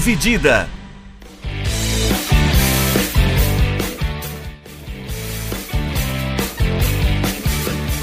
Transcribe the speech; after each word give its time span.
Dividida. 0.00 0.66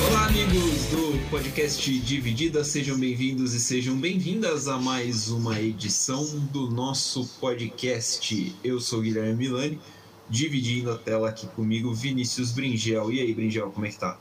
Olá, 0.07 0.27
amigos 0.27 0.85
do 0.91 1.19
podcast 1.31 1.99
Dividida, 2.01 2.63
sejam 2.63 2.99
bem-vindos 2.99 3.55
e 3.55 3.59
sejam 3.59 3.97
bem-vindas 3.97 4.67
a 4.67 4.77
mais 4.77 5.29
uma 5.29 5.59
edição 5.59 6.23
do 6.53 6.69
nosso 6.69 7.25
podcast. 7.41 8.55
Eu 8.63 8.79
sou 8.79 9.01
Guilherme 9.01 9.33
Milani, 9.33 9.79
dividindo 10.29 10.91
a 10.91 10.97
tela 10.99 11.29
aqui 11.29 11.47
comigo 11.47 11.91
Vinícius 11.95 12.51
Bringel. 12.51 13.11
E 13.11 13.21
aí, 13.21 13.33
Bringel, 13.33 13.71
como 13.71 13.87
é 13.87 13.89
que 13.89 13.97
tá? 13.97 14.19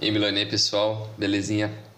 E 0.00 0.04
aí, 0.04 0.10
Milani, 0.12 0.46
pessoal, 0.46 1.12
belezinha? 1.18 1.91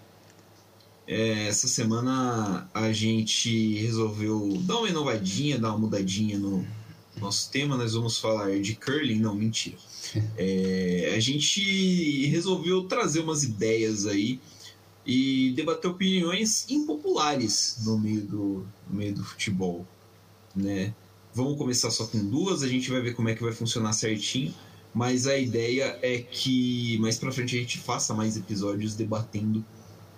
É, 1.07 1.49
essa 1.49 1.69
semana 1.69 2.69
a 2.73 2.93
gente 2.93 3.75
resolveu 3.77 4.59
dar 4.63 4.79
uma 4.79 4.89
inovadinha, 4.89 5.59
dar 5.59 5.71
uma 5.71 5.79
mudadinha 5.79 6.39
no 6.39 6.67
nosso 7.21 7.51
tema. 7.51 7.77
Nós 7.77 7.93
vamos 7.93 8.19
falar 8.19 8.59
de 8.61 8.75
curling, 8.75 9.21
não, 9.21 9.35
mentira. 9.35 9.77
É, 10.37 11.13
a 11.17 11.19
gente 11.19 12.27
resolveu 12.27 12.85
trazer 12.85 13.21
umas 13.21 13.43
ideias 13.43 14.07
aí 14.07 14.39
e 15.05 15.53
debater 15.57 15.91
opiniões 15.91 16.67
impopulares 16.69 17.79
no 17.85 17.99
meio 17.99 18.21
do, 18.21 18.67
no 18.89 18.97
meio 18.97 19.15
do 19.15 19.25
futebol, 19.25 19.85
né? 20.55 20.95
Vamos 21.35 21.59
começar 21.59 21.91
só 21.91 22.07
com 22.07 22.25
duas, 22.25 22.63
a 22.63 22.69
gente 22.69 22.91
vai 22.91 23.01
ver 23.01 23.15
como 23.15 23.29
é 23.29 23.35
que 23.35 23.43
vai 23.43 23.53
funcionar 23.53 23.93
certinho, 23.93 24.55
mas 24.95 25.27
a 25.27 25.37
ideia 25.37 25.99
é 26.01 26.19
que 26.19 26.97
mais 26.99 27.19
para 27.19 27.33
frente 27.33 27.57
a 27.57 27.61
gente 27.61 27.79
faça 27.79 28.15
mais 28.15 28.37
episódios 28.37 28.95
debatendo 28.95 29.65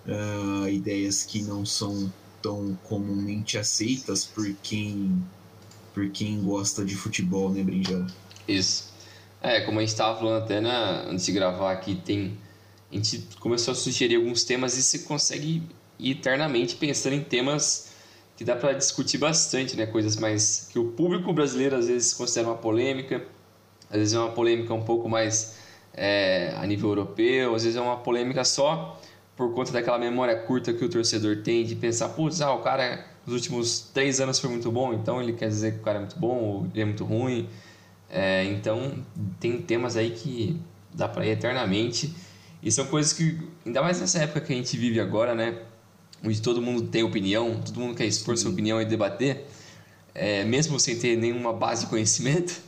uh, 0.07 0.67
ideias 0.69 1.23
que 1.23 1.41
não 1.41 1.65
são 1.65 2.11
tão 2.41 2.77
comumente 2.83 3.57
aceitas 3.57 4.25
por 4.25 4.49
quem 4.63 5.21
por 5.93 6.09
quem 6.11 6.43
gosta 6.43 6.85
de 6.85 6.95
futebol, 6.95 7.49
né, 7.49 7.63
Brinjão? 7.63 8.05
Isso. 8.47 8.93
É, 9.41 9.61
como 9.61 9.79
a 9.79 9.81
gente 9.81 9.89
estava 9.89 10.17
falando 10.17 10.43
até 10.43 10.61
na, 10.61 11.05
antes 11.09 11.25
de 11.25 11.31
gravar 11.31 11.71
aqui, 11.71 11.95
tem 11.95 12.37
a 12.91 12.95
gente 12.95 13.27
começou 13.39 13.71
a 13.71 13.75
sugerir 13.75 14.15
alguns 14.15 14.43
temas 14.43 14.77
e 14.77 14.83
você 14.83 14.99
consegue 14.99 15.63
ir 15.99 16.11
eternamente 16.11 16.75
pensando 16.75 17.13
em 17.13 17.23
temas 17.23 17.91
que 18.37 18.43
dá 18.43 18.55
para 18.55 18.73
discutir 18.73 19.17
bastante, 19.17 19.75
né? 19.75 19.87
Coisas 19.87 20.15
mais 20.15 20.69
que 20.71 20.77
o 20.77 20.91
público 20.91 21.33
brasileiro 21.33 21.75
às 21.75 21.87
vezes 21.87 22.13
considera 22.13 22.49
uma 22.49 22.57
polêmica, 22.57 23.25
às 23.89 23.97
vezes 23.97 24.13
é 24.13 24.19
uma 24.19 24.31
polêmica 24.31 24.73
um 24.73 24.83
pouco 24.83 25.09
mais 25.09 25.57
é, 25.93 26.53
a 26.55 26.65
nível 26.65 26.89
europeu, 26.89 27.55
às 27.55 27.63
vezes 27.63 27.75
é 27.75 27.81
uma 27.81 27.97
polêmica 27.97 28.43
só 28.45 29.01
por 29.37 29.53
conta 29.53 29.71
daquela 29.71 29.99
memória 29.99 30.35
curta 30.35 30.73
que 30.73 30.83
o 30.83 30.89
torcedor 30.89 31.37
tem 31.43 31.63
de 31.63 31.75
pensar, 31.75 32.09
putz, 32.09 32.41
ah, 32.41 32.51
o 32.53 32.63
cara 32.63 33.05
nos 33.23 33.35
últimos 33.35 33.79
três 33.93 34.19
anos 34.19 34.39
foi 34.39 34.49
muito 34.49 34.71
bom, 34.71 34.93
então 34.93 35.21
ele 35.21 35.33
quer 35.33 35.47
dizer 35.47 35.75
que 35.75 35.79
o 35.79 35.83
cara 35.83 35.97
é 35.97 36.01
muito 36.01 36.17
bom 36.17 36.37
ou 36.39 36.67
ele 36.73 36.81
é 36.81 36.85
muito 36.85 37.05
ruim. 37.05 37.47
É, 38.09 38.45
então 38.45 38.93
tem 39.39 39.61
temas 39.61 39.95
aí 39.95 40.11
que 40.11 40.59
dá 40.93 41.07
para 41.07 41.25
ir 41.25 41.31
eternamente 41.31 42.15
e 42.63 42.71
são 42.71 42.85
coisas 42.87 43.13
que, 43.13 43.37
ainda 43.65 43.81
mais 43.81 43.99
nessa 43.99 44.19
época 44.19 44.41
que 44.41 44.53
a 44.53 44.55
gente 44.55 44.75
vive 44.75 44.99
agora, 44.99 45.35
né? 45.35 45.61
Onde 46.23 46.41
todo 46.41 46.59
mundo 46.59 46.87
tem 46.87 47.03
opinião, 47.03 47.61
todo 47.63 47.79
mundo 47.79 47.95
quer 47.95 48.05
expor 48.05 48.35
sua 48.37 48.49
opinião 48.49 48.81
e 48.81 48.85
debater, 48.85 49.45
é, 50.15 50.43
mesmo 50.43 50.79
sem 50.79 50.97
ter 50.97 51.15
nenhuma 51.15 51.53
base 51.53 51.83
de 51.85 51.89
conhecimento. 51.89 52.65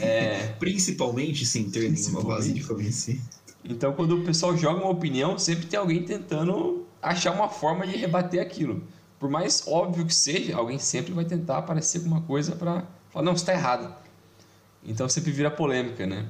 É... 0.00 0.54
Principalmente 0.58 1.44
sem 1.44 1.70
ter 1.70 1.90
nenhuma 1.90 2.22
base 2.22 2.52
de 2.52 2.64
conhecimento. 2.64 3.39
Então, 3.64 3.92
quando 3.92 4.18
o 4.18 4.24
pessoal 4.24 4.56
joga 4.56 4.80
uma 4.80 4.90
opinião, 4.90 5.38
sempre 5.38 5.66
tem 5.66 5.78
alguém 5.78 6.02
tentando 6.02 6.86
achar 7.02 7.32
uma 7.32 7.48
forma 7.48 7.86
de 7.86 7.96
rebater 7.96 8.40
aquilo. 8.40 8.82
Por 9.18 9.28
mais 9.28 9.64
óbvio 9.66 10.06
que 10.06 10.14
seja, 10.14 10.56
alguém 10.56 10.78
sempre 10.78 11.12
vai 11.12 11.24
tentar 11.24 11.58
aparecer 11.58 11.98
alguma 11.98 12.22
coisa 12.22 12.56
para 12.56 12.84
falar: 13.10 13.24
não, 13.24 13.34
está 13.34 13.52
errado. 13.52 13.94
Então, 14.82 15.08
sempre 15.08 15.30
vira 15.30 15.50
polêmica, 15.50 16.06
né? 16.06 16.26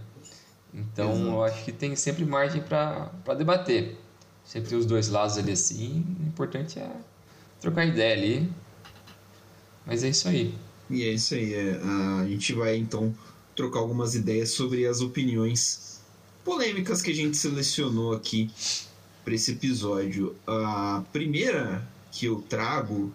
Então, 0.74 1.12
Exato. 1.12 1.28
eu 1.28 1.44
acho 1.44 1.64
que 1.64 1.72
tem 1.72 1.94
sempre 1.94 2.24
margem 2.24 2.62
para 2.62 3.10
debater. 3.36 3.96
Sempre 4.44 4.70
tem 4.70 4.78
os 4.78 4.86
dois 4.86 5.08
lados 5.08 5.38
ali 5.38 5.52
assim. 5.52 6.04
O 6.20 6.26
importante 6.26 6.78
é 6.78 6.90
trocar 7.60 7.84
ideia 7.84 8.14
ali. 8.14 8.52
Mas 9.86 10.02
é 10.02 10.08
isso 10.08 10.28
aí. 10.28 10.54
E 10.88 11.04
é 11.04 11.10
isso 11.12 11.34
aí. 11.34 11.54
É, 11.54 11.80
a 12.20 12.26
gente 12.26 12.52
vai 12.52 12.76
então 12.76 13.14
trocar 13.54 13.80
algumas 13.80 14.14
ideias 14.14 14.50
sobre 14.50 14.86
as 14.86 15.00
opiniões 15.00 15.89
polêmicas 16.50 17.00
que 17.00 17.12
a 17.12 17.14
gente 17.14 17.36
selecionou 17.36 18.12
aqui 18.12 18.50
para 19.24 19.32
esse 19.36 19.52
episódio. 19.52 20.34
A 20.44 21.04
primeira 21.12 21.88
que 22.10 22.26
eu 22.26 22.42
trago 22.48 23.14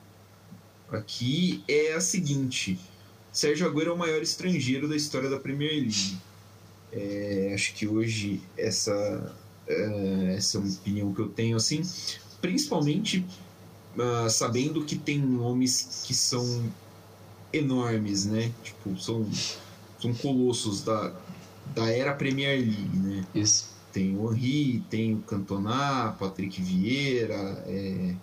aqui 0.89 1.61
é 1.67 1.95
a 1.95 1.99
seguinte: 1.99 2.79
Sérgio 3.33 3.67
Agüero 3.67 3.89
é 3.89 3.93
o 3.93 3.97
maior 3.97 4.21
estrangeiro 4.21 4.87
da 4.87 4.95
história 4.95 5.29
da 5.29 5.37
Premier 5.37 5.73
League. 5.73 6.17
É, 6.93 7.51
acho 7.53 7.73
que 7.73 7.85
hoje 7.85 8.41
essa, 8.57 9.35
é, 9.67 10.35
essa 10.37 10.57
é 10.57 10.61
uma 10.61 10.73
opinião 10.73 11.13
que 11.13 11.19
eu 11.19 11.27
tenho, 11.27 11.57
assim, 11.57 11.81
principalmente 12.39 13.25
uh, 13.97 14.29
sabendo 14.29 14.85
que 14.85 14.95
tem 14.95 15.19
nomes 15.19 16.03
que 16.05 16.13
são 16.13 16.71
enormes, 17.51 18.25
né? 18.25 18.53
Tipo, 18.63 18.97
são, 18.97 19.29
são 19.99 20.13
colossos 20.13 20.83
da, 20.83 21.13
da 21.73 21.89
era 21.89 22.13
Premier 22.13 22.59
League, 22.59 22.97
né? 22.97 23.25
Isso. 23.33 23.73
Tem 23.91 24.17
o 24.17 24.33
Henry, 24.33 24.83
tem 24.89 25.13
o 25.13 25.19
Cantona, 25.19 26.13
Patrick 26.19 26.61
Vieira, 26.61 27.63
é, 27.65 28.13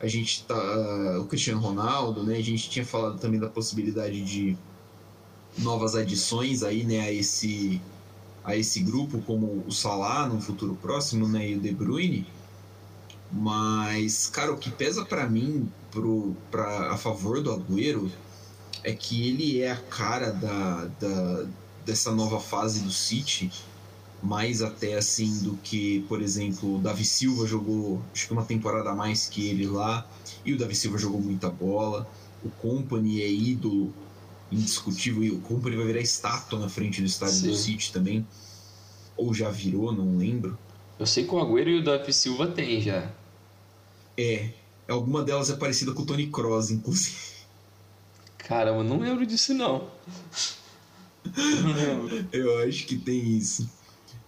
a 0.00 0.06
gente 0.06 0.44
tá 0.44 1.18
o 1.20 1.26
Cristiano 1.26 1.60
Ronaldo, 1.60 2.22
né? 2.22 2.36
A 2.38 2.42
gente 2.42 2.70
tinha 2.70 2.86
falado 2.86 3.18
também 3.18 3.38
da 3.38 3.48
possibilidade 3.48 4.22
de 4.24 4.56
novas 5.58 5.94
adições 5.94 6.62
aí, 6.62 6.84
né, 6.84 7.00
a 7.00 7.12
esse 7.12 7.80
a 8.42 8.56
esse 8.56 8.80
grupo 8.80 9.20
como 9.22 9.62
o 9.66 9.70
Salah 9.70 10.26
no 10.26 10.40
futuro 10.40 10.74
próximo, 10.74 11.28
né, 11.28 11.50
e 11.50 11.56
o 11.56 11.60
De 11.60 11.72
Bruyne. 11.72 12.26
Mas, 13.30 14.28
cara, 14.28 14.50
o 14.50 14.56
que 14.56 14.70
pesa 14.70 15.04
para 15.04 15.28
mim 15.28 15.70
pro, 15.90 16.34
pra, 16.50 16.90
a 16.90 16.96
favor 16.96 17.42
do 17.42 17.52
Agüero 17.52 18.10
é 18.82 18.92
que 18.92 19.28
ele 19.28 19.60
é 19.60 19.70
a 19.70 19.76
cara 19.76 20.30
da, 20.32 20.86
da, 20.98 21.46
dessa 21.84 22.12
nova 22.12 22.40
fase 22.40 22.80
do 22.80 22.90
City, 22.90 23.50
mais 24.22 24.62
até 24.62 24.94
assim 24.94 25.42
do 25.42 25.56
que, 25.56 26.00
por 26.08 26.20
exemplo, 26.20 26.76
o 26.76 26.78
Davi 26.78 27.04
Silva 27.04 27.46
jogou 27.46 28.02
acho 28.12 28.26
que 28.26 28.32
uma 28.32 28.44
temporada 28.44 28.90
a 28.90 28.94
mais 28.94 29.26
que 29.26 29.48
ele 29.48 29.66
lá, 29.66 30.06
e 30.44 30.52
o 30.52 30.58
Davi 30.58 30.74
Silva 30.74 30.98
jogou 30.98 31.20
muita 31.20 31.48
bola. 31.48 32.08
O 32.44 32.50
Company 32.50 33.20
é 33.22 33.30
ídolo 33.30 33.92
indiscutível, 34.50 35.22
e 35.22 35.30
o 35.30 35.40
Company 35.40 35.76
vai 35.76 35.86
virar 35.86 36.00
estátua 36.00 36.58
na 36.58 36.68
frente 36.68 37.00
do 37.00 37.06
estádio 37.06 37.34
Sim. 37.34 37.48
do 37.48 37.56
City 37.56 37.92
também. 37.92 38.26
Ou 39.16 39.32
já 39.32 39.50
virou, 39.50 39.92
não 39.92 40.16
lembro. 40.16 40.58
Eu 40.98 41.06
sei 41.06 41.24
que 41.24 41.34
o 41.34 41.38
Agüero 41.38 41.70
e 41.70 41.78
o 41.78 41.84
Davi 41.84 42.12
Silva 42.12 42.46
tem 42.46 42.80
já. 42.80 43.10
É, 44.16 44.50
alguma 44.88 45.22
delas 45.22 45.50
é 45.50 45.56
parecida 45.56 45.92
com 45.92 46.02
o 46.02 46.06
Tony 46.06 46.26
Kroos, 46.26 46.70
inclusive. 46.70 47.16
Caramba, 48.36 48.82
não 48.82 48.98
lembro 48.98 49.24
disso 49.24 49.54
não. 49.54 49.88
Eu 52.32 52.58
acho 52.60 52.86
que 52.86 52.96
tem 52.96 53.36
isso. 53.36 53.68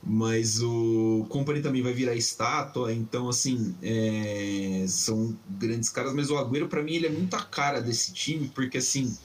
Mas 0.05 0.61
o 0.61 1.27
Company 1.29 1.63
também 1.63 1.81
vai 1.81 1.93
virar 1.93 2.15
estátua, 2.15 2.93
então 2.93 3.29
assim, 3.29 3.75
é... 3.81 4.85
são 4.89 5.37
grandes 5.49 5.89
caras, 5.89 6.13
mas 6.13 6.29
o 6.29 6.37
Agüero 6.37 6.67
para 6.67 6.83
mim 6.83 6.95
ele 6.95 7.07
é 7.07 7.11
muito 7.11 7.35
a 7.37 7.43
cara 7.43 7.81
desse 7.81 8.13
time, 8.13 8.51
porque 8.53 8.79
assim, 8.79 9.17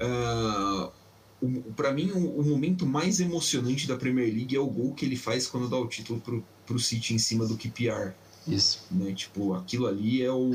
uh... 0.00 0.90
para 1.76 1.92
mim 1.92 2.10
o, 2.12 2.40
o, 2.40 2.42
momento 2.42 2.86
mais 2.86 3.20
emocionante 3.20 3.86
da 3.86 3.96
Premier 3.96 4.32
League 4.32 4.56
é 4.56 4.58
o 4.58 4.66
gol 4.66 4.94
que 4.94 5.04
ele 5.04 5.16
faz 5.16 5.46
quando 5.46 5.68
dá 5.68 5.76
o 5.76 5.86
título 5.86 6.18
pro, 6.20 6.42
pro 6.64 6.78
City 6.78 7.12
em 7.12 7.18
cima 7.18 7.46
do 7.46 7.58
QPR. 7.58 8.14
Isso. 8.48 8.86
Né? 8.90 9.12
Tipo, 9.12 9.52
aquilo 9.52 9.86
ali 9.86 10.22
é 10.22 10.32
o 10.32 10.52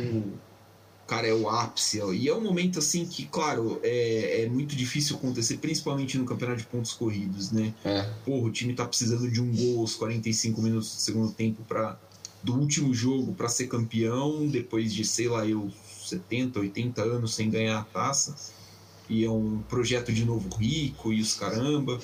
cara, 1.10 1.28
é 1.28 1.34
o 1.34 1.50
ápice. 1.50 2.00
E 2.14 2.30
é 2.30 2.36
um 2.36 2.42
momento 2.42 2.78
assim 2.78 3.04
que, 3.04 3.26
claro, 3.26 3.80
é, 3.82 4.44
é 4.44 4.50
muito 4.50 4.76
difícil 4.76 5.16
acontecer, 5.16 5.58
principalmente 5.58 6.18
no 6.20 6.24
campeonato 6.24 6.60
de 6.60 6.68
pontos 6.68 6.94
corridos, 6.94 7.52
né? 7.52 7.74
É. 7.84 8.08
Porra, 8.24 8.48
o 8.48 8.52
time 8.52 8.74
tá 8.76 8.86
precisando 8.86 9.30
de 9.30 9.42
um 9.42 9.52
gol 9.52 9.80
aos 9.80 9.96
45 9.96 10.62
minutos 10.62 10.96
do 10.96 11.02
segundo 11.02 11.32
tempo 11.32 11.64
para 11.68 11.98
do 12.42 12.58
último 12.58 12.94
jogo 12.94 13.34
para 13.34 13.50
ser 13.50 13.68
campeão, 13.68 14.48
depois 14.48 14.94
de, 14.94 15.04
sei 15.04 15.28
lá, 15.28 15.46
eu 15.46 15.70
70, 16.06 16.60
80 16.60 17.02
anos 17.02 17.34
sem 17.34 17.50
ganhar 17.50 17.80
a 17.80 17.84
taça. 17.84 18.36
E 19.10 19.26
é 19.26 19.30
um 19.30 19.62
projeto 19.68 20.14
de 20.14 20.24
novo 20.24 20.56
rico 20.56 21.12
e 21.12 21.20
os 21.20 21.34
caramba. 21.34 22.00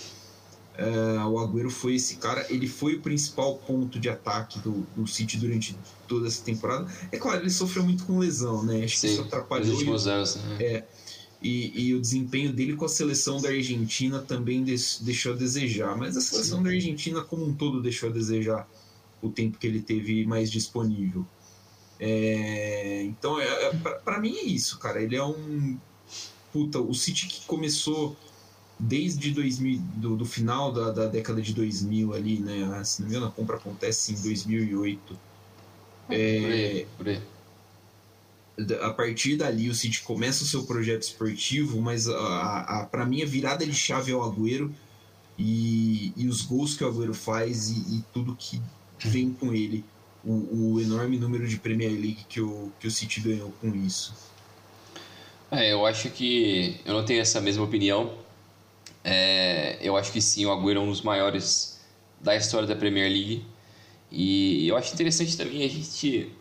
Uh, 0.77 1.25
o 1.29 1.39
Agüero 1.39 1.69
foi 1.69 1.95
esse 1.95 2.17
cara, 2.17 2.45
ele 2.49 2.67
foi 2.67 2.95
o 2.95 3.01
principal 3.01 3.55
ponto 3.59 3.97
de 3.97 4.09
ataque 4.09 4.59
do, 4.59 4.85
do 4.95 5.07
City 5.07 5.37
durante 5.37 5.77
toda 6.05 6.27
essa 6.27 6.43
temporada. 6.43 6.85
É 7.11 7.17
claro, 7.17 7.41
ele 7.41 7.49
sofreu 7.49 7.83
muito 7.83 8.03
com 8.03 8.19
lesão, 8.19 8.63
né? 8.63 8.83
Acho 8.83 8.97
Sim, 8.97 9.07
que 9.07 9.13
isso 9.13 9.21
atrapalhou. 9.21 9.67
Nos 9.67 9.77
últimos 9.77 10.07
anos, 10.07 10.35
né? 10.35 10.57
É. 10.59 10.83
E, 11.41 11.87
e, 11.89 11.93
o 11.93 12.01
desempenho 12.01 12.51
dele 12.51 12.75
com 12.75 12.85
a 12.85 12.89
seleção 12.89 13.39
da 13.39 13.49
Argentina 13.49 14.19
também 14.19 14.63
deixou 14.63 15.33
a 15.33 15.35
desejar. 15.35 15.95
Mas 15.95 16.17
a 16.17 16.21
seleção 16.21 16.57
Sim. 16.57 16.63
da 16.63 16.69
Argentina, 16.71 17.21
como 17.21 17.45
um 17.45 17.53
todo, 17.53 17.81
deixou 17.81 18.09
a 18.09 18.11
desejar 18.11 18.67
o 19.21 19.29
tempo 19.29 19.57
que 19.57 19.67
ele 19.67 19.81
teve 19.81 20.25
mais 20.25 20.51
disponível. 20.51 21.25
É, 21.99 23.03
então, 23.03 23.39
é, 23.39 23.45
é 23.45 23.73
para 23.73 24.19
mim 24.19 24.35
é 24.35 24.43
isso, 24.43 24.79
cara. 24.79 25.01
Ele 25.01 25.15
é 25.15 25.23
um 25.23 25.77
puta, 26.51 26.79
o 26.79 26.93
City 26.93 27.27
que 27.27 27.45
começou 27.45 28.15
desde 28.77 29.31
2000, 29.31 29.79
do, 29.95 30.15
do 30.17 30.25
final 30.25 30.71
da, 30.71 30.91
da, 30.91 31.05
década 31.07 31.41
de 31.41 31.53
2000 31.53 32.13
ali, 32.13 32.39
né? 32.39 32.83
Se 32.83 33.01
não 33.01 33.09
me 33.09 33.15
engano, 33.15 33.27
a 33.27 33.31
compra 33.31 33.55
acontece 33.55 34.13
em 34.13 34.21
2008. 34.21 35.19
É, 36.09 36.39
por 36.39 36.51
aí, 36.51 36.87
por 36.97 37.09
aí. 37.09 37.21
A 38.81 38.89
partir 38.91 39.35
dali, 39.35 39.69
o 39.69 39.75
City 39.75 40.01
começa 40.01 40.43
o 40.43 40.47
seu 40.47 40.63
projeto 40.63 41.03
esportivo, 41.03 41.81
mas 41.81 42.07
a, 42.07 42.59
a, 42.61 42.85
para 42.85 43.05
mim 43.05 43.21
a 43.21 43.25
virada 43.25 43.65
de 43.65 43.73
chave 43.73 44.11
é 44.11 44.15
o 44.15 44.23
Agüero 44.23 44.73
e, 45.37 46.13
e 46.15 46.27
os 46.27 46.41
gols 46.41 46.73
que 46.73 46.83
o 46.83 46.87
Agüero 46.87 47.13
faz 47.13 47.69
e, 47.69 47.97
e 47.97 48.03
tudo 48.13 48.35
que 48.35 48.61
vem 48.99 49.31
com 49.31 49.53
ele. 49.53 49.83
O, 50.23 50.73
o, 50.73 50.81
enorme 50.81 51.19
número 51.19 51.47
de 51.47 51.57
Premier 51.57 51.91
League 51.91 52.25
que 52.27 52.41
o, 52.41 52.71
que 52.79 52.87
o 52.87 52.91
City 52.91 53.19
ganhou 53.19 53.53
com 53.61 53.75
isso. 53.75 54.13
É, 55.51 55.71
eu 55.71 55.85
acho 55.85 56.09
que 56.09 56.79
eu 56.83 56.93
não 56.93 57.05
tenho 57.05 57.21
essa 57.21 57.39
mesma 57.39 57.63
opinião. 57.63 58.24
É, 59.07 59.77
eu 59.81 59.95
acho 59.95 60.11
que 60.11 60.19
sim, 60.19 60.47
o 60.47 60.51
Agüero 60.51 60.79
é 60.79 60.81
um 60.81 60.89
dos 60.89 61.03
maiores 61.03 61.79
da 62.19 62.35
história 62.35 62.67
da 62.67 62.75
Premier 62.75 63.07
League. 63.07 63.45
E 64.11 64.67
eu 64.67 64.75
acho 64.75 64.91
interessante 64.95 65.37
também 65.37 65.63
a 65.63 65.69
gente 65.69 66.31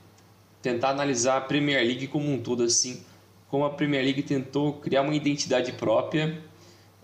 tentar 0.62 0.88
analisar 0.88 1.37
a 1.37 1.40
Premier 1.43 1.84
League 1.84 2.06
como 2.06 2.32
um 2.32 2.40
todo, 2.40 2.62
assim, 2.62 3.02
como 3.49 3.66
a 3.66 3.70
Premier 3.70 4.02
League 4.02 4.22
tentou 4.22 4.72
criar 4.75 5.02
uma 5.02 5.14
identidade 5.14 5.72
própria 5.72 6.43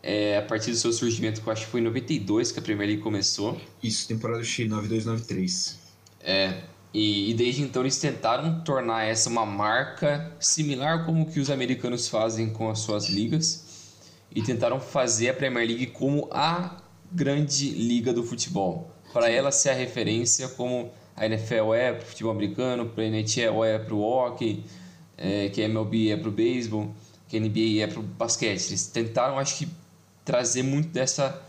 é, 0.03 0.39
a 0.39 0.43
partir 0.43 0.71
do 0.71 0.79
seu 0.79 0.95
surgimento, 0.95 1.43
que 1.43 1.47
eu 1.47 1.53
acho 1.53 1.67
que 1.67 1.71
foi 1.71 1.81
em 1.81 1.85
92 1.85 2.53
que 2.53 2.59
a 2.59 2.63
Premier 2.63 2.89
League 2.89 3.03
começou. 3.03 3.61
Isso, 3.83 4.09
temporada 4.09 4.43
cheia, 4.43 4.67
92-93. 4.71 5.77
É, 6.23 6.63
e, 6.95 7.31
e, 7.31 7.35
desde 7.35 7.63
então 7.63 7.83
eles 7.83 7.99
tentaram 7.99 8.63
tornar 8.63 9.05
essa 9.05 9.29
uma 9.29 9.45
marca 9.45 10.35
similar 10.41 11.05
como 11.05 11.31
que 11.31 11.39
os 11.39 11.51
americanos 11.51 12.09
fazem 12.09 12.51
com 12.51 12.71
as 12.71 12.79
suas 12.79 13.11
ligas 13.11 13.70
e 14.35 14.43
tentaram 14.43 14.81
fazer 14.81 15.31
a 15.31 15.35
Premier 15.35 15.67
League 15.67 15.87
como 15.87 16.29
a 16.31 16.77
grande 17.11 17.71
liga 17.71 18.13
do 18.13 18.23
futebol. 18.23 18.91
Para 19.13 19.29
ela 19.29 19.51
ser 19.51 19.71
a 19.71 19.75
referência 19.75 20.49
como 20.49 20.91
a 21.17 21.27
NFL 21.27 21.75
é 21.75 21.93
para 21.93 22.03
o 22.03 22.07
futebol 22.07 22.33
americano, 22.33 22.87
para 22.87 23.05
a 23.05 23.07
NHL 23.07 23.65
é 23.65 23.79
para 23.79 23.95
o 23.95 24.01
hockey, 24.01 24.65
é, 25.19 25.49
que 25.49 25.61
a 25.63 25.65
MLB 25.65 26.11
é 26.11 26.17
para 26.17 26.29
o 26.29 26.33
beisebol, 26.33 26.95
que 27.29 27.37
a 27.37 27.41
NBA 27.41 27.83
é 27.83 27.87
para 27.87 28.01
o 28.01 28.03
basquete. 28.03 28.69
Eles 28.69 28.87
tentaram, 28.87 29.39
acho 29.39 29.59
que, 29.59 29.69
trazer 30.25 30.63
muito 30.63 30.89
dessa, 30.89 31.43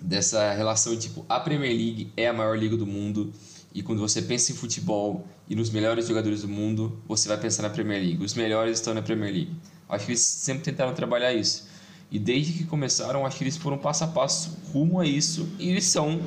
dessa 0.00 0.52
relação 0.52 0.96
tipo, 0.96 1.26
a 1.28 1.40
Premier 1.40 1.72
League 1.72 2.12
é 2.16 2.28
a 2.28 2.32
maior 2.32 2.56
liga 2.56 2.76
do 2.76 2.86
mundo 2.86 3.32
e 3.72 3.82
quando 3.82 4.00
você 4.00 4.20
pensa 4.22 4.52
em 4.52 4.54
futebol 4.54 5.26
e 5.48 5.54
nos 5.54 5.70
melhores 5.70 6.06
jogadores 6.06 6.42
do 6.42 6.48
mundo, 6.48 7.00
você 7.06 7.28
vai 7.28 7.38
pensar 7.38 7.62
na 7.62 7.70
Premier 7.70 8.00
League. 8.00 8.24
Os 8.24 8.34
melhores 8.34 8.78
estão 8.78 8.94
na 8.94 9.02
Premier 9.02 9.32
League. 9.32 9.54
Acho 9.88 10.06
que 10.06 10.12
eles 10.12 10.22
sempre 10.22 10.64
tentaram 10.64 10.94
trabalhar 10.94 11.32
isso. 11.32 11.68
E 12.10 12.18
desde 12.18 12.52
que 12.52 12.64
começaram, 12.64 13.24
acho 13.24 13.38
que 13.38 13.44
eles 13.44 13.56
foram 13.56 13.78
passo 13.78 14.04
a 14.04 14.08
passo 14.08 14.58
rumo 14.72 14.98
a 14.98 15.06
isso. 15.06 15.48
E 15.58 15.70
eles 15.70 15.84
são, 15.84 16.20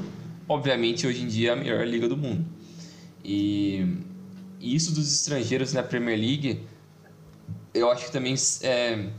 obviamente, 0.47 1.05
hoje 1.05 1.23
em 1.23 1.27
dia 1.27 1.53
a 1.53 1.55
melhor 1.55 1.85
liga 1.85 2.07
do 2.07 2.15
mundo. 2.15 2.45
E, 3.23 3.97
isso 4.61 4.93
dos 4.93 5.13
estrangeiros 5.13 5.73
na 5.73 5.83
Premier 5.83 6.17
League, 6.17 6.65
eu 7.73 7.91
acho 7.91 8.05
que 8.05 8.11
também 8.11 8.33
é 8.61 9.09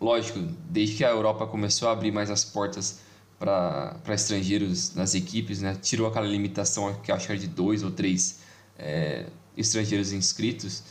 lógico. 0.00 0.38
Desde 0.70 0.96
que 0.96 1.04
a 1.04 1.10
Europa 1.10 1.46
começou 1.46 1.88
a 1.88 1.92
abrir 1.92 2.12
mais 2.12 2.30
as 2.30 2.44
portas 2.44 3.00
para 3.36 4.00
estrangeiros 4.08 4.94
nas 4.94 5.14
equipes, 5.14 5.60
né? 5.60 5.76
Tirou 5.80 6.06
aquela 6.06 6.26
limitação 6.26 6.94
que 7.02 7.10
acho 7.10 7.26
que 7.26 7.32
era 7.32 7.40
de 7.40 7.48
dois 7.48 7.82
ou 7.82 7.90
três 7.90 8.40
é, 8.78 9.26
estrangeiros 9.56 10.12
inscritos. 10.12 10.84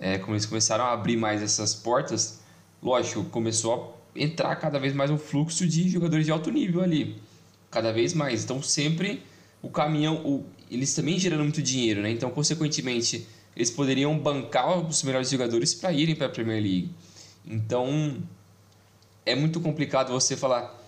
É, 0.00 0.18
como 0.18 0.34
eles 0.34 0.46
começaram 0.46 0.84
a 0.84 0.92
abrir 0.92 1.16
mais 1.16 1.42
essas 1.42 1.74
portas, 1.74 2.40
lógico, 2.82 3.24
começou 3.24 3.97
entrar 4.18 4.56
cada 4.56 4.78
vez 4.78 4.94
mais 4.94 5.10
um 5.10 5.18
fluxo 5.18 5.66
de 5.66 5.88
jogadores 5.88 6.26
de 6.26 6.32
alto 6.32 6.50
nível 6.50 6.82
ali, 6.82 7.16
cada 7.70 7.92
vez 7.92 8.12
mais. 8.14 8.44
Então 8.44 8.62
sempre 8.62 9.22
o 9.62 9.68
caminhão, 9.68 10.16
o, 10.24 10.44
eles 10.70 10.94
também 10.94 11.18
gerando 11.18 11.42
muito 11.42 11.62
dinheiro, 11.62 12.02
né? 12.02 12.10
Então 12.10 12.30
consequentemente 12.30 13.26
eles 13.56 13.70
poderiam 13.70 14.18
bancar 14.18 14.78
os 14.78 15.02
melhores 15.02 15.30
jogadores 15.30 15.74
para 15.74 15.92
irem 15.92 16.14
para 16.14 16.26
a 16.26 16.30
Premier 16.30 16.62
League. 16.62 16.90
Então 17.46 18.18
é 19.24 19.34
muito 19.34 19.60
complicado 19.60 20.12
você 20.12 20.36
falar 20.36 20.78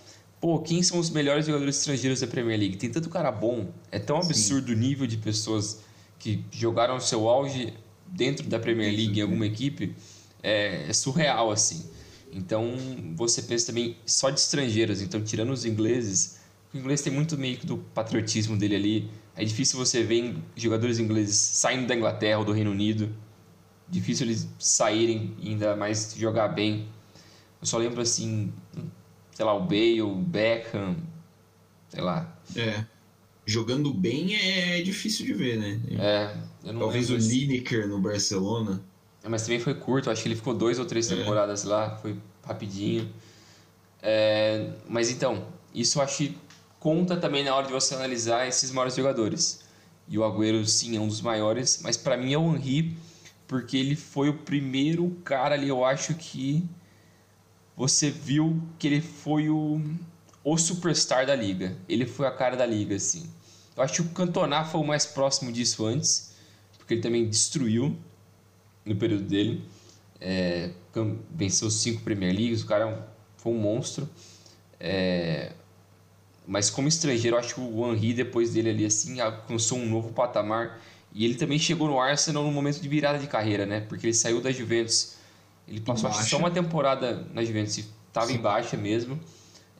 pô, 0.41 0.59
quem 0.59 0.81
são 0.81 0.97
os 0.97 1.11
melhores 1.11 1.45
jogadores 1.45 1.77
estrangeiros 1.77 2.19
da 2.19 2.27
Premier 2.27 2.59
League? 2.59 2.75
Tem 2.75 2.89
tanto 2.89 3.09
cara 3.09 3.31
bom, 3.31 3.69
é 3.91 3.99
tão 3.99 4.17
absurdo 4.17 4.69
Sim. 4.69 4.73
o 4.73 4.77
nível 4.77 5.05
de 5.05 5.17
pessoas 5.17 5.81
que 6.17 6.43
jogaram 6.51 6.99
seu 6.99 7.29
auge 7.29 7.73
dentro 8.07 8.47
da 8.47 8.59
Premier 8.59 8.91
League 8.91 9.19
em 9.19 9.21
alguma 9.21 9.45
equipe, 9.45 9.95
é, 10.41 10.89
é, 10.89 10.93
surreal 10.93 11.51
assim. 11.51 11.85
Então 12.31 12.73
você 13.15 13.41
pensa 13.41 13.67
também 13.67 13.97
só 14.05 14.29
de 14.29 14.39
estrangeiros, 14.39 15.01
então 15.01 15.21
tirando 15.21 15.51
os 15.51 15.65
ingleses, 15.65 16.39
o 16.73 16.77
inglês 16.77 17.01
tem 17.01 17.11
muito 17.11 17.37
meio 17.37 17.57
que 17.57 17.65
do 17.65 17.77
patriotismo 17.77 18.57
dele 18.57 18.75
ali. 18.75 19.11
É 19.35 19.43
difícil 19.43 19.77
você 19.77 20.03
ver 20.03 20.35
jogadores 20.55 20.99
ingleses 20.99 21.35
saindo 21.35 21.87
da 21.87 21.95
Inglaterra 21.95 22.39
ou 22.39 22.45
do 22.45 22.53
Reino 22.53 22.71
Unido. 22.71 23.13
Difícil 23.89 24.25
eles 24.25 24.47
saírem 24.57 25.35
e 25.39 25.49
ainda 25.49 25.75
mais 25.75 26.15
jogar 26.17 26.47
bem. 26.49 26.87
Eu 27.59 27.67
só 27.67 27.77
lembro 27.77 28.01
assim, 28.01 28.53
sei 29.33 29.45
lá, 29.45 29.53
o 29.53 29.61
Bale, 29.61 30.01
o 30.01 30.15
Beckham, 30.15 30.95
sei 31.89 32.01
lá. 32.01 32.41
É. 32.55 32.85
Jogando 33.45 33.93
bem 33.93 34.35
é 34.35 34.81
difícil 34.81 35.25
de 35.25 35.33
ver, 35.33 35.57
né? 35.57 35.81
É. 35.99 36.37
Talvez 36.71 37.09
o 37.09 37.17
Lineker 37.17 37.87
no 37.87 37.99
Barcelona. 37.99 38.81
Mas 39.23 39.43
também 39.43 39.59
foi 39.59 39.75
curto, 39.75 40.09
acho 40.09 40.21
que 40.23 40.27
ele 40.27 40.35
ficou 40.35 40.53
dois 40.53 40.79
ou 40.79 40.85
três 40.85 41.11
é. 41.11 41.15
temporadas 41.15 41.65
é. 41.65 41.67
lá, 41.67 41.97
foi 41.97 42.17
rapidinho. 42.43 43.11
É, 44.01 44.71
mas 44.87 45.09
então, 45.09 45.45
isso 45.73 45.99
eu 45.99 46.03
acho 46.03 46.17
que 46.17 46.37
conta 46.79 47.15
também 47.15 47.43
na 47.43 47.55
hora 47.55 47.67
de 47.67 47.73
você 47.73 47.93
analisar 47.93 48.47
esses 48.47 48.71
maiores 48.71 48.95
jogadores. 48.95 49.61
E 50.07 50.17
o 50.17 50.23
Agüero, 50.23 50.65
sim, 50.65 50.97
é 50.97 50.99
um 50.99 51.07
dos 51.07 51.21
maiores, 51.21 51.81
mas 51.83 51.95
para 51.95 52.17
mim 52.17 52.33
é 52.33 52.37
o 52.37 52.55
Henry, 52.55 52.97
porque 53.47 53.77
ele 53.77 53.95
foi 53.95 54.29
o 54.29 54.33
primeiro 54.33 55.09
cara 55.23 55.55
ali, 55.55 55.69
eu 55.69 55.85
acho 55.85 56.15
que 56.15 56.67
você 57.75 58.09
viu 58.09 58.61
que 58.77 58.87
ele 58.87 59.01
foi 59.01 59.49
o, 59.49 59.81
o 60.43 60.57
superstar 60.57 61.25
da 61.25 61.35
liga. 61.35 61.77
Ele 61.87 62.05
foi 62.05 62.27
a 62.27 62.31
cara 62.31 62.55
da 62.55 62.65
liga, 62.65 62.95
assim. 62.95 63.29
Eu 63.75 63.83
acho 63.83 63.93
que 63.93 64.01
o 64.01 64.09
Cantona 64.09 64.63
foi 64.65 64.81
o 64.81 64.83
mais 64.83 65.05
próximo 65.05 65.51
disso 65.51 65.85
antes, 65.85 66.35
porque 66.77 66.95
ele 66.95 67.01
também 67.01 67.27
destruiu 67.27 67.97
no 68.85 68.95
período 68.95 69.23
dele. 69.23 69.63
É, 70.19 70.69
venceu 71.31 71.69
cinco 71.69 72.01
Premier 72.01 72.35
Leagues, 72.35 72.61
o 72.61 72.67
cara 72.67 72.89
é 72.89 72.97
foi 73.37 73.53
um 73.53 73.57
monstro. 73.57 74.07
É, 74.79 75.53
mas 76.47 76.69
como 76.69 76.87
estrangeiro, 76.87 77.35
eu 77.35 77.39
acho 77.39 77.55
que 77.55 77.61
o 77.61 77.91
Henry, 77.91 78.13
depois 78.13 78.53
dele 78.53 78.69
ali, 78.69 78.85
assim, 78.85 79.19
alcançou 79.19 79.77
um 79.77 79.89
novo 79.89 80.11
patamar. 80.11 80.79
E 81.13 81.25
ele 81.25 81.35
também 81.35 81.59
chegou 81.59 81.87
no 81.87 81.99
Arsenal 81.99 82.43
no 82.43 82.51
momento 82.51 82.79
de 82.79 82.87
virada 82.87 83.19
de 83.19 83.27
carreira, 83.27 83.65
né? 83.65 83.81
Porque 83.81 84.07
ele 84.07 84.13
saiu 84.13 84.39
da 84.41 84.51
Juventus 84.51 85.21
ele 85.71 85.79
passou 85.79 86.11
só 86.11 86.37
uma 86.37 86.51
temporada 86.51 87.25
na 87.33 87.43
Juventus, 87.43 87.77
estava 88.07 88.31
em 88.31 88.37
baixa 88.37 88.75
mesmo. 88.75 89.17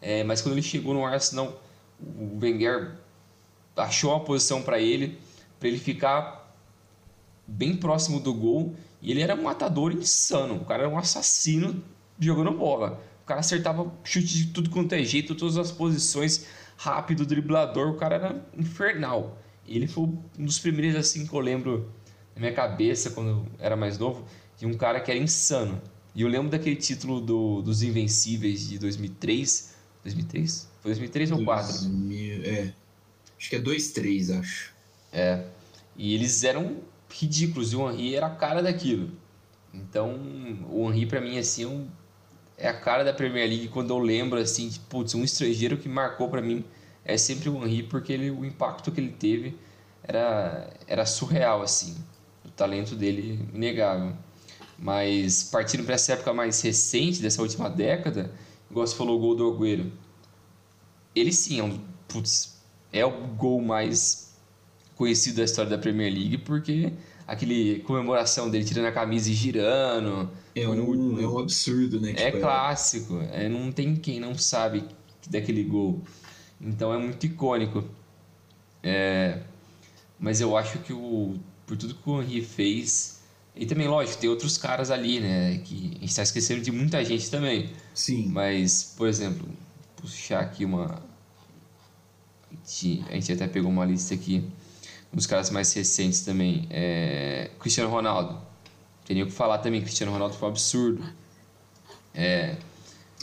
É, 0.02 0.24
mas 0.24 0.42
quando 0.42 0.54
ele 0.54 0.62
chegou 0.62 0.94
no 0.94 1.06
Arsenal, 1.06 1.62
o 2.00 2.40
Wenger 2.42 2.96
achou 3.76 4.12
uma 4.12 4.22
posição 4.22 4.62
para 4.62 4.80
ele, 4.80 5.20
para 5.60 5.68
ele 5.68 5.78
ficar 5.78 6.56
bem 7.46 7.76
próximo 7.76 8.22
do 8.22 8.34
gol. 8.34 8.74
E 9.02 9.12
ele 9.12 9.22
era 9.22 9.36
um 9.36 9.44
matador 9.44 9.92
insano. 9.92 10.56
O 10.56 10.66
cara 10.66 10.84
era 10.84 10.92
um 10.92 10.98
assassino 10.98 11.84
jogando 12.20 12.52
bola. 12.52 13.04
O 13.24 13.26
cara 13.26 13.40
acertava 13.40 13.92
chute 14.04 14.28
de 14.28 14.48
tudo 14.48 14.70
quanto 14.70 14.94
é 14.94 15.04
jeito, 15.04 15.36
todas 15.36 15.58
as 15.58 15.72
posições, 15.72 16.46
rápido, 16.78 17.26
driblador. 17.26 17.90
O 17.90 17.96
cara 17.96 18.16
era 18.16 18.46
infernal. 18.58 19.38
E 19.66 19.76
ele 19.76 19.88
foi 19.88 20.04
um 20.04 20.46
dos 20.46 20.60
primeiros 20.60 20.96
assim 20.96 21.26
que 21.26 21.34
eu 21.34 21.40
lembro 21.40 21.92
na 22.36 22.42
minha 22.42 22.54
cabeça 22.54 23.10
quando 23.12 23.30
eu 23.30 23.46
era 23.60 23.76
mais 23.76 23.98
novo 23.98 24.26
de 24.58 24.66
um 24.66 24.74
cara 24.74 25.00
que 25.00 25.10
era 25.10 25.20
insano. 25.20 25.82
E 26.14 26.22
eu 26.22 26.28
lembro 26.28 26.50
daquele 26.50 26.76
título 26.76 27.22
do, 27.22 27.62
dos 27.62 27.82
Invencíveis 27.82 28.68
de 28.68 28.78
2003. 28.78 29.74
2003? 30.04 30.70
Foi 30.82 30.92
2003 30.92 31.32
ou 31.32 31.38
2004? 31.44 32.46
É. 32.46 32.74
Acho 33.38 33.50
que 33.50 33.56
é 33.56 33.60
2003, 33.60 34.32
acho. 34.32 34.74
É. 35.12 35.46
E 35.96 36.14
eles 36.14 36.44
eram 36.44 36.78
ridículos. 37.12 37.74
E 37.74 37.76
o 37.76 37.90
Henry 37.90 38.16
era 38.16 38.28
a 38.28 38.36
cara 38.36 38.62
daquilo. 38.62 39.12
Então, 39.74 40.20
o 40.70 40.90
Henry 40.90 41.06
para 41.06 41.22
mim 41.22 41.38
assim 41.38 41.90
é 42.58 42.68
a 42.68 42.74
cara 42.74 43.04
da 43.04 43.14
Premier 43.14 43.48
League 43.48 43.68
quando 43.70 43.92
eu 43.92 44.00
lembro 44.00 44.40
assim, 44.40 44.68
de, 44.70 44.80
putz, 44.80 45.16
um 45.16 45.24
estrangeiro 45.24 45.78
que 45.78 45.90
marcou 45.90 46.30
para 46.30 46.42
mim 46.42 46.64
é 47.04 47.18
sempre 47.18 47.50
o 47.50 47.66
Henry 47.66 47.84
porque 47.84 48.14
ele, 48.14 48.30
o 48.30 48.46
impacto 48.46 48.92
que 48.92 49.00
ele 49.00 49.12
teve 49.12 49.58
era 50.04 50.70
era 50.88 51.06
surreal 51.06 51.62
assim. 51.62 51.96
O 52.46 52.50
talento 52.50 52.96
dele 52.96 53.48
inegável. 53.54 54.14
Mas 54.78 55.44
partindo 55.44 55.84
para 55.84 55.96
essa 55.96 56.14
época 56.14 56.34
mais 56.34 56.60
recente, 56.62 57.22
dessa 57.22 57.42
última 57.42 57.70
década, 57.70 58.34
igual 58.70 58.86
você 58.86 58.96
falou 58.96 59.18
o 59.18 59.20
gol 59.20 59.36
do 59.36 59.54
Agüero, 59.54 59.92
ele 61.16 61.32
sim 61.32 61.60
é 61.60 61.64
um. 61.64 61.80
Putz, 62.08 62.62
é 62.92 63.06
o 63.06 63.12
gol 63.12 63.62
mais 63.62 64.31
conhecido 65.02 65.38
da 65.38 65.46
história 65.46 65.72
da 65.72 65.80
Premier 65.80 66.14
League, 66.14 66.38
porque 66.38 66.94
aquele 67.26 67.80
comemoração 67.80 68.52
dele 68.52 68.64
tirando 68.64 68.86
a 68.86 68.92
camisa 68.92 69.32
e 69.32 69.34
girando. 69.34 70.30
É 70.54 70.70
um, 70.70 71.20
é 71.20 71.28
um 71.28 71.40
absurdo, 71.40 72.00
né? 72.00 72.12
É 72.16 72.28
tipo, 72.28 72.42
clássico. 72.42 73.20
É... 73.32 73.50
não 73.50 73.72
tem 73.72 73.96
quem 73.96 74.20
não 74.20 74.38
sabe 74.38 74.86
daquele 75.28 75.64
gol. 75.64 76.04
Então 76.62 76.94
é 76.94 77.00
muito 77.00 77.26
icônico. 77.26 77.84
É, 78.84 79.40
mas 80.20 80.40
eu 80.40 80.56
acho 80.56 80.78
que 80.80 80.94
o, 80.94 81.34
por 81.66 81.76
tudo 81.76 81.96
que 81.96 82.08
o 82.08 82.22
Henry 82.22 82.44
fez. 82.44 83.24
E 83.56 83.66
também, 83.66 83.88
lógico, 83.88 84.22
tem 84.22 84.30
outros 84.30 84.56
caras 84.56 84.92
ali, 84.92 85.20
né? 85.20 85.58
Que 85.66 85.94
a 85.96 86.00
gente 86.02 86.06
está 86.06 86.22
esquecendo 86.22 86.62
de 86.62 86.72
muita 86.72 87.04
gente 87.04 87.28
também. 87.32 87.72
Sim. 87.96 88.28
Mas, 88.28 88.94
por 88.96 89.08
exemplo, 89.08 89.50
puxar 89.96 90.42
aqui 90.42 90.64
uma. 90.64 91.02
A 93.10 93.14
gente 93.16 93.34
até 93.34 93.48
pegou 93.48 93.72
uma 93.72 93.84
lista 93.84 94.14
aqui. 94.14 94.48
Uns 95.14 95.26
caras 95.26 95.50
mais 95.50 95.72
recentes 95.74 96.22
também. 96.22 96.68
É... 96.70 97.52
Cristiano 97.60 97.90
Ronaldo. 97.90 98.40
Teria 99.06 99.26
que 99.26 99.32
falar 99.32 99.58
também. 99.58 99.82
Cristiano 99.82 100.12
Ronaldo 100.12 100.36
foi 100.36 100.48
um 100.48 100.52
absurdo. 100.52 101.04
É. 102.14 102.56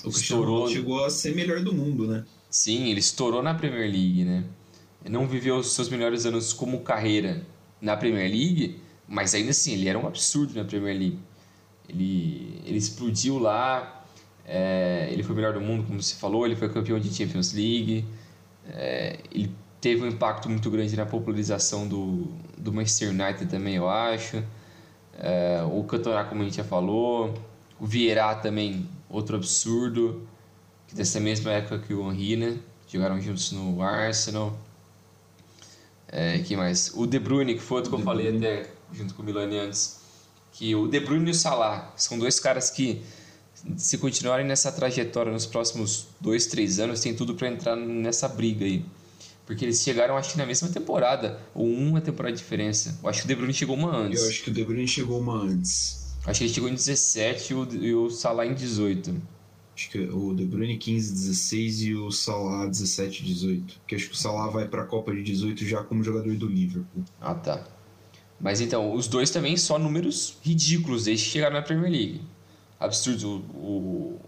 O 0.05 0.11
Cristiano 0.11 0.45
Ronaldo 0.45 0.71
chegou 0.71 1.05
a 1.05 1.11
ser 1.11 1.35
melhor 1.35 1.63
do 1.63 1.75
mundo, 1.75 2.07
né? 2.07 2.25
Sim, 2.51 2.89
ele 2.89 3.01
estourou 3.01 3.43
na 3.43 3.55
Premier 3.55 3.91
League, 3.91 4.25
né? 4.25 4.45
Não 5.09 5.27
viveu 5.27 5.57
os 5.57 5.73
seus 5.73 5.89
melhores 5.89 6.27
anos 6.27 6.53
como 6.53 6.81
carreira 6.81 7.47
na 7.81 7.97
Premier 7.97 8.31
League, 8.31 8.81
mas 9.07 9.35
ainda 9.35 9.51
assim, 9.51 9.73
ele 9.73 9.89
era 9.89 9.99
um 9.99 10.07
absurdo 10.07 10.55
na 10.55 10.65
Premier 10.65 10.97
League. 10.97 11.19
Ele, 11.89 12.61
ele 12.67 12.79
explodiu 12.79 13.39
lá, 13.39 14.05
é, 14.45 15.09
ele 15.11 15.23
foi 15.23 15.33
o 15.33 15.37
melhor 15.37 15.55
do 15.55 15.61
mundo, 15.61 15.85
como 15.85 16.03
você 16.03 16.15
falou, 16.15 16.45
ele 16.45 16.57
foi 16.57 16.69
campeão 16.69 16.99
de 16.99 17.13
Champions 17.13 17.53
League, 17.53 18.05
é, 18.71 19.19
ele 19.33 19.51
teve 19.81 20.03
um 20.03 20.09
impacto 20.09 20.49
muito 20.49 20.71
grande 20.71 20.97
na 20.97 21.07
popularização 21.07 21.87
do, 21.87 22.29
do 22.57 22.73
Manchester 22.73 23.11
United 23.11 23.47
também, 23.47 23.77
eu 23.77 23.89
acho. 23.89 24.43
É, 25.19 25.63
o 25.71 25.83
Cantona, 25.85 26.25
como 26.25 26.43
a 26.43 26.45
gente 26.45 26.57
já 26.57 26.65
falou, 26.65 27.35
o 27.81 27.87
Vieira 27.87 28.35
também, 28.37 28.89
outro 29.09 29.37
absurdo 29.37 30.27
que 30.89 30.95
dessa 30.95 31.21
mesma 31.21 31.53
época 31.53 31.79
que 31.79 31.93
o 31.93 32.11
Henry, 32.11 32.37
né? 32.37 32.59
Jogaram 32.89 33.21
juntos 33.21 33.53
no 33.53 33.83
Arsenal. 33.83 34.59
É, 36.09 36.39
que 36.39 36.57
mais? 36.57 36.91
O 36.95 37.07
De 37.07 37.19
Bruyne, 37.19 37.55
que 37.55 37.61
foi 37.61 37.77
outro 37.77 37.95
que 37.95 38.01
eu 38.01 38.05
falei 38.05 38.35
até 38.35 38.71
junto 38.93 39.15
com 39.15 39.23
o 39.23 39.25
Milani 39.25 39.59
antes. 39.59 40.01
Que 40.53 40.75
o 40.75 40.89
De 40.89 40.99
Bruyne 40.99 41.29
e 41.29 41.31
o 41.31 41.35
Salah 41.35 41.93
são 41.95 42.19
dois 42.19 42.41
caras 42.41 42.71
que, 42.71 43.03
se 43.77 43.99
continuarem 43.99 44.47
nessa 44.47 44.73
trajetória 44.73 45.31
nos 45.31 45.45
próximos 45.45 46.07
dois, 46.19 46.47
três 46.47 46.79
anos, 46.79 47.01
tem 47.01 47.15
tudo 47.15 47.35
para 47.35 47.49
entrar 47.49 47.77
nessa 47.77 48.27
briga 48.27 48.65
aí. 48.65 48.83
Porque 49.49 49.65
eles 49.65 49.81
chegaram, 49.81 50.15
acho 50.15 50.33
que 50.33 50.37
na 50.37 50.45
mesma 50.45 50.69
temporada, 50.69 51.41
ou 51.55 51.67
uma 51.67 52.03
temporada 52.03 52.37
de 52.37 52.43
diferença. 52.43 52.99
Eu 53.03 53.09
acho 53.09 53.21
que 53.21 53.25
o 53.25 53.29
De 53.29 53.35
Bruyne 53.35 53.55
chegou 53.55 53.77
uma 53.77 53.97
antes. 53.97 54.21
Eu 54.21 54.29
acho 54.29 54.43
que 54.43 54.51
o 54.51 54.53
De 54.53 54.63
Bruyne 54.63 54.87
chegou 54.87 55.19
uma 55.19 55.43
antes. 55.43 56.15
Acho 56.27 56.41
que 56.41 56.45
ele 56.45 56.53
chegou 56.53 56.69
em 56.69 56.75
17 56.75 57.53
e 57.53 57.57
o, 57.57 57.75
e 57.83 57.95
o 57.95 58.11
Salah 58.11 58.45
em 58.45 58.53
18. 58.53 59.23
Acho 59.75 59.89
que 59.89 60.01
o 60.01 60.35
De 60.35 60.45
Bruyne 60.45 60.77
15, 60.77 61.13
16 61.15 61.81
e 61.81 61.95
o 61.95 62.11
Salah 62.11 62.67
17, 62.67 63.25
18. 63.25 63.75
Porque 63.79 63.95
acho 63.95 64.09
que 64.09 64.13
o 64.13 64.19
Salah 64.19 64.51
vai 64.51 64.69
para 64.69 64.83
a 64.83 64.85
Copa 64.85 65.15
de 65.15 65.23
18 65.23 65.65
já 65.65 65.83
como 65.83 66.05
jogador 66.05 66.37
do 66.37 66.47
Liverpool. 66.47 67.03
Ah, 67.19 67.35
tá. 67.35 67.67
Mas 68.39 68.61
então, 68.61 68.93
os 68.93 69.09
dois 69.09 69.31
também 69.31 69.57
só 69.57 69.79
números 69.79 70.37
ridículos 70.43 71.05
desde 71.05 71.25
que 71.25 71.31
chegaram 71.31 71.57
na 71.57 71.63
Premier 71.63 71.91
League. 71.91 72.21
Absurdo. 72.79 73.43
O, 73.55 74.21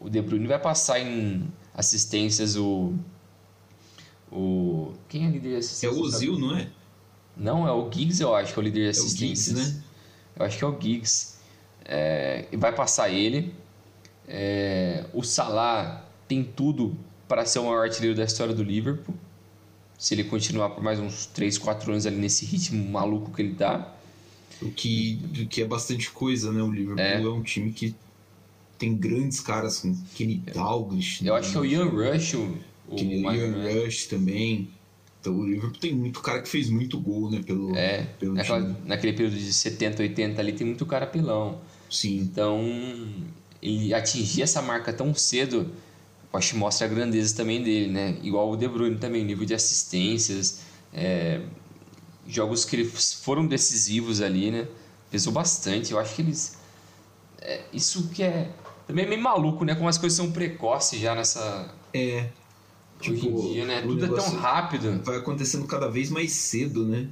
o 0.00 0.08
De 0.08 0.22
Bruyne 0.22 0.46
vai 0.46 0.60
passar 0.60 1.00
em 1.00 1.42
assistências 1.74 2.54
o. 2.54 2.94
O. 4.30 4.92
Quem 5.08 5.24
é 5.24 5.28
o 5.28 5.32
líder 5.32 5.50
de 5.50 5.56
assistências? 5.56 5.96
É 5.96 6.00
o 6.00 6.00
Ozil, 6.00 6.38
não 6.38 6.56
é? 6.56 6.68
Não, 7.36 7.68
é 7.68 7.72
o 7.72 7.90
Giggs, 7.90 8.20
eu 8.20 8.34
acho 8.34 8.52
que 8.52 8.58
é 8.58 8.62
o 8.62 8.64
líder 8.64 8.82
de 8.84 8.88
assistências. 8.88 9.56
É 9.56 9.60
o 9.60 9.64
Giggs, 9.64 9.74
né? 9.76 9.82
Eu 10.36 10.46
acho 10.46 10.58
que 10.58 10.64
é 10.64 10.66
o 10.66 10.80
Giggs. 10.80 11.38
É, 11.84 12.46
vai 12.56 12.74
passar 12.74 13.08
ele. 13.08 13.54
É, 14.26 15.06
o 15.14 15.22
Salah 15.22 16.04
tem 16.26 16.44
tudo 16.44 16.94
para 17.26 17.46
ser 17.46 17.60
o 17.60 17.64
maior 17.64 17.84
artilheiro 17.84 18.16
da 18.16 18.24
história 18.24 18.54
do 18.54 18.62
Liverpool. 18.62 19.14
Se 19.98 20.14
ele 20.14 20.24
continuar 20.24 20.70
por 20.70 20.82
mais 20.82 21.00
uns 21.00 21.26
3, 21.26 21.58
4 21.58 21.90
anos 21.92 22.06
ali 22.06 22.16
nesse 22.16 22.44
ritmo 22.44 22.88
maluco 22.90 23.32
que 23.32 23.42
ele 23.42 23.54
tá. 23.54 23.94
O 24.60 24.70
que, 24.70 25.20
o 25.40 25.46
que 25.46 25.62
é 25.62 25.64
bastante 25.64 26.10
coisa, 26.10 26.52
né? 26.52 26.62
O 26.62 26.70
Liverpool 26.70 27.04
é, 27.04 27.22
é 27.22 27.28
um 27.28 27.42
time 27.42 27.72
que 27.72 27.94
tem 28.78 28.96
grandes 28.96 29.40
caras 29.40 29.80
com 29.80 29.96
Kenny 30.14 30.36
Dalglish. 30.36 31.26
Eu 31.26 31.34
né? 31.34 31.40
acho 31.40 31.50
que 31.50 31.56
é 31.56 31.60
o 31.60 31.64
Ian 31.64 31.86
Rush. 31.86 32.34
O, 32.88 32.96
Ian 32.98 33.84
Rush 33.84 34.06
também. 34.06 34.70
Então 35.20 35.34
o 35.34 35.46
Liverpool 35.46 35.78
tem 35.78 35.94
muito 35.94 36.20
cara 36.20 36.40
que 36.40 36.48
fez 36.48 36.70
muito 36.70 36.98
gol, 36.98 37.30
né? 37.30 37.42
Pelo, 37.44 37.76
é, 37.76 38.04
pelo 38.18 38.34
naquela, 38.34 38.76
naquele 38.84 39.12
período 39.12 39.36
de 39.36 39.52
70, 39.52 40.02
80 40.02 40.40
ali 40.40 40.52
tem 40.52 40.66
muito 40.66 40.86
cara 40.86 41.06
pilão. 41.06 41.60
Sim. 41.90 42.18
Então 42.18 42.60
ele 43.60 43.92
atingir 43.92 44.42
essa 44.42 44.62
marca 44.62 44.92
tão 44.92 45.12
cedo, 45.14 45.70
acho 46.32 46.52
que 46.52 46.56
mostra 46.56 46.86
a 46.86 46.90
grandeza 46.90 47.36
também 47.36 47.62
dele, 47.62 47.88
né? 47.92 48.16
Igual 48.22 48.50
o 48.50 48.56
De 48.56 48.68
Bruyne 48.68 48.96
também, 48.96 49.24
nível 49.24 49.44
de 49.44 49.54
assistências, 49.54 50.60
é, 50.92 51.40
jogos 52.26 52.64
que 52.64 52.84
foram 52.84 53.46
decisivos 53.46 54.20
ali, 54.20 54.50
né? 54.50 54.68
Pesou 55.10 55.32
bastante. 55.32 55.92
Eu 55.92 55.98
acho 55.98 56.14
que 56.14 56.22
eles. 56.22 56.58
É, 57.40 57.62
isso 57.72 58.08
que 58.08 58.22
é. 58.22 58.50
Também 58.86 59.04
é 59.04 59.08
meio 59.08 59.22
maluco, 59.22 59.64
né? 59.64 59.74
Como 59.74 59.88
as 59.88 59.98
coisas 59.98 60.16
são 60.16 60.30
precoces 60.30 61.00
já 61.00 61.14
nessa. 61.14 61.74
É. 61.92 62.28
Hoje 63.00 63.14
tipo, 63.14 63.26
em 63.26 63.52
dia, 63.52 63.64
né? 63.64 63.82
Tudo 63.82 64.04
é 64.04 64.08
tão 64.08 64.36
rápido. 64.36 65.02
Vai 65.04 65.16
acontecendo 65.16 65.66
cada 65.66 65.88
vez 65.88 66.10
mais 66.10 66.32
cedo, 66.32 66.84
né? 66.84 67.08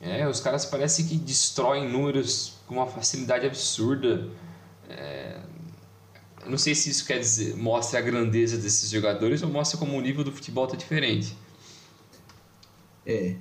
É, 0.00 0.28
os 0.28 0.40
caras 0.40 0.64
parecem 0.64 1.06
que 1.06 1.16
destroem 1.16 1.90
números 1.90 2.54
com 2.66 2.74
uma 2.74 2.86
facilidade 2.86 3.46
absurda. 3.46 4.28
É, 4.88 5.40
eu 6.44 6.50
não 6.50 6.58
sei 6.58 6.74
se 6.74 6.90
isso 6.90 7.06
quer 7.06 7.18
dizer, 7.18 7.56
mostra 7.56 7.98
a 7.98 8.02
grandeza 8.02 8.58
desses 8.58 8.90
jogadores 8.90 9.42
ou 9.42 9.48
mostra 9.48 9.78
como 9.78 9.96
o 9.96 10.00
nível 10.00 10.22
do 10.22 10.30
futebol 10.30 10.66
tá 10.66 10.76
diferente. 10.76 11.34
É, 13.06 13.36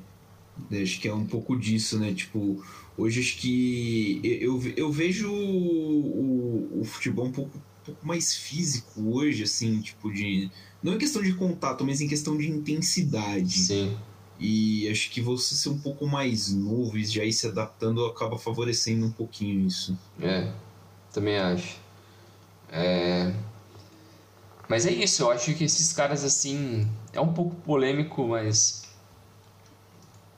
acho 0.81 1.00
que 1.00 1.07
é 1.07 1.13
um 1.13 1.25
pouco 1.25 1.57
disso, 1.57 2.00
né? 2.00 2.13
Tipo, 2.13 2.63
hoje 2.97 3.19
acho 3.19 3.38
que 3.38 4.21
eu, 4.23 4.62
eu 4.77 4.91
vejo 4.91 5.31
o, 5.31 6.79
o 6.81 6.83
futebol 6.85 7.25
um 7.25 7.31
pouco, 7.31 7.62
pouco 7.85 8.05
mais 8.05 8.35
físico 8.35 9.15
hoje, 9.15 9.43
assim, 9.43 9.81
tipo, 9.81 10.11
de. 10.11 10.49
Não 10.81 10.93
em 10.93 10.97
questão 10.97 11.21
de 11.21 11.33
contato, 11.33 11.85
mas 11.85 12.01
em 12.01 12.07
questão 12.07 12.37
de 12.37 12.49
intensidade. 12.49 13.59
Sim. 13.59 13.97
E 14.39 14.89
acho 14.89 15.09
que 15.09 15.21
você 15.21 15.55
ser 15.55 15.69
um 15.69 15.79
pouco 15.79 16.05
mais 16.07 16.51
novo 16.51 16.97
e 16.97 17.05
já 17.05 17.23
ir 17.23 17.31
se 17.31 17.47
adaptando 17.47 18.05
acaba 18.05 18.37
favorecendo 18.37 19.05
um 19.05 19.11
pouquinho 19.11 19.67
isso. 19.67 19.97
É, 20.19 20.51
também 21.11 21.37
acho. 21.37 21.77
É... 22.69 23.33
Mas 24.67 24.85
é 24.85 24.91
isso, 24.91 25.23
eu 25.23 25.31
acho 25.31 25.53
que 25.53 25.63
esses 25.63 25.93
caras 25.93 26.23
assim. 26.23 26.89
É 27.13 27.21
um 27.21 27.33
pouco 27.33 27.55
polêmico, 27.57 28.27
mas. 28.27 28.83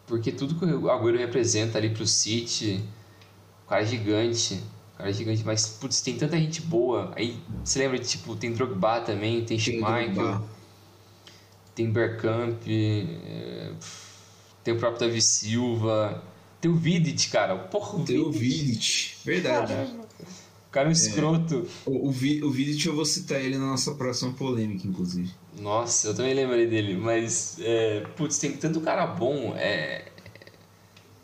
Porque 0.06 0.32
tudo 0.32 0.56
que 0.56 0.66
o 0.66 0.90
Agüero 0.90 1.18
representa 1.18 1.78
ali 1.78 1.90
pro 1.90 2.06
City. 2.06 2.84
O 3.66 3.70
cara 3.70 3.82
é 3.82 3.86
gigante. 3.86 4.62
O 4.96 4.98
cara 4.98 5.10
é 5.10 5.14
gigante, 5.14 5.44
mas 5.46 5.68
putz, 5.68 6.02
tem 6.02 6.18
tanta 6.18 6.38
gente 6.38 6.62
boa. 6.62 7.12
Aí 7.16 7.40
você 7.64 7.80
lembra 7.80 8.00
de 8.00 8.08
tipo, 8.08 8.36
tem 8.36 8.54
Drogba 8.54 9.02
também, 9.02 9.44
tem 9.44 9.60
Schmeichel, 9.60 10.42
tem 11.76 11.92
Bergkamp, 11.92 12.62
é... 12.68 13.72
tem 14.64 14.74
o 14.74 14.78
próprio 14.78 15.08
Davi 15.08 15.22
Silva, 15.22 16.24
tem 16.62 16.72
o 16.72 16.76
Vidic, 16.76 17.30
cara. 17.30 17.56
Porra, 17.58 18.00
o 18.00 18.06
tem 18.06 18.18
Vidic. 18.18 18.28
o 18.28 18.32
Vidic, 18.32 19.16
verdade. 19.26 19.74
Caramba 19.74 20.06
cara 20.76 20.88
é 20.88 20.90
um 20.90 20.92
escroto. 20.92 21.66
É, 21.88 21.90
o, 21.90 21.94
o, 21.94 22.10
o 22.10 22.12
Vidic 22.52 22.86
eu 22.86 22.94
vou 22.94 23.06
citar 23.06 23.40
ele 23.40 23.58
na 23.58 23.66
nossa 23.66 23.96
próxima 23.96 24.34
polêmica, 24.34 24.86
inclusive. 24.86 25.32
Nossa, 25.58 26.10
eu 26.10 26.14
também 26.14 26.34
lembrei 26.34 26.68
dele, 26.68 26.98
mas, 26.98 27.58
é, 27.62 28.02
putz, 28.18 28.38
tem 28.38 28.52
tanto 28.52 28.82
cara 28.82 29.08
bom, 29.08 29.56
é, 29.56 30.04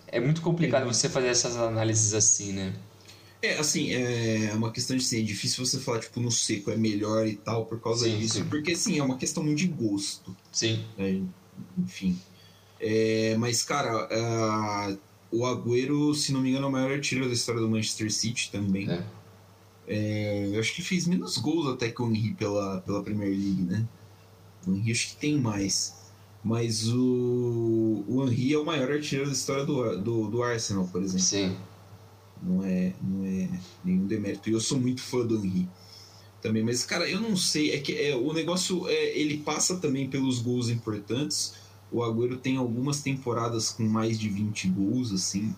é 0.07 0.21
muito 0.21 0.41
complicado 0.41 0.83
é. 0.83 0.85
você 0.85 1.09
fazer 1.09 1.27
essas 1.27 1.57
análises 1.57 2.13
assim, 2.13 2.53
né? 2.53 2.73
É, 3.41 3.57
assim, 3.57 3.91
é 3.91 4.51
uma 4.53 4.71
questão 4.71 4.95
de 4.95 5.03
ser 5.03 5.19
é 5.19 5.23
difícil 5.23 5.65
você 5.65 5.79
falar, 5.79 5.99
tipo, 5.99 6.19
no 6.19 6.31
seco 6.31 6.69
é 6.69 6.77
melhor 6.77 7.25
e 7.25 7.35
tal 7.35 7.65
por 7.65 7.79
causa 7.79 8.05
sim, 8.05 8.17
disso, 8.17 8.35
sim. 8.35 8.45
porque, 8.45 8.73
assim, 8.73 8.99
é 8.99 9.03
uma 9.03 9.17
questão 9.17 9.43
muito 9.43 9.57
de 9.57 9.67
gosto. 9.67 10.35
Sim. 10.51 10.85
Né? 10.97 11.23
Enfim. 11.77 12.19
É, 12.79 13.35
mas, 13.37 13.63
cara, 13.63 14.07
uh, 14.07 14.99
o 15.31 15.45
Agüero, 15.45 16.13
se 16.13 16.31
não 16.31 16.41
me 16.41 16.49
engano, 16.49 16.65
é 16.65 16.69
o 16.69 16.71
maior 16.71 16.91
artilheiro 16.91 17.27
da 17.27 17.33
história 17.33 17.61
do 17.61 17.69
Manchester 17.69 18.11
City 18.11 18.51
também. 18.51 18.89
É. 18.89 19.03
É, 19.87 20.49
eu 20.53 20.59
acho 20.59 20.75
que 20.75 20.81
fez 20.81 21.07
menos 21.07 21.37
gols 21.37 21.67
até 21.67 21.89
que 21.89 22.01
o 22.01 22.09
Henry 22.09 22.33
pela, 22.33 22.79
pela 22.81 23.03
Premier 23.03 23.29
League, 23.29 23.63
né? 23.63 23.87
O 24.67 24.71
Henry 24.71 24.91
acho 24.91 25.09
que 25.09 25.15
tem 25.15 25.39
mais. 25.39 25.95
Mas 26.43 26.87
o, 26.87 28.03
o 28.07 28.23
Henry 28.23 28.53
é 28.53 28.57
o 28.57 28.65
maior 28.65 28.91
artilheiro 28.91 29.29
da 29.29 29.35
história 29.35 29.65
do, 29.65 29.97
do, 29.97 30.27
do 30.27 30.43
Arsenal, 30.43 30.87
por 30.87 31.01
exemplo. 31.01 31.21
Sim. 31.21 31.57
Não 32.41 32.63
é, 32.63 32.93
não 33.01 33.25
é 33.25 33.49
nenhum 33.83 34.07
demérito. 34.07 34.49
E 34.49 34.53
eu 34.53 34.59
sou 34.59 34.79
muito 34.79 35.01
fã 35.01 35.25
do 35.25 35.35
Henry 35.35 35.67
também. 36.41 36.63
Mas, 36.63 36.83
cara, 36.83 37.09
eu 37.09 37.21
não 37.21 37.37
sei. 37.37 37.71
É 37.71 37.79
que 37.79 37.93
é, 37.93 38.15
o 38.15 38.33
negócio 38.33 38.87
é, 38.87 39.17
ele 39.17 39.37
passa 39.37 39.77
também 39.77 40.09
pelos 40.09 40.39
gols 40.39 40.69
importantes. 40.69 41.53
O 41.91 42.03
Agüero 42.03 42.37
tem 42.37 42.57
algumas 42.57 43.01
temporadas 43.01 43.69
com 43.69 43.83
mais 43.83 44.19
de 44.19 44.29
20 44.29 44.69
gols, 44.69 45.11
assim. 45.11 45.53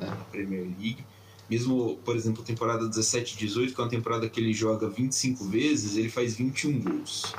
é. 0.00 0.06
na 0.06 0.16
Premier 0.16 0.64
League. 0.64 1.04
Mesmo, 1.48 1.98
por 2.04 2.14
exemplo, 2.14 2.42
a 2.42 2.46
temporada 2.46 2.88
17-18, 2.88 3.74
que 3.74 3.80
é 3.80 3.84
uma 3.84 3.90
temporada 3.90 4.28
que 4.28 4.38
ele 4.38 4.52
joga 4.52 4.88
25 4.88 5.44
vezes, 5.46 5.96
ele 5.96 6.08
faz 6.08 6.36
21 6.36 6.78
gols. 6.78 7.34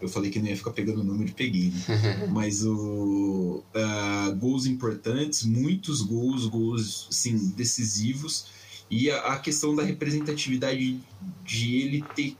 Eu 0.00 0.08
falei 0.08 0.30
que 0.30 0.38
não 0.38 0.46
ia 0.46 0.56
ficar 0.56 0.72
pegando 0.72 1.00
o 1.00 1.04
número 1.04 1.30
e 1.30 1.32
peguei, 1.32 1.70
né? 1.70 2.26
Mas 2.30 2.64
o 2.64 3.62
uh, 3.74 4.36
gols 4.36 4.66
importantes, 4.66 5.44
muitos 5.44 6.02
gols, 6.02 6.46
gols 6.46 7.08
sim, 7.10 7.52
decisivos. 7.56 8.46
E 8.90 9.10
a, 9.10 9.32
a, 9.32 9.38
questão 9.38 9.74
da 9.74 9.82
representatividade 9.82 11.00
de 11.44 11.76
ele 11.76 12.04
ter, 12.14 12.36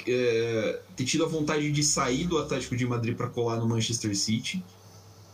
uh, 0.00 0.78
ter 0.96 1.04
tido 1.04 1.24
a 1.24 1.28
vontade 1.28 1.70
de 1.70 1.82
sair 1.82 2.26
do 2.26 2.38
Atlético 2.38 2.76
de 2.76 2.86
Madrid 2.86 3.14
para 3.14 3.28
colar 3.28 3.56
no 3.58 3.68
Manchester 3.68 4.16
City. 4.16 4.64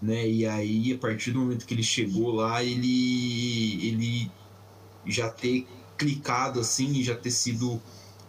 Né? 0.03 0.29
E 0.29 0.47
aí, 0.47 0.93
a 0.93 0.99
partir 0.99 1.31
do 1.31 1.39
momento 1.39 1.65
que 1.65 1.75
ele 1.75 1.83
chegou 1.83 2.33
lá, 2.33 2.63
ele, 2.65 3.87
ele 3.87 4.31
já 5.07 5.29
ter 5.29 5.67
clicado 5.97 6.59
assim 6.59 6.93
e 6.95 7.05
já 7.05 7.15
ter 7.15 7.31
sido 7.31 7.81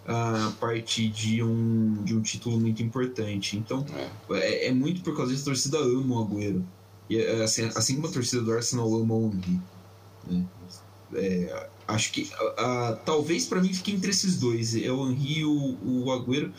a 0.08 0.52
parte 0.60 1.08
de 1.08 1.44
um, 1.44 2.04
de 2.04 2.16
um 2.16 2.22
título 2.22 2.60
muito 2.60 2.82
importante. 2.82 3.58
Então, 3.58 3.86
é. 3.96 4.38
é, 4.38 4.68
é 4.68 4.72
muito 4.72 5.02
por 5.02 5.16
causa 5.16 5.32
disso 5.32 5.44
a 5.44 5.54
torcida 5.54 5.78
ama 5.78 6.22
o 6.22 6.24
Agüero. 6.26 6.66
E, 7.10 7.18
é, 7.18 7.44
assim, 7.44 7.64
assim 7.76 7.96
como 7.96 8.08
a 8.08 8.12
torcida 8.12 8.42
do 8.42 8.52
Arsenal 8.52 8.94
ama 8.96 9.14
o 9.14 9.32
Henry. 9.32 9.60
Né? 10.28 10.46
É, 11.14 11.68
acho 11.88 12.12
que 12.12 12.30
talvez 13.06 13.46
para 13.46 13.62
mim 13.62 13.74
fique 13.74 13.92
entre 13.92 14.10
esses 14.10 14.40
dois. 14.40 14.76
É 14.76 14.92
o 14.92 15.10
Henry 15.10 15.40
e 15.40 15.46
o, 15.46 15.78
o 15.84 16.12
Agüero. 16.12 16.52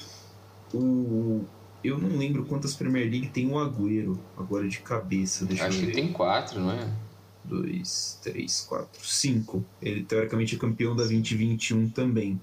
O, 0.73 1.45
eu 1.83 1.99
não 1.99 2.17
lembro 2.17 2.45
quantas 2.45 2.75
Premier 2.75 3.11
League 3.11 3.29
tem 3.29 3.51
o 3.51 3.59
Agüero 3.59 4.19
agora 4.37 4.69
de 4.69 4.79
cabeça. 4.79 5.45
Deixa 5.45 5.67
acho 5.67 5.81
que 5.81 5.93
tem 5.93 6.13
quatro, 6.13 6.61
não 6.61 6.71
é? 6.71 6.89
Dois, 7.45 8.21
três, 8.23 8.61
quatro, 8.61 9.05
cinco. 9.05 9.65
Ele 9.81 10.05
teoricamente 10.05 10.55
é 10.55 10.59
campeão 10.59 10.95
da 10.95 11.03
2021 11.03 11.91
também. 11.91 12.41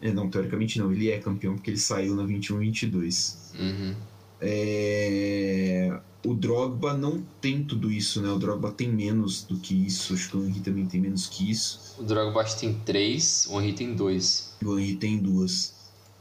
É, 0.00 0.12
não, 0.12 0.28
teoricamente 0.28 0.78
não, 0.78 0.92
ele 0.92 1.10
é 1.10 1.18
campeão 1.18 1.54
porque 1.54 1.70
ele 1.70 1.78
saiu 1.78 2.14
na 2.14 2.24
21-22. 2.24 3.36
Uhum. 3.58 3.94
É... 4.40 5.98
O 6.24 6.34
Drogba 6.34 6.92
não 6.94 7.22
tem 7.40 7.62
tudo 7.62 7.90
isso, 7.90 8.20
né? 8.20 8.28
O 8.30 8.38
Drogba 8.38 8.72
tem 8.72 8.88
menos 8.88 9.44
do 9.44 9.56
que 9.58 9.74
isso. 9.86 10.12
Acho 10.12 10.30
que 10.30 10.36
o 10.36 10.44
Henry 10.44 10.60
também 10.60 10.86
tem 10.86 11.00
menos 11.00 11.26
que 11.26 11.50
isso. 11.50 11.94
O 11.98 12.02
Drogba 12.02 12.40
acho 12.40 12.54
que 12.54 12.60
tem 12.62 12.74
três, 12.84 13.46
o 13.48 13.60
Henry 13.60 13.72
tem 13.72 13.94
dois. 13.94 14.56
O 14.62 14.78
Henry 14.78 14.96
tem 14.96 15.18
duas. 15.18 15.74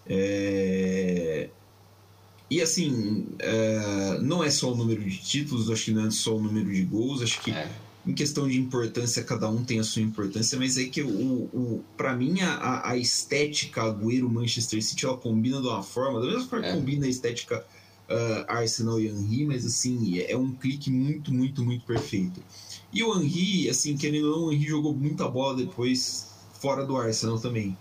É... 0.06 1.50
E 2.50 2.62
assim, 2.62 3.26
é... 3.40 4.20
não 4.22 4.44
é 4.44 4.50
só 4.50 4.72
o 4.72 4.76
número 4.76 5.04
de 5.04 5.18
títulos, 5.18 5.70
acho 5.70 5.86
que 5.86 5.92
não 5.92 6.06
é 6.06 6.12
só 6.12 6.36
o 6.36 6.42
número 6.42 6.72
de 6.72 6.84
gols, 6.84 7.22
acho 7.22 7.42
que 7.42 7.52
é 7.52 7.68
em 8.08 8.14
questão 8.14 8.48
de 8.48 8.58
importância, 8.58 9.24
cada 9.24 9.50
um 9.50 9.64
tem 9.64 9.80
a 9.80 9.84
sua 9.84 10.02
importância, 10.02 10.58
mas 10.60 10.78
é 10.78 10.86
que 10.86 11.02
o, 11.02 11.10
o 11.10 11.84
para 11.98 12.16
mim 12.16 12.40
a, 12.42 12.90
a 12.90 12.98
estética 12.98 13.82
Agüero 13.82 14.30
Manchester 14.30 14.82
City 14.84 15.06
ela 15.06 15.18
combina 15.18 15.60
de 15.60 15.68
uma 15.68 15.82
forma, 15.82 16.20
da 16.20 16.28
mesma 16.28 16.48
forma 16.48 16.66
que 16.66 16.72
é. 16.72 16.76
combina 16.76 17.06
a 17.08 17.10
estética 17.10 17.66
uh, 18.10 18.46
Arsenal 18.48 19.00
e 19.00 19.08
Henry, 19.08 19.46
mas 19.46 19.66
assim, 19.66 20.20
é 20.20 20.38
um 20.38 20.52
clique 20.52 20.92
muito, 20.92 21.34
muito, 21.34 21.64
muito 21.64 21.86
perfeito. 21.86 22.42
E 22.94 23.04
o 23.04 23.20
Henry, 23.20 23.70
assim, 23.70 23.98
querendo 23.98 24.32
ou 24.32 24.38
não, 24.38 24.46
o 24.46 24.52
Henry 24.52 24.68
jogou 24.68 24.94
muita 24.94 25.28
bola 25.28 25.58
depois 25.58 26.30
fora 26.60 26.86
do 26.86 26.96
Arsenal 26.98 27.40
também. 27.40 27.78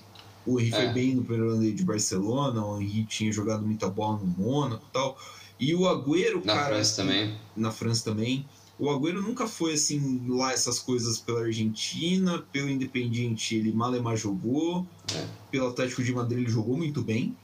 O 0.47 0.59
Henry 0.59 0.75
é. 0.75 0.76
foi 0.76 0.88
bem 0.93 1.14
no 1.14 1.25
primeiro 1.25 1.52
ano 1.52 1.73
de 1.73 1.85
Barcelona, 1.85 2.64
o 2.64 2.81
Henry 2.81 3.04
tinha 3.04 3.33
jogado 3.33 3.64
muita 3.64 3.88
bola 3.88 4.19
no 4.19 4.26
Mônaco 4.26 4.85
e 4.88 4.93
tal. 4.93 5.19
E 5.61 5.75
o 5.75 5.87
Agüero, 5.87 6.45
na 6.45 6.54
cara, 6.54 6.75
França 6.75 7.02
assim, 7.02 7.11
também. 7.11 7.38
Na 7.57 7.71
França 7.71 8.04
também. 8.04 8.47
O 8.78 8.90
Agüero 8.90 9.23
nunca 9.23 9.46
foi 9.46 9.75
assim 9.75 10.27
lá 10.29 10.53
essas 10.53 10.81
coisas 10.81 11.18
pela 11.18 11.44
Argentina, 11.44 12.44
pelo 12.51 12.68
Independiente 12.68 13.55
ele 13.55 13.72
malemar 13.72 14.16
jogou, 14.16 14.87
é. 15.14 15.27
pelo 15.51 15.68
Atlético 15.68 16.03
de 16.03 16.12
Madrid 16.12 16.40
ele 16.40 16.51
jogou 16.51 16.77
muito 16.77 17.01
bem. 17.01 17.37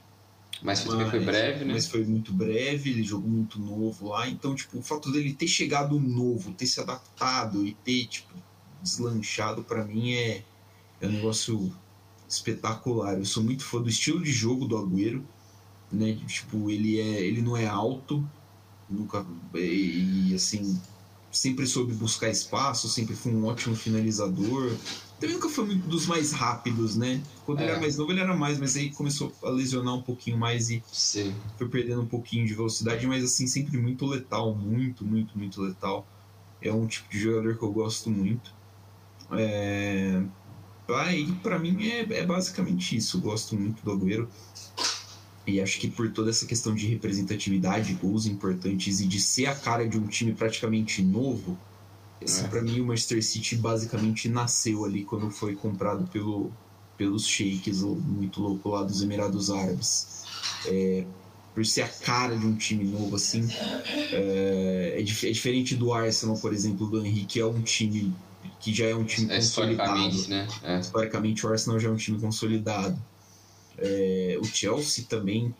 Mas, 0.61 0.85
mas 0.85 0.89
também 0.89 1.09
foi 1.09 1.19
breve, 1.21 1.65
né? 1.65 1.73
Mas 1.73 1.87
foi 1.87 2.03
muito 2.03 2.31
breve, 2.33 2.91
ele 2.91 3.03
jogou 3.03 3.29
muito 3.29 3.59
novo 3.59 4.09
lá. 4.09 4.27
Então, 4.27 4.53
tipo, 4.53 4.77
o 4.77 4.81
fato 4.81 5.11
dele 5.11 5.33
ter 5.33 5.47
chegado 5.47 5.99
novo, 5.99 6.51
ter 6.51 6.67
se 6.67 6.79
adaptado 6.79 7.65
e 7.65 7.73
ter, 7.73 8.05
tipo, 8.05 8.33
deslanchado, 8.81 9.63
para 9.63 9.83
mim 9.83 10.13
é, 10.13 10.43
é 10.99 11.07
um 11.07 11.11
negócio 11.11 11.73
espetacular. 12.29 13.17
Eu 13.17 13.25
sou 13.25 13.41
muito 13.41 13.63
fã 13.63 13.81
do 13.81 13.89
estilo 13.89 14.21
de 14.21 14.31
jogo 14.31 14.67
do 14.67 14.77
Agüero, 14.77 15.23
né? 15.91 16.19
Tipo, 16.27 16.69
ele, 16.69 16.99
é, 16.99 17.21
ele 17.21 17.41
não 17.41 17.57
é 17.57 17.65
alto, 17.65 18.23
nunca. 18.87 19.25
E, 19.55 20.33
assim, 20.35 20.79
sempre 21.31 21.65
soube 21.65 21.93
buscar 21.93 22.29
espaço, 22.29 22.89
sempre 22.89 23.15
foi 23.15 23.33
um 23.33 23.45
ótimo 23.45 23.75
finalizador. 23.75 24.75
Também 25.19 25.35
nunca 25.35 25.49
foi 25.49 25.65
muito 25.65 25.87
dos 25.87 26.07
mais 26.07 26.31
rápidos, 26.31 26.95
né? 26.95 27.21
Quando 27.45 27.59
é. 27.59 27.63
ele 27.63 27.71
era 27.71 27.79
mais 27.79 27.97
novo, 27.97 28.11
ele 28.11 28.19
era 28.19 28.35
mais, 28.35 28.59
mas 28.59 28.75
aí 28.75 28.89
começou 28.91 29.31
a 29.43 29.49
lesionar 29.49 29.93
um 29.93 30.01
pouquinho 30.01 30.37
mais 30.37 30.69
e 30.69 30.83
Sim. 30.91 31.33
foi 31.57 31.69
perdendo 31.69 32.01
um 32.01 32.07
pouquinho 32.07 32.45
de 32.45 32.53
velocidade, 32.53 33.05
mas 33.05 33.23
assim, 33.23 33.45
sempre 33.47 33.77
muito 33.77 34.05
letal, 34.05 34.53
muito, 34.55 35.05
muito, 35.05 35.37
muito 35.37 35.61
letal. 35.61 36.07
É 36.61 36.71
um 36.71 36.85
tipo 36.87 37.09
de 37.09 37.19
jogador 37.19 37.57
que 37.57 37.63
eu 37.63 37.71
gosto 37.71 38.09
muito. 38.09 38.53
É... 39.31 40.21
Aí, 40.89 41.31
pra 41.41 41.57
mim, 41.57 41.87
é, 41.87 42.01
é 42.01 42.25
basicamente 42.25 42.97
isso. 42.97 43.17
Eu 43.17 43.21
gosto 43.21 43.55
muito 43.55 43.83
do 43.83 43.91
Agüero. 43.91 44.27
E 45.45 45.59
acho 45.59 45.79
que 45.79 45.89
por 45.89 46.11
toda 46.11 46.29
essa 46.29 46.45
questão 46.45 46.75
de 46.75 46.87
representatividade, 46.87 47.93
gols 47.95 48.25
importantes 48.25 48.99
e 48.99 49.07
de 49.07 49.19
ser 49.19 49.47
a 49.47 49.55
cara 49.55 49.87
de 49.87 49.97
um 49.97 50.07
time 50.07 50.33
praticamente 50.33 51.01
novo, 51.01 51.57
esse, 52.21 52.45
é. 52.45 52.47
para 52.47 52.61
mim 52.61 52.79
o 52.79 52.85
Manchester 52.85 53.23
City 53.23 53.55
basicamente 53.55 54.29
nasceu 54.29 54.85
ali 54.85 55.03
quando 55.03 55.31
foi 55.31 55.55
comprado 55.55 56.07
pelo, 56.07 56.51
pelos 56.95 57.25
sheiks, 57.25 57.81
muito 57.81 58.41
louco 58.41 58.69
lá 58.69 58.83
dos 58.83 59.01
Emirados 59.01 59.49
Árabes. 59.49 60.23
É, 60.67 61.03
por 61.53 61.65
ser 61.65 61.81
a 61.81 61.87
cara 61.87 62.37
de 62.37 62.45
um 62.45 62.55
time 62.55 62.83
novo, 62.85 63.15
assim, 63.15 63.47
é, 64.11 64.95
é, 64.97 65.01
dif 65.01 65.27
é, 65.27 65.31
diferente 65.31 65.75
do 65.75 65.91
Arsenal, 65.91 66.37
por 66.37 66.53
exemplo, 66.53 66.87
do 66.87 67.05
Henrique, 67.05 67.25
que 67.25 67.39
é 67.39 67.45
um 67.45 67.61
time 67.61 68.13
que 68.59 68.73
já 68.73 68.85
é 68.85 68.95
um 68.95 69.03
time 69.03 69.31
é, 69.31 69.37
consolidado. 69.37 69.99
Historicamente, 69.99 70.29
né? 70.29 70.47
É. 70.63 70.79
Historicamente, 70.79 71.45
o 71.45 71.49
Arsenal 71.49 71.79
já 71.79 71.89
é 71.89 71.91
um 71.91 71.97
time 71.97 72.19
consolidado. 72.19 72.97
É, 73.81 74.37
o 74.39 74.45
Chelsea 74.45 75.05
também 75.07 75.53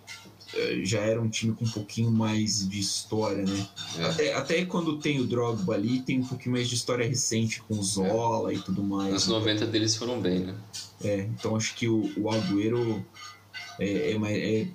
é, 0.53 0.81
já 0.83 0.99
era 0.99 1.21
um 1.21 1.29
time 1.29 1.53
com 1.53 1.65
um 1.65 1.69
pouquinho 1.69 2.11
mais 2.11 2.67
de 2.67 2.79
história, 2.79 3.43
né? 3.43 3.67
É. 3.97 4.03
Até, 4.03 4.33
até 4.33 4.65
quando 4.65 4.99
tem 4.99 5.19
o 5.19 5.25
Drogba 5.25 5.73
ali, 5.73 6.01
tem 6.01 6.19
um 6.19 6.25
pouquinho 6.25 6.53
mais 6.53 6.67
de 6.67 6.75
história 6.75 7.07
recente 7.07 7.61
com 7.61 7.75
o 7.75 7.83
Zola 7.83 8.51
é. 8.51 8.55
e 8.55 8.59
tudo 8.59 8.83
mais. 8.83 9.13
Nos 9.13 9.27
90 9.27 9.65
né? 9.65 9.71
deles 9.71 9.95
foram 9.95 10.19
bem, 10.19 10.39
né? 10.39 10.55
É, 11.03 11.21
então 11.21 11.55
acho 11.55 11.73
que 11.75 11.87
o, 11.87 12.11
o 12.17 12.29
Agüero 12.29 13.03
é, 13.79 14.11
é, 14.11 14.61
é, 14.61 14.67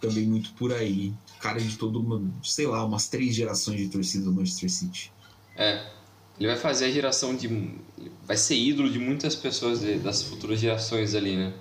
também 0.00 0.26
muito 0.26 0.52
por 0.54 0.72
aí. 0.72 1.12
Cara 1.40 1.60
de 1.60 1.76
todo 1.76 2.02
mundo, 2.02 2.32
sei 2.42 2.66
lá, 2.66 2.84
umas 2.84 3.08
três 3.08 3.34
gerações 3.34 3.78
de 3.78 3.88
torcida 3.88 4.24
do 4.24 4.32
Manchester 4.32 4.70
City. 4.70 5.12
É, 5.56 5.86
ele 6.38 6.48
vai 6.48 6.56
fazer 6.56 6.86
a 6.86 6.90
geração 6.90 7.34
de. 7.34 7.74
Vai 8.24 8.36
ser 8.36 8.56
ídolo 8.56 8.90
de 8.90 8.98
muitas 8.98 9.36
pessoas 9.36 9.80
das 10.02 10.22
futuras 10.22 10.58
gerações 10.58 11.14
ali, 11.14 11.36
né? 11.36 11.54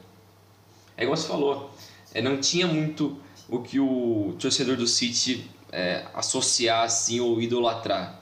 É 0.97 1.03
igual 1.03 1.17
você 1.17 1.27
falou, 1.27 1.71
é, 2.13 2.21
não 2.21 2.39
tinha 2.39 2.67
muito 2.67 3.17
o 3.49 3.59
que 3.59 3.79
o 3.79 4.35
torcedor 4.39 4.75
do 4.77 4.87
City 4.87 5.49
é, 5.71 6.05
associar 6.13 6.83
assim 6.83 7.19
ou 7.19 7.41
idolatrar. 7.41 8.21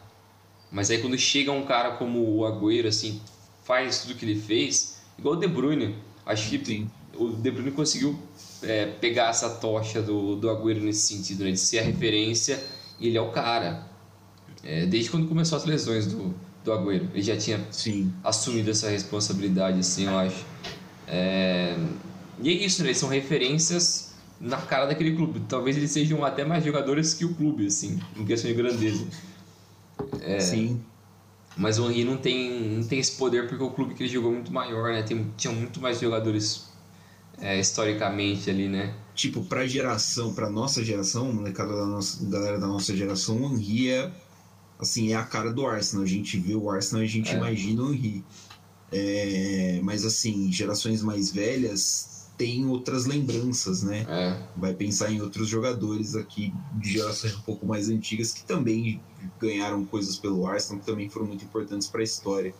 Mas 0.71 0.89
aí 0.89 0.97
quando 0.99 1.17
chega 1.17 1.51
um 1.51 1.63
cara 1.63 1.91
como 1.91 2.37
o 2.37 2.45
Agüero, 2.45 2.87
assim, 2.87 3.21
faz 3.63 4.01
tudo 4.01 4.15
que 4.15 4.25
ele 4.25 4.39
fez, 4.39 5.01
igual 5.17 5.35
o 5.35 5.37
De 5.37 5.47
Bruyne. 5.47 5.95
Acho 6.25 6.49
que 6.49 6.65
Sim. 6.65 6.89
o 7.15 7.29
De 7.29 7.51
Bruyne 7.51 7.71
conseguiu 7.71 8.19
é, 8.63 8.87
pegar 8.87 9.29
essa 9.29 9.49
tocha 9.49 10.01
do, 10.01 10.35
do 10.35 10.49
Agüero 10.49 10.81
nesse 10.81 11.13
sentido, 11.15 11.43
né? 11.43 11.51
de 11.51 11.59
ser 11.59 11.79
a 11.79 11.83
referência 11.83 12.61
e 12.99 13.07
ele 13.07 13.17
é 13.17 13.21
o 13.21 13.31
cara. 13.31 13.87
É, 14.63 14.85
desde 14.85 15.11
quando 15.11 15.27
começou 15.27 15.57
as 15.57 15.65
lesões 15.65 16.07
do, 16.07 16.33
do 16.63 16.73
Agüero, 16.73 17.07
ele 17.13 17.21
já 17.21 17.37
tinha 17.37 17.59
Sim. 17.69 18.11
assumido 18.23 18.71
essa 18.71 18.89
responsabilidade, 18.89 19.79
assim, 19.79 20.05
eu 20.05 20.17
acho. 20.17 20.43
É, 21.07 21.77
e 22.41 22.49
é 22.49 22.51
isso, 22.51 22.81
né? 22.81 22.89
Eles 22.89 22.97
são 22.97 23.09
referências 23.09 24.13
na 24.39 24.57
cara 24.57 24.85
daquele 24.85 25.15
clube. 25.15 25.41
Talvez 25.47 25.77
eles 25.77 25.91
sejam 25.91 26.23
até 26.23 26.43
mais 26.43 26.63
jogadores 26.63 27.13
que 27.13 27.25
o 27.25 27.33
clube, 27.33 27.67
assim, 27.67 27.99
em 28.15 28.25
questão 28.25 28.49
de 28.51 28.57
grandeza. 28.57 29.05
É, 30.21 30.39
Sim. 30.39 30.81
Mas 31.55 31.77
o 31.77 31.89
Henry 31.89 32.03
não 32.03 32.17
tem, 32.17 32.77
não 32.77 32.83
tem 32.83 32.99
esse 32.99 33.11
poder 33.11 33.47
porque 33.47 33.63
o 33.63 33.69
clube 33.69 33.93
que 33.93 34.03
ele 34.03 34.09
jogou 34.09 34.31
é 34.31 34.33
muito 34.33 34.51
maior, 34.51 34.91
né? 34.91 35.03
Tem, 35.03 35.31
tinha 35.37 35.53
muito 35.53 35.79
mais 35.79 35.99
jogadores 35.99 36.65
é, 37.39 37.59
historicamente 37.59 38.49
ali, 38.49 38.67
né? 38.67 38.95
Tipo, 39.13 39.43
pra 39.43 39.67
geração, 39.67 40.33
pra 40.33 40.49
nossa 40.49 40.83
geração, 40.83 41.31
molecada 41.31 41.75
da 41.75 41.85
nossa, 41.85 42.25
galera 42.25 42.59
da 42.59 42.65
nossa 42.65 42.95
geração, 42.97 43.37
o 43.37 43.53
Henry 43.53 43.91
é, 43.91 44.11
assim, 44.79 45.13
é 45.13 45.15
a 45.15 45.23
cara 45.23 45.53
do 45.53 45.65
Arsenal. 45.67 46.03
A 46.03 46.07
gente 46.07 46.39
vê 46.39 46.55
o 46.55 46.69
Arsenal 46.69 47.03
e 47.03 47.05
a 47.05 47.09
gente 47.09 47.31
é. 47.31 47.37
imagina 47.37 47.83
o 47.83 47.93
Henry. 47.93 48.23
É, 48.91 49.79
mas 49.83 50.05
assim, 50.05 50.51
gerações 50.51 51.01
mais 51.03 51.31
velhas 51.31 52.12
tem 52.37 52.65
outras 52.67 53.05
lembranças, 53.05 53.83
né? 53.83 54.05
É. 54.09 54.37
Vai 54.55 54.73
pensar 54.73 55.11
em 55.11 55.21
outros 55.21 55.47
jogadores 55.47 56.15
aqui 56.15 56.53
de 56.73 56.93
gerações 56.93 57.35
um 57.35 57.41
pouco 57.41 57.65
mais 57.65 57.89
antigas 57.89 58.33
que 58.33 58.43
também 58.43 59.01
ganharam 59.39 59.85
coisas 59.85 60.17
pelo 60.17 60.45
Arsenal, 60.47 60.79
que 60.79 60.85
também 60.85 61.09
foram 61.09 61.27
muito 61.27 61.45
importantes 61.45 61.87
para 61.87 62.01
a 62.01 62.03
história. 62.03 62.53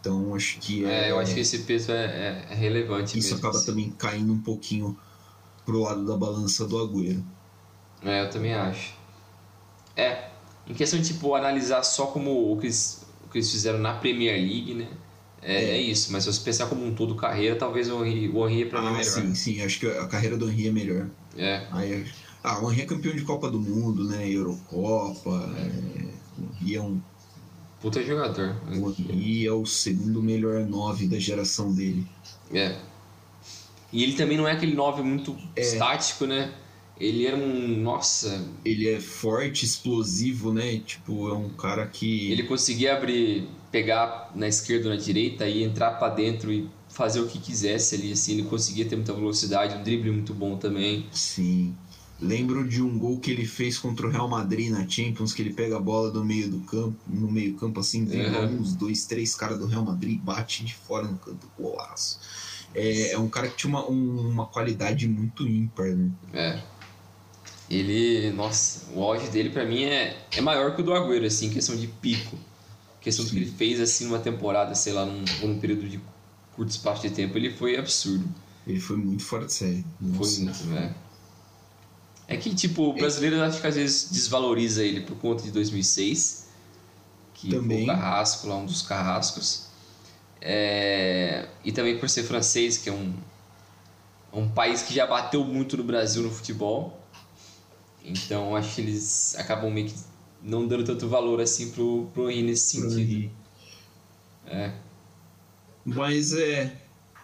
Então 0.00 0.34
acho 0.34 0.58
que 0.58 0.84
é, 0.84 1.08
é, 1.08 1.10
eu 1.10 1.18
acho 1.18 1.34
que 1.34 1.40
esse 1.40 1.60
peso 1.60 1.90
é, 1.90 2.04
é, 2.04 2.46
é 2.50 2.54
relevante. 2.54 3.18
Isso 3.18 3.34
acaba 3.34 3.56
assim. 3.56 3.66
também 3.66 3.90
caindo 3.90 4.32
um 4.32 4.40
pouquinho 4.40 4.96
pro 5.64 5.80
lado 5.80 6.04
da 6.04 6.16
balança 6.16 6.66
do 6.66 6.78
Agüero. 6.78 7.24
É, 8.02 8.22
eu 8.22 8.30
também 8.30 8.54
acho. 8.54 8.94
É, 9.96 10.28
em 10.66 10.74
questão 10.74 11.00
de 11.00 11.08
tipo 11.08 11.34
analisar 11.34 11.82
só 11.82 12.06
como 12.06 12.52
o 12.52 12.58
que 12.58 12.66
eles, 12.66 13.04
o 13.24 13.30
que 13.30 13.38
eles 13.38 13.50
fizeram 13.50 13.78
na 13.78 13.94
Premier 13.94 14.36
League, 14.36 14.74
né? 14.74 14.88
É, 15.44 15.76
é. 15.76 15.80
isso, 15.80 16.10
mas 16.10 16.24
se 16.24 16.32
você 16.32 16.40
pensar 16.40 16.66
como 16.66 16.84
um 16.86 16.94
todo 16.94 17.14
carreira, 17.14 17.54
talvez 17.56 17.90
o 17.90 18.04
Henry, 18.04 18.28
o 18.30 18.48
Henry 18.48 18.64
pra 18.64 18.80
mim 18.80 18.86
é 18.86 18.90
Ah, 18.90 18.92
melhor. 18.94 19.04
sim, 19.04 19.34
sim. 19.34 19.60
Acho 19.62 19.78
que 19.80 19.86
a 19.86 20.06
carreira 20.06 20.36
do 20.38 20.48
Henry 20.50 20.68
é 20.68 20.72
melhor. 20.72 21.06
É, 21.36 21.66
Aí, 21.70 22.06
ah, 22.42 22.60
o 22.64 22.70
Henry 22.72 22.82
é 22.82 22.86
campeão 22.86 23.14
de 23.14 23.22
Copa 23.22 23.50
do 23.50 23.60
Mundo, 23.60 24.04
né? 24.04 24.26
Eurocopa. 24.28 25.54
É, 25.58 26.40
o 26.40 26.48
Henry 26.62 26.76
é 26.76 26.80
um 26.80 27.00
puta 27.80 28.02
jogador. 28.02 28.56
O 28.72 28.90
Henry 28.98 29.46
é 29.46 29.52
o 29.52 29.66
segundo 29.66 30.22
melhor 30.22 30.64
nove 30.66 31.06
da 31.06 31.18
geração 31.18 31.72
dele. 31.72 32.06
É. 32.52 32.76
E 33.92 34.02
ele 34.02 34.14
também 34.14 34.36
não 34.36 34.48
é 34.48 34.52
aquele 34.52 34.74
9 34.74 35.02
muito 35.02 35.36
É. 35.54 35.60
estático, 35.60 36.26
né? 36.26 36.52
Ele 36.98 37.26
era 37.26 37.36
um. 37.36 37.76
Nossa, 37.82 38.44
Ele 38.64 38.88
é 38.88 39.00
forte, 39.00 39.64
explosivo, 39.64 40.52
né? 40.52 40.78
Tipo, 40.78 41.28
é 41.28 41.34
um 41.34 41.48
cara 41.50 41.86
que. 41.86 42.30
ele 42.32 42.44
conseguia 42.44 42.96
abrir, 42.96 43.48
pegar 43.74 44.30
na 44.36 44.46
esquerda 44.46 44.88
ou 44.88 44.94
na 44.94 45.00
direita 45.00 45.48
e 45.48 45.64
entrar 45.64 45.90
pra 45.98 46.08
dentro 46.08 46.52
e 46.52 46.70
fazer 46.88 47.18
o 47.18 47.26
que 47.26 47.40
quisesse 47.40 47.96
ali, 47.96 48.12
assim. 48.12 48.34
Ele 48.34 48.44
conseguia 48.44 48.84
ter 48.84 48.94
muita 48.94 49.12
velocidade, 49.12 49.74
um 49.74 49.82
drible 49.82 50.12
muito 50.12 50.32
bom 50.32 50.56
também. 50.56 51.08
Sim. 51.10 51.74
Lembro 52.20 52.68
de 52.68 52.80
um 52.80 52.96
gol 52.96 53.18
que 53.18 53.32
ele 53.32 53.44
fez 53.44 53.76
contra 53.76 54.06
o 54.06 54.10
Real 54.10 54.28
Madrid 54.28 54.70
na 54.70 54.88
Champions, 54.88 55.32
que 55.32 55.42
ele 55.42 55.52
pega 55.52 55.76
a 55.76 55.80
bola 55.80 56.08
do 56.12 56.24
meio 56.24 56.48
do 56.48 56.60
campo, 56.60 56.96
no 57.04 57.28
meio 57.28 57.56
campo 57.56 57.80
assim, 57.80 58.04
dribla 58.04 58.42
Uhum. 58.46 58.60
uns 58.60 58.76
dois, 58.76 59.06
três 59.06 59.34
caras 59.34 59.58
do 59.58 59.66
Real 59.66 59.84
Madrid, 59.84 60.20
bate 60.22 60.64
de 60.64 60.72
fora 60.72 61.08
no 61.08 61.18
canto, 61.18 61.50
golaço. 61.58 62.20
É, 62.72 63.10
é 63.10 63.18
um 63.18 63.28
cara 63.28 63.48
que 63.48 63.56
tinha 63.56 63.70
uma, 63.70 63.90
um- 63.90 64.28
uma 64.30 64.46
qualidade 64.46 65.08
muito 65.08 65.48
ímpar, 65.48 65.88
né? 65.96 66.10
É. 66.32 66.60
Ele, 67.68 68.30
nossa, 68.30 68.84
o 68.94 69.02
auge 69.02 69.28
dele 69.30 69.50
pra 69.50 69.64
mim 69.66 69.82
é, 69.82 70.28
é 70.36 70.40
maior 70.40 70.76
que 70.76 70.80
o 70.82 70.84
do 70.84 70.92
Agüero, 70.94 71.26
assim, 71.26 71.46
em 71.46 71.50
questão 71.50 71.74
de 71.74 71.88
pico. 71.88 72.38
Questão 73.04 73.24
do 73.24 73.30
que 73.30 73.36
ele 73.36 73.50
fez, 73.50 73.78
assim, 73.80 74.06
numa 74.06 74.18
temporada, 74.18 74.74
sei 74.74 74.92
lá, 74.94 75.04
num, 75.04 75.24
num 75.42 75.60
período 75.60 75.86
de 75.88 76.00
curto 76.56 76.70
espaço 76.70 77.02
de 77.02 77.10
tempo, 77.10 77.36
ele 77.38 77.50
foi 77.52 77.76
absurdo. 77.76 78.26
Ele 78.66 78.80
foi 78.80 78.96
muito 78.96 79.22
fora 79.22 79.44
de 79.44 79.52
série. 79.52 79.84
Foi 80.00 80.08
Nossa. 80.08 80.40
muito, 80.40 80.64
velho. 80.64 80.94
É 82.26 82.36
que, 82.38 82.54
tipo, 82.54 82.84
o 82.88 82.92
brasileiro 82.94 83.42
acho 83.42 83.60
que 83.60 83.66
às 83.66 83.74
vezes 83.74 84.10
desvaloriza 84.10 84.82
ele 84.82 85.02
por 85.02 85.16
conta 85.18 85.42
de 85.42 85.50
2006. 85.50 86.46
Que 87.34 87.50
Também. 87.50 87.84
foi 87.84 87.94
o 87.94 87.98
Carrasco, 87.98 88.48
lá 88.48 88.56
um 88.56 88.64
dos 88.64 88.80
carrascos. 88.82 89.66
É, 90.40 91.46
E 91.62 91.70
também 91.72 91.98
por 91.98 92.08
ser 92.08 92.22
francês, 92.22 92.78
que 92.78 92.88
é 92.88 92.92
um, 92.92 93.12
um 94.32 94.48
país 94.48 94.80
que 94.82 94.94
já 94.94 95.06
bateu 95.06 95.44
muito 95.44 95.76
no 95.76 95.84
Brasil 95.84 96.22
no 96.22 96.30
futebol. 96.30 96.98
Então 98.02 98.56
acho 98.56 98.74
que 98.74 98.80
eles 98.80 99.34
acabam 99.36 99.70
meio 99.70 99.88
que 99.88 99.94
não 100.44 100.68
dando 100.68 100.84
tanto 100.84 101.08
valor 101.08 101.40
assim 101.40 101.70
pro, 101.72 102.06
pro 102.14 102.30
Henry 102.30 102.42
nesse 102.44 102.80
sentido. 102.80 103.00
Henry. 103.00 103.32
É. 104.46 104.72
Mas 105.84 106.32
é. 106.34 106.80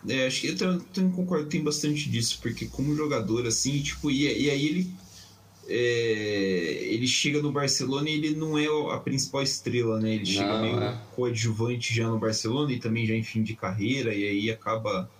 é, 0.08 0.26
acho 0.26 0.40
que 0.42 0.48
eu 0.48 0.56
também, 0.56 0.80
também 0.92 1.12
concordo, 1.12 1.48
tem 1.48 1.62
bastante 1.62 2.08
disso, 2.10 2.38
porque 2.42 2.66
como 2.66 2.94
jogador, 2.96 3.46
assim, 3.46 3.80
tipo, 3.82 4.10
e, 4.10 4.22
e 4.44 4.50
aí 4.50 4.66
ele. 4.66 4.94
é, 5.68 6.86
ele 6.94 7.06
chega 7.06 7.40
no 7.42 7.52
Barcelona 7.52 8.08
e 8.10 8.14
ele 8.14 8.34
não 8.36 8.58
é 8.58 8.66
a 8.94 8.98
principal 9.00 9.42
estrela, 9.42 10.00
né? 10.00 10.14
Ele 10.16 10.26
chega 10.26 10.54
Não, 10.54 10.62
meio 10.62 10.80
é. 10.82 10.98
coadjuvante 11.14 11.94
já 11.94 12.08
no 12.08 12.18
Barcelona 12.18 12.72
e 12.72 12.80
também 12.80 13.06
já 13.06 13.14
em 13.14 13.22
fim 13.24 13.42
de 13.42 13.54
carreira, 13.56 14.14
e 14.14 14.24
aí 14.26 14.50
acaba. 14.50 15.10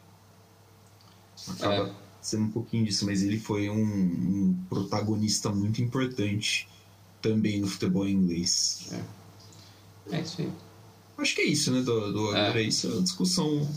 Acaba 1.49 1.89
É. 1.89 1.93
sendo 2.21 2.45
um 2.45 2.51
pouquinho 2.51 2.85
disso, 2.85 3.07
mas 3.07 3.23
ele 3.23 3.39
foi 3.39 3.71
um, 3.71 3.83
um 3.83 4.67
protagonista 4.69 5.51
muito 5.51 5.83
importante 5.83 6.69
também 7.21 7.61
no 7.61 7.67
futebol 7.67 8.07
inglês. 8.09 8.89
É 10.11 10.21
isso 10.21 10.41
aí. 10.43 10.51
Acho 11.19 11.35
que 11.35 11.43
é 11.43 11.47
isso, 11.47 11.71
né, 11.71 11.83
do, 11.83 12.13
do 12.13 12.37
É. 12.37 12.59
é. 12.59 12.63
isso, 12.63 12.87
é 12.87 12.91
uma 12.93 13.03
discussão. 13.03 13.69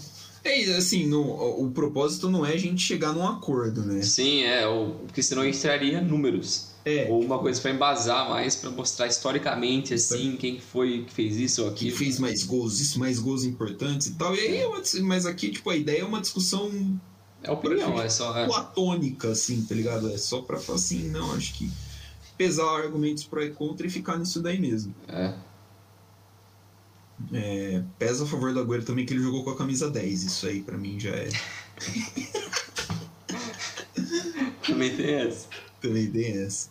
É 0.45 0.61
isso, 0.61 0.73
assim, 0.73 1.05
no, 1.07 1.21
o 1.21 1.71
propósito 1.71 2.29
não 2.29 2.45
é 2.45 2.53
a 2.53 2.57
gente 2.57 2.81
chegar 2.81 3.13
num 3.13 3.25
acordo, 3.27 3.81
né? 3.81 4.01
Sim, 4.01 4.43
é, 4.43 4.67
ou, 4.67 4.91
porque 5.05 5.21
senão 5.23 5.41
a 5.41 5.45
gente 5.45 5.59
traria 5.59 6.01
números. 6.01 6.73
É, 6.85 7.07
Ou 7.09 7.23
uma 7.23 7.39
coisa 7.39 7.61
pra 7.61 7.71
embasar 7.71 8.29
mais, 8.29 8.57
pra 8.57 8.69
mostrar 8.69 9.07
historicamente, 9.07 9.93
assim, 9.93 10.35
quem 10.35 10.59
foi 10.59 11.05
que 11.05 11.13
fez 11.13 11.37
isso 11.37 11.63
ou 11.63 11.69
que 11.71 11.85
aquilo. 11.85 11.97
fez 11.97 12.19
mais 12.19 12.43
gols, 12.43 12.81
isso, 12.81 12.99
mais 12.99 13.19
gols 13.19 13.45
importantes 13.45 14.07
e 14.07 14.15
tal. 14.15 14.35
E 14.35 14.39
aí 14.41 14.57
é 14.57 14.67
uma, 14.67 14.81
mas 15.03 15.25
aqui, 15.25 15.49
tipo, 15.49 15.69
a 15.69 15.77
ideia 15.77 16.01
é 16.01 16.05
uma 16.05 16.19
discussão 16.19 16.69
É 17.41 17.49
opinião, 17.49 18.01
é 18.01 18.09
só. 18.09 18.37
É. 18.37 18.45
platônica, 18.45 19.29
assim, 19.29 19.61
tá 19.61 19.73
ligado? 19.73 20.09
É 20.11 20.17
só 20.17 20.41
pra 20.41 20.59
falar 20.59 20.77
assim, 20.77 21.07
não, 21.09 21.31
acho 21.33 21.53
que 21.53 21.71
pesar 22.37 22.77
argumentos 22.77 23.23
pró 23.23 23.41
e 23.41 23.51
contra 23.51 23.87
e 23.87 23.89
ficar 23.89 24.17
nisso 24.17 24.41
daí 24.41 24.59
mesmo. 24.59 24.93
é. 25.07 25.33
É, 27.31 27.81
pesa 27.97 28.25
a 28.25 28.27
favor 28.27 28.53
do 28.53 28.59
Agüero 28.59 28.83
também 28.83 29.05
que 29.05 29.13
ele 29.13 29.21
jogou 29.21 29.43
com 29.43 29.51
a 29.51 29.55
camisa 29.57 29.89
10. 29.89 30.23
Isso 30.23 30.45
aí 30.47 30.61
pra 30.61 30.77
mim 30.77 30.99
já 30.99 31.11
é. 31.11 31.29
Também 34.65 34.95
tem 34.95 35.13
essa. 35.13 35.47
Também 35.79 36.09
tem 36.09 36.43
essa. 36.43 36.69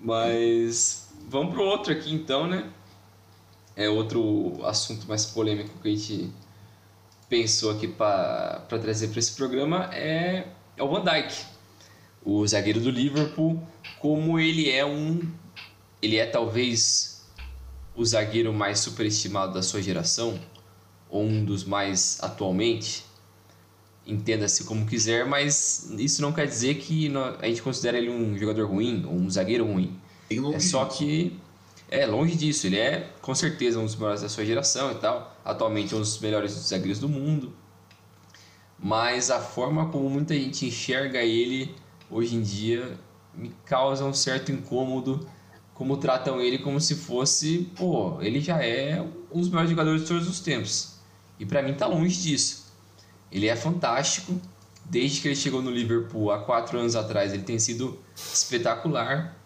Mas 0.00 1.08
vamos 1.28 1.52
pro 1.52 1.62
outro 1.64 1.92
aqui 1.92 2.14
então, 2.14 2.46
né? 2.46 2.70
É 3.74 3.88
outro 3.88 4.64
assunto 4.64 5.06
mais 5.06 5.26
polêmico 5.26 5.70
que 5.80 5.88
a 5.88 5.90
gente 5.90 6.32
pensou 7.28 7.70
aqui 7.70 7.86
para 7.86 8.60
trazer 8.68 9.08
para 9.08 9.18
esse 9.18 9.34
programa 9.34 9.90
é, 9.92 10.48
é 10.76 10.82
o 10.82 10.88
Van 10.88 11.04
Dijk, 11.04 11.46
o 12.24 12.46
zagueiro 12.46 12.80
do 12.80 12.90
Liverpool, 12.90 13.62
como 14.00 14.38
ele 14.38 14.70
é 14.70 14.84
um 14.84 15.20
ele 16.00 16.16
é 16.16 16.26
talvez 16.26 17.26
o 17.94 18.04
zagueiro 18.04 18.52
mais 18.52 18.78
superestimado 18.78 19.52
da 19.54 19.62
sua 19.62 19.82
geração 19.82 20.38
ou 21.10 21.24
um 21.24 21.44
dos 21.44 21.64
mais 21.64 22.18
atualmente. 22.20 23.04
Entenda-se 24.06 24.64
como 24.64 24.86
quiser, 24.86 25.26
mas 25.26 25.90
isso 25.98 26.22
não 26.22 26.32
quer 26.32 26.46
dizer 26.46 26.76
que 26.76 27.12
a 27.40 27.46
gente 27.46 27.60
considera 27.60 27.98
ele 27.98 28.08
um 28.08 28.38
jogador 28.38 28.66
ruim 28.66 29.04
ou 29.04 29.14
um 29.14 29.28
zagueiro 29.28 29.66
ruim. 29.66 29.98
É 30.54 30.60
só 30.60 30.84
que 30.86 31.38
é 31.90 32.06
longe 32.06 32.34
disso. 32.34 32.66
Ele 32.66 32.78
é 32.78 33.10
com 33.20 33.34
certeza 33.34 33.78
um 33.78 33.84
dos 33.84 33.96
melhores 33.96 34.22
da 34.22 34.28
sua 34.28 34.44
geração 34.46 34.92
e 34.92 34.94
tal. 34.94 35.36
Atualmente 35.44 35.94
um 35.94 35.98
dos 35.98 36.18
melhores 36.20 36.52
zagueiros 36.52 36.98
do 36.98 37.08
mundo. 37.08 37.52
Mas 38.78 39.30
a 39.30 39.40
forma 39.40 39.88
como 39.90 40.08
muita 40.08 40.34
gente 40.34 40.66
enxerga 40.66 41.22
ele 41.22 41.74
hoje 42.10 42.36
em 42.36 42.42
dia 42.42 42.98
me 43.34 43.52
causa 43.64 44.04
um 44.04 44.12
certo 44.12 44.50
incômodo. 44.52 45.26
Como 45.74 45.96
tratam 45.96 46.40
ele 46.40 46.58
como 46.58 46.80
se 46.80 46.96
fosse, 46.96 47.70
pô, 47.76 48.20
ele 48.20 48.40
já 48.40 48.60
é 48.64 49.00
um 49.32 49.38
dos 49.40 49.48
melhores 49.48 49.70
jogadores 49.70 50.02
de 50.02 50.08
todos 50.08 50.28
os 50.28 50.40
tempos. 50.40 50.94
E 51.38 51.46
pra 51.46 51.62
mim 51.62 51.74
tá 51.74 51.86
longe 51.86 52.20
disso. 52.20 52.66
Ele 53.30 53.46
é 53.46 53.54
fantástico. 53.54 54.40
Desde 54.84 55.20
que 55.20 55.28
ele 55.28 55.36
chegou 55.36 55.62
no 55.62 55.70
Liverpool 55.70 56.32
há 56.32 56.40
quatro 56.40 56.78
anos 56.78 56.96
atrás, 56.96 57.32
ele 57.32 57.42
tem 57.44 57.58
sido 57.58 57.98
espetacular. 58.16 59.36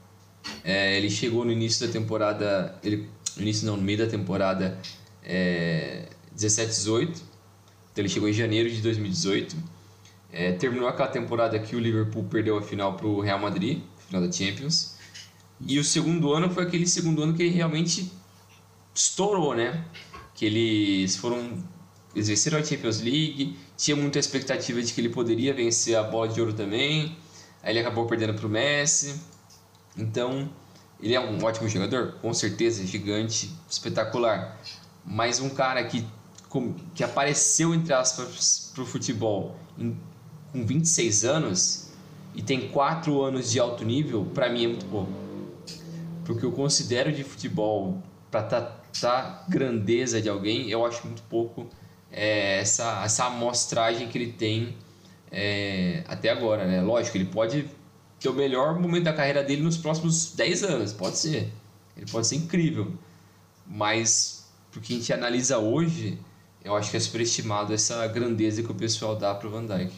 É, 0.64 0.96
ele 0.96 1.11
chegou 1.11 1.44
no 1.44 1.53
início 1.53 1.87
da 1.87 1.92
temporada. 1.92 2.79
Ele, 2.83 3.09
no 3.37 3.42
início 3.42 3.66
não, 3.66 3.77
no 3.77 3.83
meio 3.83 3.98
da 3.98 4.07
temporada 4.07 4.79
é, 5.22 6.09
17-18. 6.35 7.09
Então 7.11 7.22
ele 7.96 8.09
chegou 8.09 8.29
em 8.29 8.33
janeiro 8.33 8.70
de 8.70 8.81
2018. 8.81 9.57
É, 10.33 10.53
terminou 10.53 10.88
aquela 10.88 11.09
temporada 11.09 11.59
que 11.59 11.77
o 11.77 11.79
Liverpool 11.79 12.25
perdeu 12.25 12.57
a 12.57 12.62
final 12.62 12.95
para 12.97 13.07
o 13.07 13.21
Real 13.21 13.38
Madrid, 13.38 13.83
final 14.07 14.23
da 14.27 14.33
Champions. 14.33 14.97
E 15.61 15.79
o 15.79 15.85
segundo 15.85 16.33
ano 16.33 16.51
foi 16.51 16.64
aquele 16.64 16.87
segundo 16.87 17.23
ano 17.23 17.35
que 17.35 17.42
ele 17.42 17.55
realmente 17.55 18.11
estourou, 18.95 19.55
né? 19.55 19.85
Que 20.35 20.47
eles 20.47 21.16
foram. 21.16 21.62
Eles 22.14 22.47
a 22.47 22.62
Champions 22.64 23.01
League, 23.01 23.57
tinha 23.77 23.97
muita 23.97 24.18
expectativa 24.18 24.83
de 24.83 24.92
que 24.92 25.01
ele 25.01 25.09
poderia 25.09 25.55
vencer 25.55 25.97
a 25.97 26.03
bola 26.03 26.29
de 26.29 26.40
ouro 26.40 26.53
também. 26.53 27.16
Aí 27.62 27.73
ele 27.73 27.79
acabou 27.79 28.07
perdendo 28.07 28.35
para 28.35 28.47
o 28.47 28.51
Messi. 28.51 29.18
Então, 29.97 30.51
ele 31.01 31.14
é 31.14 31.21
um 31.21 31.42
ótimo 31.42 31.68
jogador, 31.68 32.12
com 32.21 32.35
certeza, 32.35 32.85
gigante, 32.87 33.51
espetacular. 33.68 34.61
Mas 35.05 35.40
um 35.40 35.49
cara 35.51 35.83
que, 35.85 36.05
que 36.95 37.03
apareceu, 37.03 37.75
entre 37.75 37.92
aspas, 37.95 38.71
pro 38.75 38.85
futebol 38.85 39.57
em- 39.79 39.97
com 40.53 40.65
26 40.65 41.25
anos 41.25 41.88
e 42.35 42.43
tem 42.43 42.69
4 42.69 43.23
anos 43.23 43.51
de 43.51 43.59
alto 43.59 43.85
nível, 43.85 44.27
pra 44.33 44.49
mim 44.49 44.65
é 44.65 44.69
muito 44.69 44.87
pouco. 44.87 45.12
Porque 46.25 46.45
eu 46.45 46.53
considero 46.53 47.12
de 47.12 47.25
futebol, 47.25 48.01
pra 48.31 48.43
tratar 48.43 49.45
grandeza 49.49 50.21
de 50.21 50.29
alguém, 50.29 50.71
eu 50.71 50.85
acho 50.87 51.07
muito 51.07 51.23
pouco 51.25 51.69
é, 52.11 52.59
essa, 52.61 53.03
essa 53.05 53.25
amostragem 53.27 54.09
que 54.09 54.19
ele 54.19 54.33
tem 54.33 54.77
é, 55.31 56.05
até 56.07 56.29
agora, 56.31 56.67
né? 56.67 56.81
Lógico, 56.83 57.17
ele 57.17 57.25
pode 57.25 57.69
ter 58.21 58.29
o 58.29 58.35
melhor 58.35 58.79
momento 58.79 59.05
da 59.05 59.12
carreira 59.12 59.43
dele 59.43 59.62
nos 59.62 59.77
próximos 59.77 60.33
10 60.35 60.62
anos, 60.65 60.93
pode 60.93 61.19
ser. 61.19 61.53
Ele 61.97 62.07
pode 62.11 62.27
ser 62.27 62.37
incrível. 62.37 62.93
Mas, 63.67 64.51
porque 64.71 64.93
a 64.93 64.97
gente 64.97 65.12
analisa 65.12 65.59
hoje, 65.59 66.19
eu 66.62 66.77
acho 66.77 66.91
que 66.91 66.97
é 66.97 67.01
superestimado 67.01 67.73
essa 67.73 68.07
grandeza 68.07 68.62
que 68.62 68.71
o 68.71 68.75
pessoal 68.75 69.17
dá 69.17 69.35
pro 69.35 69.51
Van 69.51 69.67
Dijk. 69.67 69.93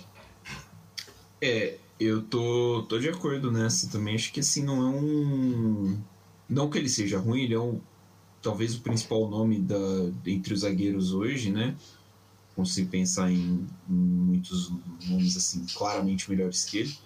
É, 1.44 1.76
eu 2.00 2.22
tô, 2.22 2.86
tô 2.88 2.98
de 2.98 3.10
acordo 3.10 3.52
nessa 3.52 3.90
também. 3.90 4.14
Acho 4.14 4.32
que 4.32 4.40
assim, 4.40 4.64
não 4.64 4.80
é 4.80 4.86
um. 4.86 5.98
Não 6.48 6.70
que 6.70 6.78
ele 6.78 6.88
seja 6.88 7.18
ruim, 7.18 7.42
ele 7.42 7.52
é 7.52 7.60
um. 7.60 7.78
Talvez 8.40 8.74
o 8.74 8.80
principal 8.80 9.28
nome 9.28 9.58
da, 9.58 9.76
entre 10.24 10.54
os 10.54 10.60
zagueiros 10.60 11.12
hoje, 11.12 11.50
né? 11.50 11.76
Consigo 12.56 12.88
pensar 12.90 13.30
em, 13.30 13.66
em 13.90 13.94
muitos 13.94 14.72
nomes 15.06 15.36
assim, 15.36 15.66
claramente 15.74 16.30
melhores 16.30 16.64
que 16.64 16.78
ele. 16.78 16.98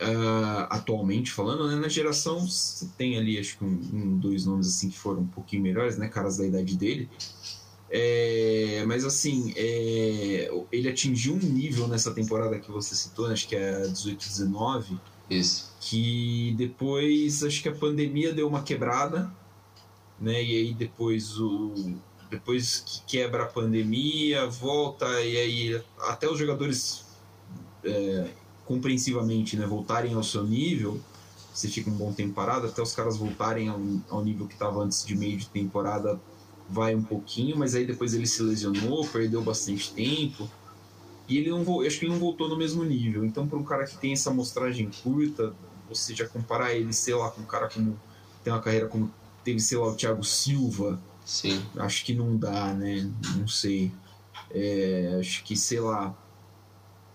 Uh, 0.00 0.70
atualmente 0.70 1.32
falando, 1.32 1.66
né, 1.66 1.74
na 1.74 1.88
geração 1.88 2.46
você 2.46 2.88
tem 2.96 3.18
ali 3.18 3.36
acho 3.36 3.58
que 3.58 3.64
um, 3.64 3.80
um, 3.92 4.16
dois 4.16 4.46
nomes 4.46 4.68
assim 4.68 4.88
que 4.88 4.96
foram 4.96 5.22
um 5.22 5.26
pouquinho 5.26 5.60
melhores, 5.60 5.98
né, 5.98 6.06
caras 6.06 6.36
da 6.36 6.46
idade 6.46 6.76
dele. 6.76 7.08
É, 7.90 8.84
mas 8.86 9.04
assim, 9.04 9.52
é, 9.56 10.50
ele 10.70 10.88
atingiu 10.88 11.34
um 11.34 11.38
nível 11.38 11.88
nessa 11.88 12.12
temporada 12.12 12.58
que 12.58 12.70
você 12.70 12.94
citou, 12.94 13.28
né, 13.28 13.32
acho 13.32 13.48
que 13.48 13.56
é 13.56 13.82
18-19. 13.82 14.98
Isso. 15.30 15.74
Que 15.80 16.54
depois 16.56 17.42
acho 17.42 17.62
que 17.62 17.68
a 17.68 17.74
pandemia 17.74 18.32
deu 18.32 18.48
uma 18.48 18.62
quebrada, 18.62 19.30
né? 20.20 20.42
E 20.42 20.56
aí 20.56 20.74
depois 20.74 21.38
o 21.38 21.96
depois 22.30 22.80
que 22.80 23.00
quebra 23.06 23.44
a 23.44 23.46
pandemia, 23.46 24.46
volta 24.46 25.06
e 25.22 25.36
aí 25.36 25.82
até 26.00 26.28
os 26.28 26.38
jogadores 26.38 27.06
é, 27.82 28.28
compreensivamente, 28.66 29.56
né, 29.56 29.66
voltarem 29.66 30.12
ao 30.12 30.22
seu 30.22 30.44
nível, 30.44 31.00
você 31.54 31.68
fica 31.68 31.88
um 31.88 31.94
bom 31.94 32.12
tempo 32.12 32.34
parado, 32.34 32.66
até 32.66 32.82
os 32.82 32.94
caras 32.94 33.16
voltarem 33.16 33.68
ao, 33.68 33.80
ao 34.10 34.22
nível 34.22 34.46
que 34.46 34.52
estava 34.52 34.82
antes 34.82 35.04
de 35.04 35.16
meio 35.16 35.38
de 35.38 35.48
temporada, 35.48 36.20
vai 36.68 36.94
um 36.94 37.02
pouquinho, 37.02 37.56
mas 37.56 37.74
aí 37.74 37.86
depois 37.86 38.14
ele 38.14 38.26
se 38.26 38.42
lesionou, 38.42 39.06
perdeu 39.08 39.42
bastante 39.42 39.92
tempo. 39.92 40.48
E 41.28 41.38
ele 41.38 41.50
não 41.50 41.60
acho 41.82 41.98
que 41.98 42.06
ele 42.06 42.12
não 42.12 42.20
voltou 42.20 42.48
no 42.48 42.56
mesmo 42.56 42.84
nível. 42.84 43.24
Então, 43.24 43.46
para 43.46 43.58
um 43.58 43.64
cara 43.64 43.84
que 43.86 43.96
tem 43.96 44.12
essa 44.12 44.30
amostragem 44.30 44.90
curta, 45.02 45.54
você 45.88 46.14
já 46.14 46.26
comparar 46.26 46.74
ele, 46.74 46.92
sei 46.92 47.14
lá, 47.14 47.30
com 47.30 47.42
um 47.42 47.46
cara 47.46 47.68
como 47.68 47.98
tem 48.42 48.52
uma 48.52 48.62
carreira 48.62 48.88
como 48.88 49.12
teve, 49.44 49.60
sei 49.60 49.78
lá, 49.78 49.88
o 49.88 49.94
Thiago 49.94 50.24
Silva. 50.24 51.00
Sim. 51.24 51.62
Acho 51.76 52.04
que 52.04 52.14
não 52.14 52.36
dá, 52.36 52.72
né? 52.72 53.10
Não 53.36 53.46
sei. 53.46 53.92
É, 54.50 55.16
acho 55.20 55.44
que, 55.44 55.56
sei 55.56 55.80
lá. 55.80 56.16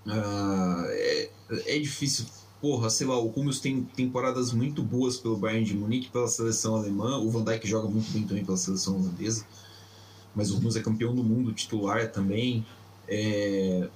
Uh, 0.06 0.86
é, 0.88 1.30
é 1.66 1.80
difícil. 1.80 2.26
Porra, 2.64 2.90
sei 2.90 3.06
lá, 3.06 3.20
o 3.20 3.28
Hummels 3.28 3.60
tem 3.60 3.84
temporadas 3.84 4.54
muito 4.54 4.82
boas 4.82 5.18
pelo 5.18 5.36
Bayern 5.36 5.66
de 5.66 5.76
Munique, 5.76 6.10
pela 6.10 6.30
seleção 6.30 6.78
alemã. 6.78 7.18
O 7.18 7.30
Van 7.30 7.44
Dijk 7.44 7.68
joga 7.68 7.90
muito 7.90 8.10
bem 8.14 8.26
também 8.26 8.46
pela 8.46 8.56
seleção 8.56 8.96
holandesa. 8.96 9.46
Mas 10.34 10.50
o 10.50 10.58
Hummels 10.58 10.78
é 10.78 10.80
campeão 10.80 11.14
do 11.14 11.22
mundo 11.26 11.52
titular 11.52 12.10
também. 12.10 12.66
É, 13.06 13.90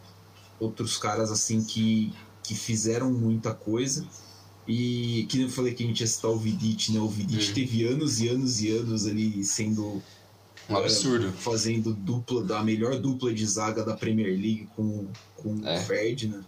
outros 0.60 0.98
caras 0.98 1.32
assim 1.32 1.64
que, 1.64 2.12
que 2.44 2.54
fizeram 2.54 3.10
muita 3.10 3.54
coisa. 3.54 4.06
E 4.68 5.26
que 5.30 5.44
eu 5.44 5.50
falei 5.50 5.74
que 5.74 5.86
a 5.86 5.88
gente 5.88 6.02
ia 6.02 6.08
citar 6.08 6.30
o 6.30 6.38
Vidic, 6.38 6.92
né? 6.92 7.00
O 7.00 7.08
Vidic 7.08 7.48
uhum. 7.48 7.54
teve 7.54 7.86
anos 7.86 8.20
e 8.20 8.28
anos 8.28 8.62
e 8.62 8.70
anos 8.70 9.08
ali 9.08 9.46
sendo 9.46 10.04
um 10.70 10.76
absurdo. 10.76 11.30
É, 11.30 11.32
fazendo 11.32 11.94
dupla, 11.94 12.44
da 12.44 12.62
melhor 12.62 13.00
dupla 13.00 13.34
de 13.34 13.46
zaga 13.46 13.86
da 13.86 13.96
Premier 13.96 14.32
League 14.32 14.68
com, 14.76 15.08
com 15.38 15.66
é. 15.66 15.80
o 15.80 15.82
Ferdinand 15.86 16.44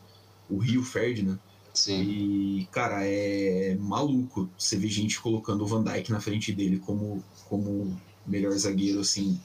o 0.49 0.57
Rio 0.57 0.83
Ferdinand. 0.83 1.37
Sim. 1.79 2.01
E, 2.01 2.67
cara, 2.73 3.05
é 3.05 3.73
maluco 3.79 4.49
você 4.57 4.75
ver 4.75 4.89
gente 4.89 5.17
colocando 5.21 5.63
o 5.63 5.65
Van 5.65 5.81
Dijk 5.81 6.11
na 6.11 6.19
frente 6.19 6.51
dele 6.51 6.77
como, 6.77 7.23
como 7.47 7.97
melhor 8.27 8.51
zagueiro, 8.51 8.99
assim, 8.99 9.39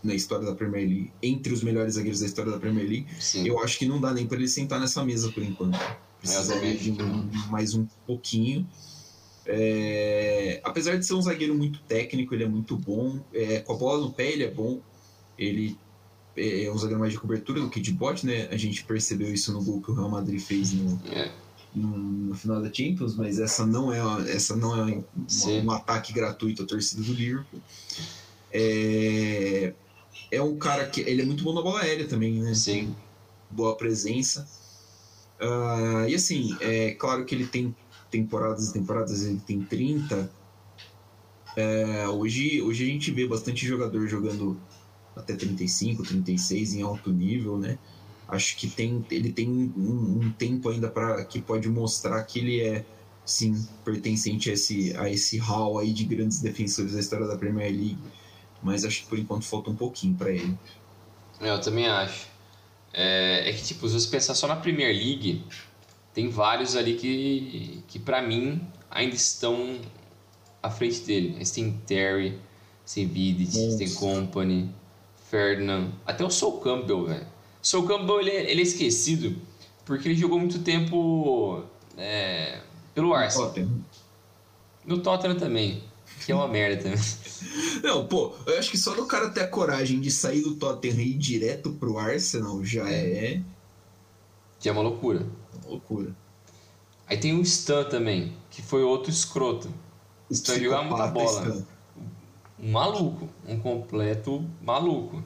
na 0.00 0.14
história 0.14 0.46
da 0.46 0.54
Premier 0.54 0.86
League. 0.86 1.12
Entre 1.20 1.52
os 1.52 1.64
melhores 1.64 1.94
zagueiros 1.94 2.20
da 2.20 2.26
história 2.26 2.52
da 2.52 2.60
Premier 2.60 2.88
League. 2.88 3.06
Sim. 3.18 3.44
Eu 3.44 3.58
acho 3.58 3.76
que 3.76 3.86
não 3.86 4.00
dá 4.00 4.14
nem 4.14 4.24
para 4.24 4.36
ele 4.36 4.46
sentar 4.46 4.78
nessa 4.78 5.04
mesa 5.04 5.32
por 5.32 5.42
enquanto. 5.42 5.76
Precisa 6.20 6.54
é, 6.54 6.74
de 6.74 6.92
um, 6.92 7.28
mais 7.50 7.74
um 7.74 7.84
pouquinho. 8.06 8.64
É, 9.44 10.60
apesar 10.62 10.96
de 10.96 11.04
ser 11.04 11.14
um 11.14 11.22
zagueiro 11.22 11.56
muito 11.56 11.80
técnico, 11.88 12.36
ele 12.36 12.44
é 12.44 12.48
muito 12.48 12.76
bom. 12.76 13.18
É, 13.32 13.58
com 13.58 13.72
a 13.72 13.76
bola 13.76 14.00
no 14.00 14.12
pé, 14.12 14.30
ele 14.30 14.44
é 14.44 14.50
bom. 14.50 14.80
Ele 15.36 15.76
é, 16.36 16.66
é 16.66 16.72
um 16.72 16.78
zagueiro 16.78 17.00
mais 17.00 17.12
de 17.12 17.18
cobertura 17.18 17.60
do 17.60 17.68
que 17.68 17.80
de 17.80 17.90
bote, 17.90 18.24
né? 18.24 18.46
A 18.52 18.56
gente 18.56 18.84
percebeu 18.84 19.34
isso 19.34 19.52
no 19.52 19.60
gol 19.60 19.82
que 19.82 19.90
o 19.90 19.94
Real 19.94 20.08
Madrid 20.08 20.40
fez 20.40 20.72
no, 20.72 21.02
é. 21.10 21.32
No, 21.74 22.34
final 22.34 22.62
da 22.62 22.72
Champions, 22.72 23.16
mas 23.16 23.38
essa 23.38 23.66
não 23.66 23.92
é, 23.92 24.00
essa 24.30 24.54
não 24.56 24.76
é 24.76 24.94
um, 24.94 25.04
um 25.64 25.70
ataque 25.70 26.12
gratuito 26.12 26.62
à 26.62 26.66
torcida 26.66 27.02
do 27.02 27.12
Liverpool. 27.12 27.60
É, 28.52 29.72
é 30.30 30.42
um 30.42 30.56
cara 30.56 30.86
que 30.86 31.00
ele 31.00 31.22
é 31.22 31.24
muito 31.24 31.42
bom 31.42 31.52
na 31.52 31.62
bola 31.62 31.80
aérea 31.80 32.06
também, 32.06 32.40
né? 32.40 32.54
Sim. 32.54 32.94
Boa 33.50 33.76
presença. 33.76 34.48
Uh, 35.40 36.08
e 36.08 36.14
assim, 36.14 36.56
é 36.60 36.92
claro 36.92 37.24
que 37.24 37.34
ele 37.34 37.46
tem 37.46 37.74
temporadas 38.10 38.68
e 38.68 38.72
temporadas, 38.72 39.24
ele 39.24 39.40
tem 39.44 39.60
30. 39.60 40.30
É, 41.56 42.08
hoje, 42.08 42.62
hoje 42.62 42.84
a 42.84 42.86
gente 42.86 43.10
vê 43.10 43.26
bastante 43.26 43.66
jogador 43.66 44.06
jogando 44.06 44.60
até 45.16 45.34
35, 45.34 46.02
36 46.02 46.74
em 46.74 46.82
alto 46.82 47.12
nível, 47.12 47.58
né? 47.58 47.78
Acho 48.26 48.56
que 48.56 48.68
tem, 48.68 49.04
ele 49.10 49.32
tem 49.32 49.48
um, 49.48 50.22
um 50.24 50.32
tempo 50.32 50.70
ainda 50.70 50.88
para 50.88 51.24
que 51.24 51.40
pode 51.40 51.68
mostrar 51.68 52.22
que 52.24 52.38
ele 52.38 52.60
é 52.60 52.84
sim 53.24 53.66
pertencente 53.84 54.50
a 54.50 54.52
esse, 54.52 54.96
a 54.96 55.10
esse 55.10 55.38
hall 55.38 55.78
aí 55.78 55.92
de 55.92 56.04
grandes 56.04 56.40
defensores 56.40 56.92
da 56.92 57.00
história 57.00 57.26
da 57.26 57.36
Premier 57.36 57.70
League, 57.70 57.98
mas 58.62 58.84
acho 58.84 59.02
que 59.02 59.08
por 59.08 59.18
enquanto 59.18 59.44
falta 59.44 59.70
um 59.70 59.76
pouquinho 59.76 60.14
para 60.14 60.30
ele. 60.30 60.56
É, 61.40 61.50
eu 61.50 61.60
também 61.60 61.86
acho. 61.86 62.28
É, 62.92 63.48
é, 63.48 63.52
que 63.52 63.62
tipo, 63.62 63.88
se 63.88 63.94
você 63.94 64.08
pensar 64.08 64.34
só 64.34 64.46
na 64.46 64.56
Premier 64.56 64.94
League, 64.94 65.44
tem 66.12 66.28
vários 66.28 66.76
ali 66.76 66.94
que, 66.94 67.82
que 67.88 67.98
para 67.98 68.22
mim 68.22 68.60
ainda 68.90 69.16
estão 69.16 69.80
à 70.62 70.70
frente 70.70 71.00
dele. 71.00 71.44
Você 71.44 71.56
tem 71.56 71.72
Terry, 71.86 72.38
tem 72.92 73.06
Vidic, 73.06 73.76
tem 73.76 73.92
Company, 73.94 74.70
Ferdinand, 75.28 75.90
até 76.06 76.24
o 76.24 76.30
Sol 76.30 76.60
Campbell, 76.60 77.06
velho. 77.06 77.33
Sol 77.64 77.86
Campbell 77.86 78.20
ele 78.20 78.30
é, 78.30 78.50
ele 78.50 78.60
é 78.60 78.62
esquecido 78.62 79.34
porque 79.86 80.08
ele 80.08 80.14
jogou 80.14 80.38
muito 80.38 80.58
tempo 80.60 81.64
é, 81.96 82.60
pelo 82.94 83.14
Arsenal. 83.14 83.48
Tottenham. 83.48 83.84
No 84.84 84.98
Tottenham 85.00 85.36
também, 85.36 85.82
que 86.24 86.30
é 86.30 86.34
uma 86.34 86.46
merda 86.46 86.82
também. 86.82 86.98
Não, 87.82 88.06
pô, 88.06 88.34
eu 88.46 88.58
acho 88.58 88.70
que 88.70 88.76
só 88.78 88.94
do 88.94 89.06
cara 89.06 89.30
ter 89.30 89.40
a 89.40 89.48
coragem 89.48 89.98
de 89.98 90.10
sair 90.10 90.42
do 90.42 90.56
Tottenham 90.56 91.00
e 91.00 91.12
ir 91.12 91.14
direto 91.14 91.72
pro 91.72 91.98
Arsenal 91.98 92.62
já 92.62 92.88
é. 92.88 93.40
Que 94.60 94.68
é 94.68 94.72
uma 94.72 94.82
loucura. 94.82 95.26
Uma 95.62 95.70
loucura. 95.70 96.14
Aí 97.06 97.16
tem 97.16 97.36
o 97.36 97.42
Stan 97.42 97.84
também, 97.84 98.34
que 98.50 98.60
foi 98.62 98.82
outro 98.82 99.10
escroto. 99.10 99.68
O 100.30 100.32
Stan 100.32 100.58
jogava 100.58 100.84
muita 100.84 101.06
bola. 101.06 101.48
Stan 101.48 101.74
um 102.58 102.70
maluco, 102.70 103.28
um 103.46 103.58
completo 103.58 104.44
maluco. 104.62 105.22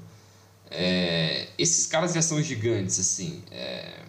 É, 0.71 1.49
esses 1.57 1.87
caras 1.87 2.13
já 2.13 2.23
são 2.23 2.43
gigantes, 2.43 2.99
assim. 2.99 3.43
É, 3.51 4.01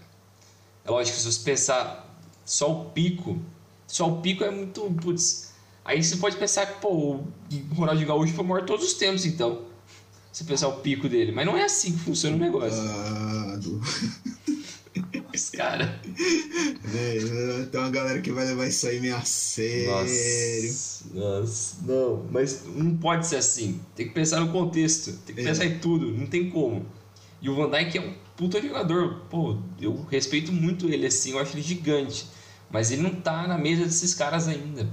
é 0.85 0.91
lógico 0.91 1.15
que 1.15 1.23
se 1.23 1.31
você 1.31 1.43
pensar 1.43 2.09
só 2.45 2.71
o 2.71 2.85
pico, 2.91 3.39
só 3.87 4.09
o 4.09 4.21
pico 4.21 4.43
é 4.43 4.51
muito. 4.51 4.81
Putz, 5.01 5.53
aí 5.83 6.03
você 6.03 6.17
pode 6.17 6.37
pensar 6.37 6.65
que 6.65 6.81
pô, 6.81 6.89
o 6.89 7.27
Ronaldinho 7.73 8.07
Gaúcho 8.07 8.33
foi 8.33 8.45
maior 8.45 8.65
todos 8.65 8.85
os 8.85 8.93
tempos, 8.93 9.25
então. 9.25 9.67
Se 10.31 10.43
pensar 10.43 10.67
o 10.67 10.79
pico 10.81 11.09
dele. 11.09 11.31
Mas 11.31 11.45
não 11.45 11.57
é 11.57 11.63
assim 11.63 11.91
que 11.91 11.99
funciona 11.99 12.35
o 12.35 12.39
negócio. 12.39 12.79
Esse 15.39 15.55
cara. 15.55 16.01
É, 16.93 17.65
tem 17.71 17.79
uma 17.79 17.89
galera 17.89 18.19
que 18.19 18.29
vai 18.29 18.45
levar 18.45 18.67
isso 18.67 18.85
aí 18.85 18.99
meio 18.99 19.15
a 19.15 19.21
sério. 19.21 19.89
Nossa, 19.89 21.05
nossa, 21.13 21.77
não, 21.85 22.25
mas 22.29 22.65
não 22.65 22.97
pode 22.97 23.25
ser 23.25 23.37
assim. 23.37 23.79
Tem 23.95 24.09
que 24.09 24.13
pensar 24.13 24.41
no 24.41 24.51
contexto, 24.51 25.13
tem 25.25 25.33
que 25.33 25.41
é. 25.41 25.45
pensar 25.45 25.65
em 25.65 25.79
tudo, 25.79 26.11
não 26.11 26.27
tem 26.27 26.49
como. 26.49 26.85
E 27.41 27.49
o 27.49 27.55
Van 27.55 27.69
Dijk 27.69 27.97
é 27.97 28.01
um 28.01 28.13
puta 28.35 28.61
jogador, 28.61 29.21
pô, 29.29 29.57
eu 29.79 30.05
respeito 30.11 30.51
muito 30.51 30.89
ele 30.89 31.07
assim, 31.07 31.31
eu 31.31 31.39
acho 31.39 31.55
ele 31.55 31.61
gigante. 31.61 32.27
Mas 32.69 32.91
ele 32.91 33.01
não 33.01 33.15
tá 33.15 33.47
na 33.47 33.57
mesa 33.57 33.85
desses 33.85 34.13
caras 34.13 34.45
ainda. 34.45 34.89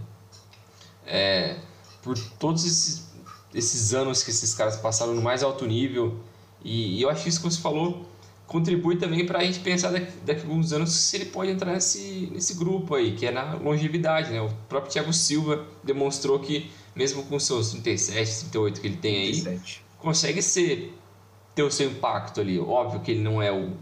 É, 1.04 1.58
por 2.02 2.16
todos 2.38 2.64
esses, 2.64 3.10
esses 3.52 3.92
anos 3.92 4.22
que 4.22 4.30
esses 4.30 4.54
caras 4.54 4.76
passaram 4.76 5.12
no 5.12 5.22
mais 5.22 5.42
alto 5.42 5.66
nível. 5.66 6.20
E, 6.64 6.98
e 6.98 7.02
eu 7.02 7.10
acho 7.10 7.28
isso 7.28 7.40
que 7.40 7.50
você 7.50 7.60
falou 7.60 8.08
contribui 8.46 8.96
também 8.96 9.26
para 9.26 9.40
a 9.40 9.44
gente 9.44 9.60
pensar 9.60 9.90
daqui, 9.90 10.12
daqui, 10.24 10.40
a 10.40 10.44
alguns 10.44 10.72
anos 10.72 10.92
se 10.92 11.16
ele 11.16 11.26
pode 11.26 11.50
entrar 11.50 11.72
nesse, 11.72 12.30
nesse 12.32 12.54
grupo 12.54 12.94
aí, 12.94 13.12
que 13.14 13.26
é 13.26 13.30
na 13.30 13.54
longevidade, 13.54 14.30
né? 14.30 14.40
O 14.40 14.48
próprio 14.68 14.92
Thiago 14.92 15.12
Silva 15.12 15.66
demonstrou 15.82 16.38
que, 16.38 16.70
mesmo 16.94 17.24
com 17.24 17.38
seus 17.38 17.70
37, 17.70 18.40
38 18.40 18.80
que 18.80 18.86
ele 18.86 18.96
tem 18.96 19.16
aí, 19.16 19.42
37. 19.42 19.82
consegue 19.98 20.40
ser 20.42 20.94
ter 21.54 21.62
o 21.62 21.70
seu 21.70 21.90
impacto 21.90 22.40
ali. 22.40 22.58
Óbvio 22.58 23.00
que 23.00 23.10
ele 23.10 23.20
não 23.20 23.42
é 23.42 23.50
o, 23.50 23.72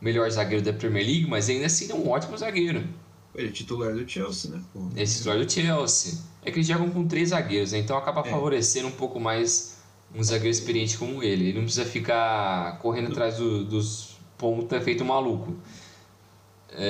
melhor 0.00 0.28
zagueiro 0.30 0.64
da 0.64 0.72
Premier 0.72 1.04
League, 1.04 1.26
mas 1.26 1.48
ainda 1.48 1.66
assim 1.66 1.90
é 1.90 1.94
um 1.94 2.08
ótimo 2.08 2.36
zagueiro. 2.36 2.88
Ele 3.34 3.48
é 3.48 3.50
titular 3.50 3.92
do 3.92 4.08
Chelsea, 4.08 4.50
né? 4.50 4.62
Pô. 4.72 4.88
É 4.96 5.04
titular 5.04 5.38
do 5.38 5.50
Chelsea. 5.50 6.18
É 6.42 6.50
que 6.50 6.56
eles 6.56 6.66
jogam 6.66 6.90
com 6.90 7.06
três 7.06 7.28
zagueiros, 7.28 7.72
né? 7.72 7.78
então 7.78 7.96
acaba 7.96 8.22
É. 8.22 8.30
favorecendo 8.30 8.88
um 8.88 8.92
pouco 8.92 9.20
mais 9.20 9.78
um 10.14 10.22
zagueiro 10.22 10.50
experiente 10.50 10.96
como 10.98 11.22
ele. 11.22 11.44
Ele 11.48 11.58
não 11.58 11.64
precisa 11.64 11.84
ficar 11.84 12.78
correndo 12.78 13.08
atrás 13.12 13.36
do- 13.36 13.64
dos 13.64 14.16
ponta 14.38 14.80
feito 14.80 15.04
maluco. 15.04 15.54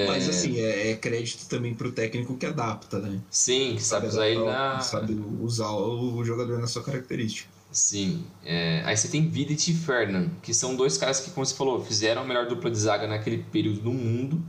Mas 0.06 0.28
assim, 0.28 0.58
é, 0.58 0.90
é 0.90 0.96
crédito 0.96 1.48
também 1.48 1.74
pro 1.74 1.90
técnico 1.90 2.36
que 2.36 2.44
adapta, 2.44 2.98
né? 2.98 3.18
Sim, 3.30 3.74
que 3.76 3.82
sabe 3.82 4.06
usar 4.06 4.28
ele 4.28 4.44
na. 4.44 4.80
Sabe 4.80 5.18
usar 5.40 5.70
o 5.70 6.22
jogador 6.24 6.58
na 6.58 6.66
sua 6.66 6.82
característica. 6.82 7.48
Sim. 7.72 8.24
É, 8.44 8.82
Aí 8.84 8.96
você 8.96 9.08
tem 9.08 9.26
Vidic 9.28 9.70
e 9.70 9.74
Fernand, 9.74 10.28
que 10.42 10.52
são 10.52 10.74
dois 10.76 10.98
caras 10.98 11.20
que, 11.20 11.30
como 11.30 11.46
você 11.46 11.54
falou, 11.54 11.82
fizeram 11.82 12.22
a 12.22 12.24
melhor 12.24 12.46
dupla 12.46 12.70
de 12.70 12.78
zaga 12.78 13.06
naquele 13.06 13.38
período 13.38 13.80
do 13.80 13.92
mundo. 13.92 14.42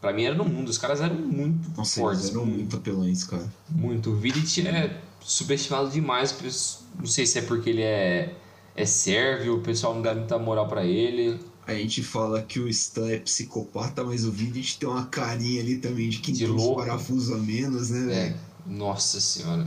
Pra 0.00 0.12
mim 0.12 0.22
era 0.24 0.34
no 0.34 0.44
mundo, 0.44 0.68
os 0.68 0.78
caras 0.78 1.00
eram 1.00 1.16
muito 1.16 1.68
Nossa, 1.76 2.00
fortes. 2.00 2.20
eles 2.22 2.34
eram 2.34 2.46
muito 2.46 2.76
apelões, 2.76 3.24
cara. 3.24 3.52
Muito. 3.68 4.10
O 4.10 4.16
Vidic 4.16 4.66
é 4.66 4.96
subestimado 5.20 5.90
demais. 5.90 6.36
Não 6.98 7.06
sei 7.06 7.26
se 7.26 7.38
é 7.38 7.42
porque 7.42 7.70
ele 7.70 7.82
é, 7.82 8.34
é 8.74 8.86
sérvio, 8.86 9.56
o 9.56 9.62
pessoal 9.62 9.94
não 9.94 10.02
dá 10.02 10.14
muita 10.14 10.38
moral 10.38 10.68
pra 10.68 10.84
ele. 10.84 11.38
A 11.66 11.74
gente 11.74 12.02
fala 12.02 12.42
que 12.42 12.58
o 12.58 12.68
Stan 12.68 13.08
é 13.10 13.18
psicopata, 13.18 14.02
mas 14.02 14.24
o 14.24 14.32
Vidic 14.32 14.78
tem 14.78 14.88
uma 14.88 15.06
carinha 15.06 15.60
ali 15.60 15.78
também 15.78 16.08
de 16.08 16.18
quem 16.20 16.34
De 16.34 16.46
tem 16.46 16.48
uns 16.48 16.68
parafusos 16.68 17.30
a 17.30 17.38
menos, 17.38 17.90
né, 17.90 18.06
É, 18.10 18.30
velho? 18.30 18.40
nossa 18.66 19.20
senhora. 19.20 19.66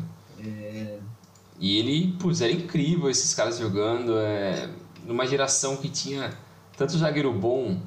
E 1.59 1.77
ele, 1.77 2.13
putz, 2.17 2.41
era 2.41 2.51
incrível 2.51 3.09
esses 3.09 3.33
caras 3.33 3.57
jogando. 3.57 4.17
É, 4.17 4.69
numa 5.05 5.25
geração 5.27 5.77
que 5.77 5.89
tinha 5.89 6.37
tanto 6.75 6.97
zagueiro 6.97 7.31
bom. 7.33 7.79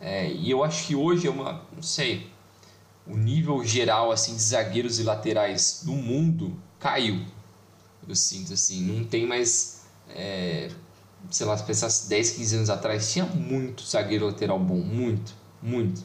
é, 0.00 0.32
e 0.32 0.50
eu 0.50 0.64
acho 0.64 0.86
que 0.86 0.94
hoje 0.96 1.26
é 1.26 1.30
uma. 1.30 1.62
Não 1.74 1.82
sei. 1.82 2.30
O 3.06 3.16
nível 3.16 3.64
geral 3.64 4.12
assim, 4.12 4.34
de 4.36 4.42
zagueiros 4.42 4.98
e 5.00 5.02
laterais 5.04 5.82
do 5.84 5.92
mundo 5.92 6.56
caiu. 6.82 7.20
Eu 8.08 8.14
sinto 8.16 8.52
assim. 8.52 8.82
Não 8.82 9.04
tem 9.04 9.26
mais. 9.26 9.82
é, 10.14 10.68
sei 11.30 11.46
lá, 11.46 11.56
se 11.56 11.64
pensasse 11.64 12.08
10, 12.08 12.30
15 12.32 12.56
anos 12.56 12.70
atrás, 12.70 13.12
tinha 13.12 13.24
muito 13.24 13.84
zagueiro 13.86 14.26
lateral 14.26 14.58
bom. 14.58 14.78
Muito, 14.78 15.32
muito. 15.62 16.02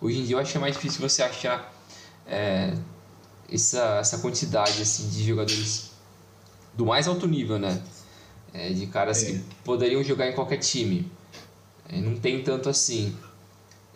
Hoje 0.00 0.20
em 0.20 0.24
dia 0.24 0.36
eu 0.36 0.40
acho 0.40 0.50
que 0.52 0.56
é 0.58 0.60
mais 0.60 0.74
difícil 0.74 1.00
você 1.00 1.22
achar 1.22 1.72
é, 2.26 2.74
essa, 3.50 3.98
essa 4.00 4.18
quantidade 4.18 4.80
assim, 4.82 5.08
de 5.08 5.22
jogadores 5.24 5.90
do 6.74 6.86
mais 6.86 7.06
alto 7.06 7.26
nível, 7.28 7.58
né? 7.58 7.82
É, 8.52 8.70
de 8.72 8.86
caras 8.86 9.22
É. 9.22 9.26
que 9.26 9.38
poderiam 9.64 10.02
jogar 10.02 10.28
em 10.28 10.34
qualquer 10.34 10.58
time. 10.58 11.10
É, 11.88 12.00
não 12.00 12.16
tem 12.16 12.42
tanto 12.42 12.68
assim. 12.68 13.14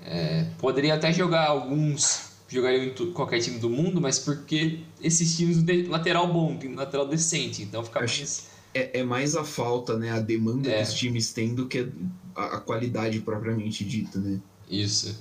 É, 0.05 0.47
poderia 0.59 0.95
até 0.95 1.13
jogar 1.13 1.47
alguns 1.49 2.28
jogariam 2.49 2.85
em 2.85 3.13
qualquer 3.13 3.41
time 3.41 3.59
do 3.59 3.69
mundo, 3.69 4.01
mas 4.01 4.19
porque 4.19 4.81
esses 5.03 5.37
times 5.37 5.59
não 5.59 5.65
têm 5.67 5.85
lateral 5.85 6.27
bom, 6.33 6.57
tem 6.57 6.75
lateral 6.75 7.07
decente, 7.07 7.63
então 7.63 7.85
fica 7.85 8.01
mais. 8.01 8.49
É, 8.75 9.01
é 9.01 9.03
mais 9.03 9.37
a 9.37 9.45
falta, 9.45 9.97
né? 9.99 10.11
A 10.11 10.21
demanda 10.21 10.71
É. 10.71 10.77
que 10.79 10.83
os 10.83 10.95
times 10.95 11.33
têm 11.33 11.55
do 11.55 11.67
que 11.67 11.89
a, 12.35 12.57
a 12.57 12.61
qualidade 12.61 13.21
propriamente 13.21 13.85
dita, 13.85 14.19
né? 14.19 14.41
Isso. 14.69 15.19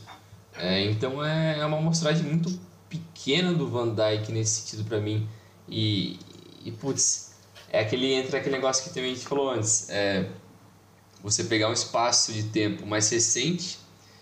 É, 0.55 0.83
então 0.85 1.23
é, 1.23 1.59
é 1.59 1.65
uma 1.65 1.77
amostragem 1.77 2.23
muito 2.23 2.59
pequena 2.89 3.53
do 3.53 3.67
Van 3.69 3.93
Dijk 3.93 4.31
nesse 4.31 4.61
sentido 4.61 4.85
pra 4.85 4.99
mim. 4.99 5.27
E, 5.69 6.17
e 6.63 6.71
putz, 6.71 7.33
é 7.69 7.79
aquele, 7.81 8.13
entra 8.13 8.37
aquele 8.39 8.55
negócio 8.55 8.83
que 8.83 8.89
também 8.89 9.11
a 9.11 9.15
gente 9.15 9.27
falou 9.27 9.49
antes. 9.51 9.89
É, 9.89 10.29
você 11.21 11.43
pegar 11.43 11.69
um 11.69 11.73
espaço 11.73 12.31
de 12.31 12.43
tempo 12.43 12.85
mais 12.85 13.09
recente 13.09 13.79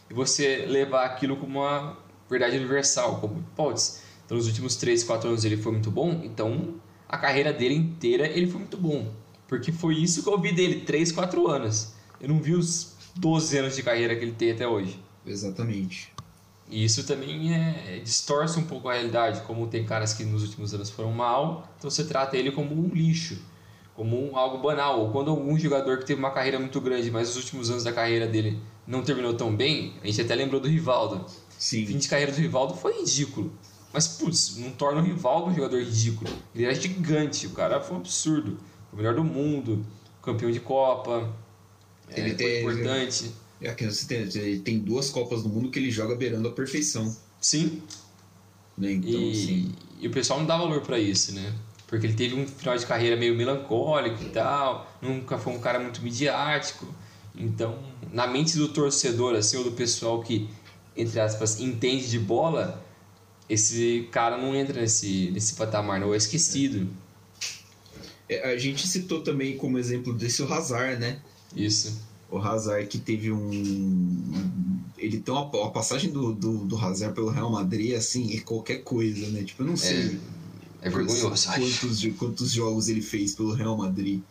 e 0.09 0.13
você 0.13 0.65
levar 0.65 1.05
aquilo 1.05 1.35
como 1.37 1.59
uma 1.59 1.97
verdade 2.29 2.57
universal. 2.57 3.19
Como, 3.19 3.43
putz, 3.55 4.01
então 4.25 4.37
nos 4.37 4.47
últimos 4.47 4.75
3, 4.75 5.03
4 5.03 5.29
anos 5.29 5.45
ele 5.45 5.57
foi 5.57 5.71
muito 5.71 5.91
bom, 5.91 6.21
então 6.23 6.75
a 7.07 7.17
carreira 7.17 7.53
dele 7.53 7.75
inteira 7.75 8.27
ele 8.27 8.47
foi 8.47 8.59
muito 8.59 8.77
bom. 8.77 9.11
Porque 9.47 9.71
foi 9.71 9.95
isso 9.95 10.23
que 10.23 10.29
eu 10.29 10.39
vi 10.39 10.51
dele, 10.51 10.81
3, 10.81 11.11
4 11.11 11.47
anos. 11.47 11.93
Eu 12.19 12.29
não 12.29 12.41
vi 12.41 12.53
os 12.53 12.95
12 13.15 13.57
anos 13.57 13.75
de 13.75 13.83
carreira 13.83 14.15
que 14.15 14.23
ele 14.23 14.31
tem 14.31 14.51
até 14.51 14.67
hoje. 14.67 14.99
Exatamente. 15.25 16.11
E 16.69 16.83
isso 16.83 17.05
também 17.05 17.53
é, 17.53 17.99
distorce 18.03 18.59
um 18.59 18.63
pouco 18.63 18.89
a 18.89 18.93
realidade, 18.93 19.41
como 19.41 19.67
tem 19.67 19.85
caras 19.85 20.13
que 20.13 20.23
nos 20.23 20.41
últimos 20.41 20.73
anos 20.73 20.89
foram 20.89 21.11
mal, 21.11 21.71
então 21.77 21.89
você 21.89 22.03
trata 22.03 22.35
ele 22.35 22.51
como 22.51 22.73
um 22.73 22.89
lixo, 22.89 23.37
como 23.93 24.19
um, 24.19 24.35
algo 24.35 24.57
banal. 24.57 25.01
Ou 25.01 25.11
quando 25.11 25.29
algum 25.29 25.57
jogador 25.59 25.99
que 25.99 26.05
teve 26.05 26.19
uma 26.19 26.31
carreira 26.31 26.59
muito 26.59 26.81
grande, 26.81 27.11
mas 27.11 27.29
os 27.29 27.35
últimos 27.35 27.69
anos 27.69 27.83
da 27.83 27.93
carreira 27.93 28.25
dele 28.27 28.59
não 28.87 29.03
terminou 29.03 29.35
tão 29.35 29.55
bem, 29.55 29.93
a 30.03 30.07
gente 30.07 30.21
até 30.21 30.33
lembrou 30.33 30.59
do 30.59 30.67
Rivaldo. 30.67 31.23
O 31.57 31.61
fim 31.61 31.85
Sim. 31.87 31.97
de 31.97 32.07
carreira 32.07 32.31
do 32.31 32.37
Rivaldo 32.39 32.73
foi 32.75 32.99
ridículo. 32.99 33.51
Mas, 33.93 34.07
putz, 34.07 34.57
não 34.57 34.71
torna 34.71 34.99
o 35.01 35.03
Rivaldo 35.03 35.51
um 35.51 35.55
jogador 35.55 35.79
ridículo. 35.81 36.29
Ele 36.53 36.65
era 36.65 36.75
gigante, 36.75 37.47
o 37.47 37.51
cara 37.51 37.79
foi 37.81 37.95
um 37.95 37.99
absurdo. 38.01 38.57
O 38.91 38.97
melhor 38.97 39.15
do 39.15 39.23
mundo, 39.23 39.85
campeão 40.21 40.51
de 40.51 40.59
Copa, 40.59 41.33
é, 42.09 42.19
Ele 42.19 42.29
foi 42.29 42.37
tem- 42.37 42.61
importante. 42.61 43.31
É 43.61 43.73
que 43.73 43.85
você 43.89 44.05
tem, 44.05 44.17
ele 44.43 44.59
tem 44.59 44.79
duas 44.79 45.09
Copas 45.09 45.41
do 45.41 45.49
Mundo 45.49 45.69
que 45.71 45.79
ele 45.79 45.89
joga 45.89 46.13
beirando 46.15 46.47
a 46.49 46.51
perfeição. 46.51 47.15
Sim, 47.39 47.81
Né? 48.77 48.91
Então, 48.93 49.09
e, 49.09 49.31
assim. 49.31 49.75
e 50.01 50.07
o 50.07 50.11
pessoal 50.11 50.39
não 50.39 50.45
dá 50.45 50.57
valor 50.57 50.81
pra 50.81 50.99
isso, 50.99 51.33
né? 51.33 51.53
Porque 51.87 52.05
ele 52.05 52.15
teve 52.15 52.35
um 52.35 52.45
final 52.45 52.77
de 52.77 52.85
carreira 52.85 53.15
meio 53.15 53.33
melancólico 53.35 54.21
e 54.21 54.29
tal, 54.29 54.93
nunca 55.01 55.37
foi 55.37 55.53
um 55.53 55.59
cara 55.59 55.79
muito 55.79 56.01
midiático. 56.01 56.85
Então, 57.33 57.79
na 58.11 58.27
mente 58.27 58.57
do 58.57 58.67
torcedor, 58.67 59.35
assim, 59.35 59.55
ou 59.57 59.63
do 59.63 59.71
pessoal 59.71 60.21
que, 60.21 60.49
entre 60.95 61.19
aspas, 61.19 61.59
entende 61.59 62.09
de 62.09 62.19
bola, 62.19 62.83
esse 63.49 64.07
cara 64.11 64.37
não 64.37 64.55
entra 64.55 64.81
nesse, 64.81 65.29
nesse 65.31 65.53
patamar, 65.55 65.99
não 65.99 66.13
é 66.13 66.17
esquecido. 66.17 66.87
É, 68.27 68.51
a 68.53 68.57
gente 68.57 68.87
citou 68.87 69.21
também 69.21 69.57
como 69.57 69.77
exemplo 69.77 70.13
desse 70.13 70.41
o 70.41 70.51
Hazard, 70.51 70.99
né? 70.99 71.19
Isso. 71.55 72.01
O 72.29 72.39
Hazard 72.39 72.87
que 72.87 72.97
teve 72.97 73.31
um. 73.31 74.33
Ele 74.97 75.19
tem 75.19 75.33
uma, 75.33 75.43
a 75.65 75.69
passagem 75.69 76.11
do, 76.11 76.33
do, 76.33 76.65
do 76.65 76.77
Hazard 76.77 77.13
pelo 77.13 77.29
Real 77.29 77.51
Madrid, 77.51 77.93
assim, 77.93 78.35
é 78.35 78.39
qualquer 78.39 78.77
coisa, 78.77 79.27
né? 79.29 79.43
Tipo, 79.43 79.61
eu 79.61 79.67
não 79.67 79.77
sei 79.77 80.19
É 80.81 80.89
vergonhoso, 80.89 81.27
acho. 81.27 81.59
quantos, 81.59 82.05
quantos 82.17 82.51
jogos 82.51 82.89
ele 82.89 83.01
fez 83.01 83.35
pelo 83.35 83.53
Real 83.53 83.77
Madrid. 83.77 84.21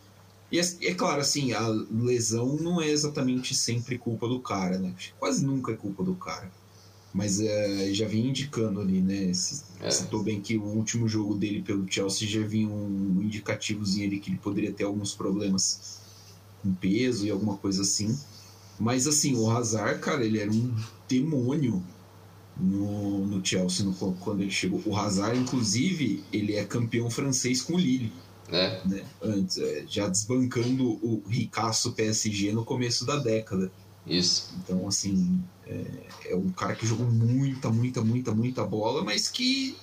E 0.55 0.59
é, 0.59 0.91
é 0.91 0.93
claro, 0.93 1.19
assim, 1.21 1.51
a 1.51 1.67
lesão 1.67 2.55
não 2.55 2.81
é 2.81 2.89
exatamente 2.89 3.53
sempre 3.53 3.97
culpa 3.97 4.27
do 4.27 4.39
cara, 4.39 4.77
né? 4.79 4.93
Quase 5.19 5.45
nunca 5.45 5.73
é 5.73 5.75
culpa 5.75 6.03
do 6.03 6.15
cara. 6.15 6.49
Mas 7.13 7.39
é, 7.39 7.93
já 7.93 8.07
vinha 8.07 8.29
indicando 8.29 8.79
ali, 8.79 9.01
né? 9.01 9.33
C- 9.33 9.63
É. 9.81 9.91
Citou 9.91 10.23
bem 10.23 10.41
que 10.41 10.57
o 10.57 10.63
último 10.63 11.07
jogo 11.07 11.35
dele 11.35 11.61
pelo 11.61 11.85
Chelsea 11.89 12.27
já 12.27 12.41
vinha 12.41 12.67
um 12.69 13.21
indicativozinho 13.21 14.07
ali 14.07 14.19
que 14.19 14.29
ele 14.31 14.37
poderia 14.39 14.71
ter 14.71 14.83
alguns 14.85 15.13
problemas 15.13 15.99
com 16.61 16.73
peso 16.73 17.25
e 17.25 17.29
alguma 17.29 17.57
coisa 17.57 17.81
assim. 17.81 18.17
Mas 18.79 19.07
assim, 19.07 19.35
o 19.35 19.49
Hazard, 19.49 19.99
cara, 19.99 20.25
ele 20.25 20.39
era 20.39 20.51
um 20.51 20.73
demônio 21.07 21.83
no, 22.59 23.25
no 23.25 23.45
Chelsea 23.45 23.85
no- 23.85 23.93
quando 23.93 24.41
ele 24.41 24.51
chegou. 24.51 24.81
O 24.85 24.95
Hazard, 24.95 25.37
inclusive, 25.37 26.23
ele 26.31 26.53
é 26.55 26.63
campeão 26.65 27.09
francês 27.09 27.61
com 27.61 27.73
o 27.75 27.77
Lille, 27.77 28.11
né? 28.49 28.81
né? 28.85 29.03
Antes, 29.21 29.57
é, 29.57 29.83
já 29.87 30.07
desbancando 30.07 30.83
o 31.03 31.23
ricaço 31.27 31.93
PSG 31.93 32.51
no 32.51 32.63
começo 32.65 33.05
da 33.05 33.17
década. 33.17 33.71
Isso. 34.05 34.53
Então, 34.63 34.87
assim, 34.87 35.41
é, 35.65 35.85
é 36.29 36.35
um 36.35 36.49
cara 36.51 36.75
que 36.75 36.85
jogou 36.85 37.07
muita, 37.07 37.69
muita, 37.69 38.01
muita, 38.01 38.31
muita 38.33 38.63
bola, 38.63 39.03
mas 39.03 39.27
que 39.27 39.75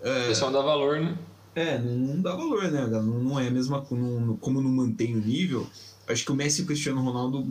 O 0.00 0.28
pessoal 0.28 0.50
dá 0.50 0.60
valor, 0.62 1.00
né? 1.00 1.16
é, 1.54 1.78
não, 1.78 1.96
não 2.14 2.22
dá 2.22 2.34
valor, 2.34 2.70
né? 2.70 2.86
Não, 2.86 3.02
não 3.02 3.38
é 3.40 3.48
a 3.48 3.50
mesma. 3.50 3.86
Não, 3.90 4.36
como 4.36 4.60
não 4.60 4.70
mantém 4.70 5.14
o 5.16 5.20
nível. 5.20 5.66
Acho 6.08 6.24
que 6.24 6.32
o 6.32 6.34
Messi 6.34 6.60
e 6.62 6.64
o 6.64 6.66
Cristiano 6.66 7.00
Ronaldo 7.02 7.44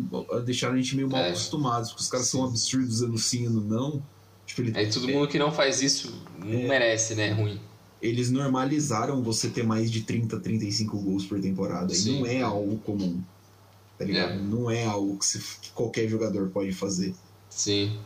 deixaram 0.44 0.74
a 0.74 0.78
gente 0.78 0.96
meio 0.98 1.10
mal 1.10 1.22
É. 1.22 1.30
acostumados, 1.30 1.90
porque 1.92 2.04
os 2.04 2.10
caras 2.10 2.28
são 2.28 2.44
absurdos 2.44 3.02
ano 3.02 3.18
sim, 3.18 3.46
ano 3.48 3.62
não. 3.62 4.04
Tipo, 4.46 4.62
ele- 4.62 4.78
Aí 4.78 4.90
todo 4.92 5.08
mundo 5.08 5.28
que 5.30 5.40
não 5.40 5.50
faz 5.52 5.82
isso 5.82 6.12
não 6.38 6.68
merece, 6.68 7.16
né? 7.16 7.28
É 7.30 7.32
ruim. 7.34 7.58
Eles 8.02 8.30
normalizaram 8.32 9.22
você 9.22 9.50
ter 9.50 9.64
mais 9.64 9.92
de 9.92 10.02
30, 10.02 10.40
35 10.40 10.98
gols 11.00 11.26
por 11.26 11.40
temporada. 11.40 11.94
Sim. 11.94 12.18
E 12.18 12.20
não 12.20 12.26
é 12.26 12.42
algo 12.42 12.78
comum. 12.80 13.22
Tá 13.98 14.06
ligado? 14.06 14.32
É. 14.34 14.38
Não 14.38 14.72
é 14.72 14.86
algo 14.86 15.18
que, 15.18 15.26
se- 15.26 15.60
que 15.62 15.72
qualquer 15.72 16.08
jogador 16.08 16.50
pode 16.50 16.72
fazer. 16.72 17.14
Sim. 17.50 17.98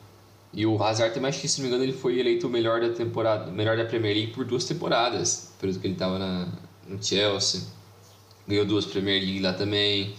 E 0.52 0.66
o 0.66 0.82
Hazard 0.82 1.18
acho 1.26 1.42
que 1.42 1.48
se 1.48 1.58
não 1.60 1.64
me 1.64 1.70
engano, 1.70 1.84
ele 1.84 1.98
foi 1.98 2.20
eleito 2.20 2.48
o 2.48 2.50
melhor 2.50 2.80
da 2.82 2.90
temporada, 2.90 3.52
melhor 3.52 3.76
da 3.78 3.86
Premier 3.86 4.16
League 4.16 4.34
por 4.34 4.46
duas 4.46 4.66
temporadas. 4.66 5.52
Período 5.60 5.80
que 5.80 5.88
ele 5.88 5.94
estava 5.94 6.18
na, 6.20 6.48
no 6.88 7.04
Chelsea. 7.04 7.62
Ganhou 8.48 8.66
duas 8.66 8.86
Premier 8.86 9.22
League 9.22 9.40
lá 9.40 9.54
também. 9.54 10.16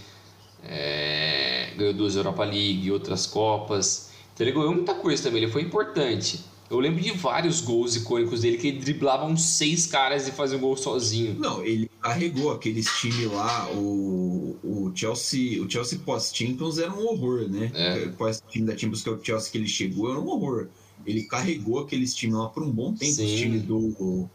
É, 0.62 1.72
ganhou 1.76 1.92
duas 1.92 2.16
Europa 2.16 2.44
League, 2.44 2.90
outras 2.90 3.26
Copas. 3.26 4.10
Então 4.32 4.46
ele 4.46 4.54
ganhou 4.56 4.74
muita 4.74 4.94
coisa 4.94 5.22
também, 5.24 5.42
ele 5.42 5.52
foi 5.52 5.62
importante. 5.62 6.44
Eu 6.70 6.80
lembro 6.80 7.00
de 7.02 7.10
vários 7.12 7.60
gols 7.60 7.94
icônicos 7.94 8.40
dele 8.40 8.56
que 8.56 8.68
ele 8.68 8.78
driblava 8.78 9.24
uns 9.26 9.42
seis 9.44 9.86
caras 9.86 10.26
e 10.26 10.32
fazia 10.32 10.56
um 10.56 10.60
gol 10.60 10.76
sozinho. 10.76 11.34
Não, 11.38 11.62
ele 11.64 11.90
carregou 12.00 12.50
aqueles 12.52 12.86
times 12.98 13.30
lá, 13.30 13.70
o, 13.72 14.56
o 14.64 14.92
Chelsea, 14.94 15.62
o 15.62 15.70
Chelsea 15.70 15.98
pós-Champions 16.04 16.78
era 16.78 16.90
um 16.92 17.06
horror, 17.06 17.48
né? 17.48 17.70
É. 17.74 18.08
Pós-time 18.08 18.66
da 18.66 18.76
Champions, 18.76 19.02
que 19.02 19.08
é 19.08 19.12
o 19.12 19.22
Chelsea 19.22 19.52
que 19.52 19.58
ele 19.58 19.68
chegou, 19.68 20.10
era 20.10 20.18
um 20.18 20.26
horror. 20.26 20.68
Ele 21.06 21.24
carregou 21.24 21.80
aqueles 21.80 22.14
times 22.14 22.36
lá 22.36 22.48
por 22.48 22.62
um 22.62 22.70
bom 22.70 22.94
tempo, 22.94 23.12
Sim. 23.12 23.26
os 23.26 23.40
times 23.40 23.62
do, 23.62 24.28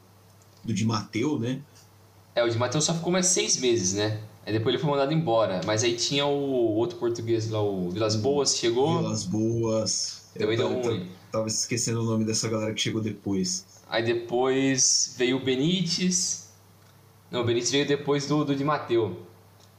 do 0.63 0.71
Di 0.73 0.85
Matteo, 0.85 1.39
né? 1.39 1.61
É, 2.35 2.43
o 2.43 2.49
de 2.49 2.57
Matheus 2.57 2.85
só 2.85 2.93
ficou 2.93 3.11
mais 3.11 3.25
seis 3.25 3.57
meses, 3.57 3.93
né? 3.93 4.21
Aí 4.45 4.53
depois 4.53 4.73
ele 4.73 4.81
foi 4.81 4.91
mandado 4.91 5.11
embora. 5.11 5.61
Mas 5.65 5.83
aí 5.83 5.95
tinha 5.95 6.25
o 6.27 6.75
outro 6.75 6.97
português 6.97 7.49
lá, 7.49 7.61
o 7.61 7.89
Vilas 7.89 8.15
Boas, 8.15 8.55
chegou. 8.55 8.99
Vilas 8.99 9.25
Boas. 9.25 10.29
Também 10.37 10.57
Eu 10.57 10.69
deu 10.69 10.81
ta- 10.81 10.89
ruim. 10.89 11.07
Ta- 11.31 11.37
Tava 11.37 11.47
esquecendo 11.47 12.01
o 12.01 12.05
nome 12.05 12.25
dessa 12.25 12.49
galera 12.49 12.73
que 12.73 12.81
chegou 12.81 13.01
depois. 13.01 13.65
Aí 13.87 14.03
depois 14.03 15.15
veio 15.17 15.37
o 15.37 15.43
Benítez. 15.43 16.49
Não, 17.31 17.41
o 17.41 17.45
Benítez 17.45 17.71
veio 17.71 17.87
depois 17.87 18.27
do, 18.27 18.43
do 18.45 18.55
Di 18.55 18.63
Matteo. 18.63 19.25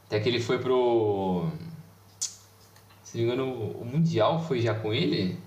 Até 0.07 0.19
que 0.19 0.29
ele 0.29 0.41
foi 0.41 0.59
pro. 0.59 1.49
Se 3.03 3.17
não 3.17 3.25
me 3.25 3.33
engano, 3.33 3.71
o 3.79 3.85
Mundial 3.85 4.43
foi 4.45 4.61
já 4.61 4.73
com 4.73 4.93
ele? 4.93 5.37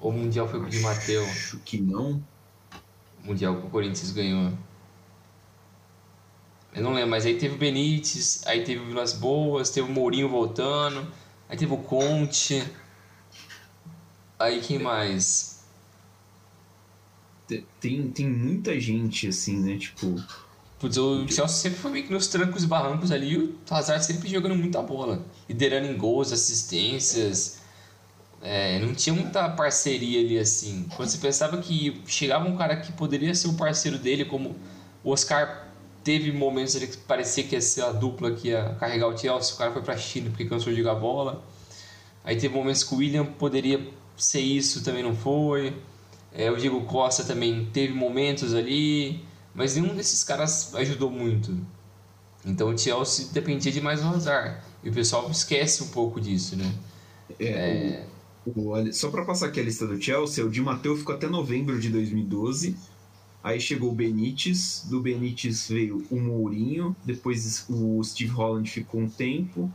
Ou 0.00 0.10
o 0.10 0.14
Mundial 0.14 0.48
foi 0.48 0.60
com 0.60 0.66
o 0.66 0.70
Di 0.70 0.80
Matteo? 0.80 1.24
Acho 1.24 1.58
que 1.58 1.78
não. 1.78 2.22
O 3.22 3.26
Mundial 3.28 3.60
que 3.60 3.66
o 3.66 3.70
Corinthians 3.70 4.10
ganhou. 4.12 4.52
Eu 6.72 6.82
não 6.82 6.92
lembro, 6.92 7.10
mas 7.10 7.26
aí 7.26 7.36
teve 7.36 7.54
o 7.56 7.58
Benítez, 7.58 8.42
aí 8.46 8.62
teve 8.62 8.80
o 8.80 8.86
Vilas 8.86 9.12
Boas, 9.12 9.70
teve 9.70 9.90
o 9.90 9.92
Mourinho 9.92 10.28
voltando, 10.28 11.06
aí 11.48 11.56
teve 11.56 11.72
o 11.72 11.78
Conte. 11.78 12.62
Aí 14.40 14.60
quem 14.60 14.80
mais? 14.80 15.60
Te- 17.46 17.66
Tem, 17.80 18.10
tem 18.10 18.28
muita 18.28 18.78
gente 18.80 19.28
assim, 19.28 19.58
né? 19.60 19.78
Tipo, 19.78 20.22
Putz, 20.78 20.96
o 20.98 21.28
Chelsea 21.28 21.48
sempre 21.48 21.78
foi 21.78 21.90
meio 21.90 22.06
que 22.06 22.12
nos 22.12 22.28
trancos 22.28 22.64
e 22.64 22.66
barrancos 22.66 23.12
ali, 23.12 23.36
o 23.36 23.58
Hazard 23.70 24.04
sempre 24.04 24.28
jogando 24.30 24.56
muita 24.56 24.82
bola. 24.82 25.24
Liderando 25.48 25.88
em 25.88 25.96
gols, 25.96 26.32
assistências. 26.32 27.60
É, 28.42 28.78
não 28.80 28.94
tinha 28.94 29.14
muita 29.14 29.48
parceria 29.50 30.20
ali 30.20 30.38
assim. 30.38 30.86
Quando 30.96 31.08
você 31.10 31.18
pensava 31.18 31.58
que 31.58 32.02
chegava 32.06 32.48
um 32.48 32.56
cara 32.56 32.76
que 32.76 32.92
poderia 32.92 33.34
ser 33.34 33.48
o 33.48 33.54
parceiro 33.54 33.98
dele, 33.98 34.24
como 34.26 34.56
o 35.04 35.10
Oscar 35.12 35.68
teve 36.04 36.32
momentos 36.32 36.76
ali 36.76 36.86
que 36.88 36.96
parecia 36.98 37.44
que 37.44 37.54
ia 37.54 37.60
ser 37.60 37.82
a 37.82 37.92
dupla 37.92 38.32
que 38.32 38.48
ia 38.48 38.76
carregar 38.80 39.08
o 39.08 39.16
Chelsea, 39.18 39.54
o 39.54 39.58
cara 39.58 39.72
foi 39.72 39.82
pra 39.82 39.96
China 39.96 40.30
porque 40.30 40.46
cansou 40.46 40.72
de 40.72 40.78
jogar 40.80 40.94
bola. 40.96 41.44
Aí 42.24 42.36
teve 42.36 42.54
momentos 42.54 42.84
que 42.84 42.94
o 42.94 42.98
William 42.98 43.24
poderia 43.26 43.80
ser 44.24 44.40
isso, 44.40 44.82
também 44.84 45.02
não 45.02 45.14
foi. 45.14 45.74
É, 46.32 46.50
o 46.50 46.56
Diego 46.56 46.82
Costa 46.84 47.24
também 47.24 47.66
teve 47.72 47.92
momentos 47.92 48.54
ali, 48.54 49.24
mas 49.54 49.76
nenhum 49.76 49.94
desses 49.94 50.22
caras 50.24 50.74
ajudou 50.74 51.10
muito. 51.10 51.56
Então 52.44 52.68
o 52.70 52.78
Chelsea 52.78 53.28
dependia 53.32 53.70
demais 53.72 54.00
do 54.02 54.08
Hazard. 54.08 54.58
E 54.82 54.88
o 54.88 54.92
pessoal 54.92 55.30
esquece 55.30 55.82
um 55.82 55.88
pouco 55.88 56.20
disso, 56.20 56.56
né? 56.56 56.72
é, 57.38 58.04
o- 58.46 58.60
o- 58.60 58.68
olha, 58.70 58.92
só 58.92 59.10
pra 59.10 59.24
passar 59.24 59.46
aqui 59.46 59.60
a 59.60 59.62
lista 59.62 59.86
do 59.86 60.00
Chelsea, 60.00 60.44
o 60.44 60.50
Di 60.50 60.60
Matteo 60.60 60.96
ficou 60.96 61.14
até 61.14 61.28
novembro 61.28 61.78
de 61.80 61.88
2012. 61.90 62.76
Aí 63.42 63.60
chegou 63.60 63.90
o 63.90 63.94
Benítez, 63.94 64.84
do 64.90 65.00
Benítez 65.00 65.68
veio 65.68 66.04
o 66.10 66.20
Mourinho, 66.20 66.94
depois 67.04 67.64
o 67.70 68.02
Steve 68.04 68.30
Holland 68.32 68.70
ficou 68.70 69.00
um 69.00 69.08
tempo, 69.08 69.72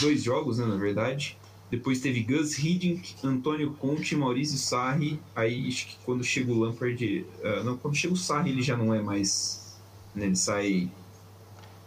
dois 0.00 0.22
jogos, 0.22 0.58
né, 0.58 0.66
na 0.66 0.76
verdade. 0.76 1.36
Depois 1.72 2.00
teve 2.00 2.22
Gus 2.22 2.58
Hiddink, 2.58 3.14
Antônio 3.24 3.72
Conte, 3.72 4.14
Maurício 4.14 4.58
Sarri. 4.58 5.18
Aí 5.34 5.66
acho 5.66 5.86
que 5.86 5.96
quando 6.04 6.22
chega 6.22 6.52
o 6.52 6.58
Lampard. 6.58 7.26
ah, 7.42 7.62
não, 7.64 7.78
quando 7.78 7.96
chega 7.96 8.12
o 8.12 8.16
Sarri 8.16 8.50
ele 8.50 8.60
já 8.60 8.76
não 8.76 8.92
é 8.92 9.00
mais. 9.00 9.74
Né, 10.14 10.26
ele 10.26 10.36
sai 10.36 10.90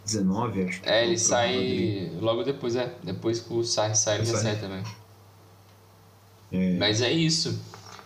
19, 0.04 0.62
acho. 0.64 0.80
É, 0.82 1.06
ele 1.06 1.16
sai 1.16 2.10
logo 2.20 2.42
depois, 2.42 2.74
é. 2.74 2.92
Depois 3.04 3.38
que 3.38 3.54
o 3.54 3.62
Sarri 3.62 3.94
sai, 3.94 4.16
ele 4.16 4.26
já 4.26 4.36
sai 4.36 4.58
também. 4.58 4.82
É. 6.50 6.76
Mas 6.78 7.00
é 7.00 7.12
isso. 7.12 7.56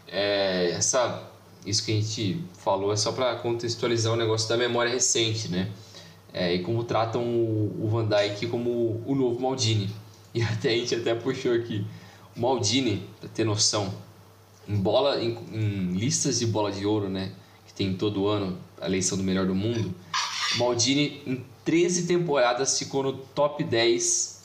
É, 0.07 0.73
essa, 0.73 1.31
isso 1.65 1.83
que 1.83 1.93
a 1.93 1.95
gente 1.95 2.45
falou 2.59 2.93
é 2.93 2.97
só 2.97 3.11
para 3.11 3.37
contextualizar 3.37 4.13
o 4.13 4.17
negócio 4.17 4.47
da 4.51 4.57
memória 4.59 4.93
recente, 4.93 5.49
né? 5.49 5.71
É, 6.31 6.55
e 6.55 6.63
como 6.63 6.85
tratam 6.85 7.25
o, 7.25 7.85
o 7.87 7.89
Van 7.89 8.07
Dijk 8.07 8.49
como 8.49 9.03
o 9.07 9.15
novo 9.15 9.41
Maldini. 9.41 9.89
E 10.35 10.43
até 10.43 10.71
a 10.71 10.77
gente 10.77 10.95
até 10.95 11.15
puxou 11.15 11.53
aqui. 11.53 11.85
O 12.37 12.41
Maldini, 12.41 13.09
pra 13.19 13.29
ter 13.29 13.45
noção, 13.45 13.93
em 14.69 14.77
bola, 14.77 15.21
em, 15.23 15.37
em 15.53 15.93
listas 15.93 16.39
de 16.39 16.47
bola 16.47 16.71
de 16.71 16.87
ouro, 16.87 17.09
né? 17.09 17.33
Que 17.67 17.75
tem 17.75 17.95
todo 17.95 18.29
ano 18.29 18.57
a 18.81 18.87
eleição 18.87 19.19
do 19.19 19.25
melhor 19.25 19.47
do 19.47 19.55
mundo. 19.55 19.93
O 20.55 20.59
Maldini, 20.59 21.21
em 21.27 21.45
13 21.65 22.07
temporadas, 22.07 22.79
ficou 22.79 23.03
no 23.03 23.13
top 23.13 23.65
10 23.65 24.41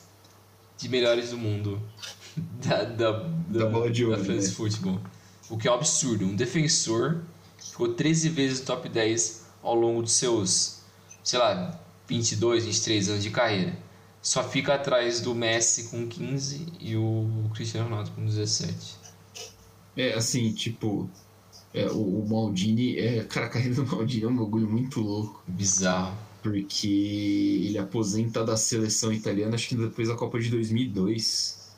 de 0.76 0.88
melhores 0.88 1.30
do 1.30 1.38
mundo 1.38 1.80
da, 2.36 2.84
da, 2.84 3.12
Da 3.48 3.66
bola 3.66 3.90
de 3.90 4.04
ouro, 4.04 4.16
da 4.16 4.24
France 4.24 4.48
né? 4.48 4.54
Football. 4.54 5.00
O 5.48 5.56
que 5.56 5.68
é 5.68 5.70
um 5.70 5.74
absurdo. 5.74 6.24
Um 6.24 6.34
defensor 6.34 7.22
ficou 7.58 7.94
13 7.94 8.28
vezes 8.30 8.60
no 8.60 8.66
top 8.66 8.88
10 8.88 9.46
ao 9.62 9.74
longo 9.74 10.02
de 10.02 10.10
seus, 10.10 10.80
sei 11.22 11.38
lá, 11.38 11.78
22, 12.08 12.64
23 12.64 13.08
anos 13.10 13.22
de 13.22 13.30
carreira. 13.30 13.85
Só 14.26 14.42
fica 14.42 14.74
atrás 14.74 15.20
do 15.20 15.32
Messi 15.36 15.84
com 15.84 16.04
15 16.04 16.66
e 16.80 16.96
o 16.96 17.48
Cristiano 17.54 17.88
Ronaldo 17.88 18.10
com 18.10 18.24
17. 18.24 18.96
É, 19.96 20.14
assim, 20.14 20.52
tipo, 20.52 21.08
é, 21.72 21.86
o, 21.86 22.22
o 22.22 22.28
Maldini, 22.28 22.98
é, 22.98 23.22
cara, 23.22 23.46
a 23.46 23.48
carreira 23.48 23.76
do 23.76 23.86
Maldini 23.86 24.24
é 24.24 24.28
um 24.28 24.36
bagulho 24.36 24.68
muito 24.68 25.00
louco, 25.00 25.44
Bizarro. 25.46 26.18
porque 26.42 26.88
ele 26.88 27.78
aposenta 27.78 28.44
da 28.44 28.56
seleção 28.56 29.12
italiana, 29.12 29.54
acho 29.54 29.68
que 29.68 29.76
depois 29.76 30.08
da 30.08 30.16
Copa 30.16 30.40
de 30.40 30.50
2002, 30.50 31.72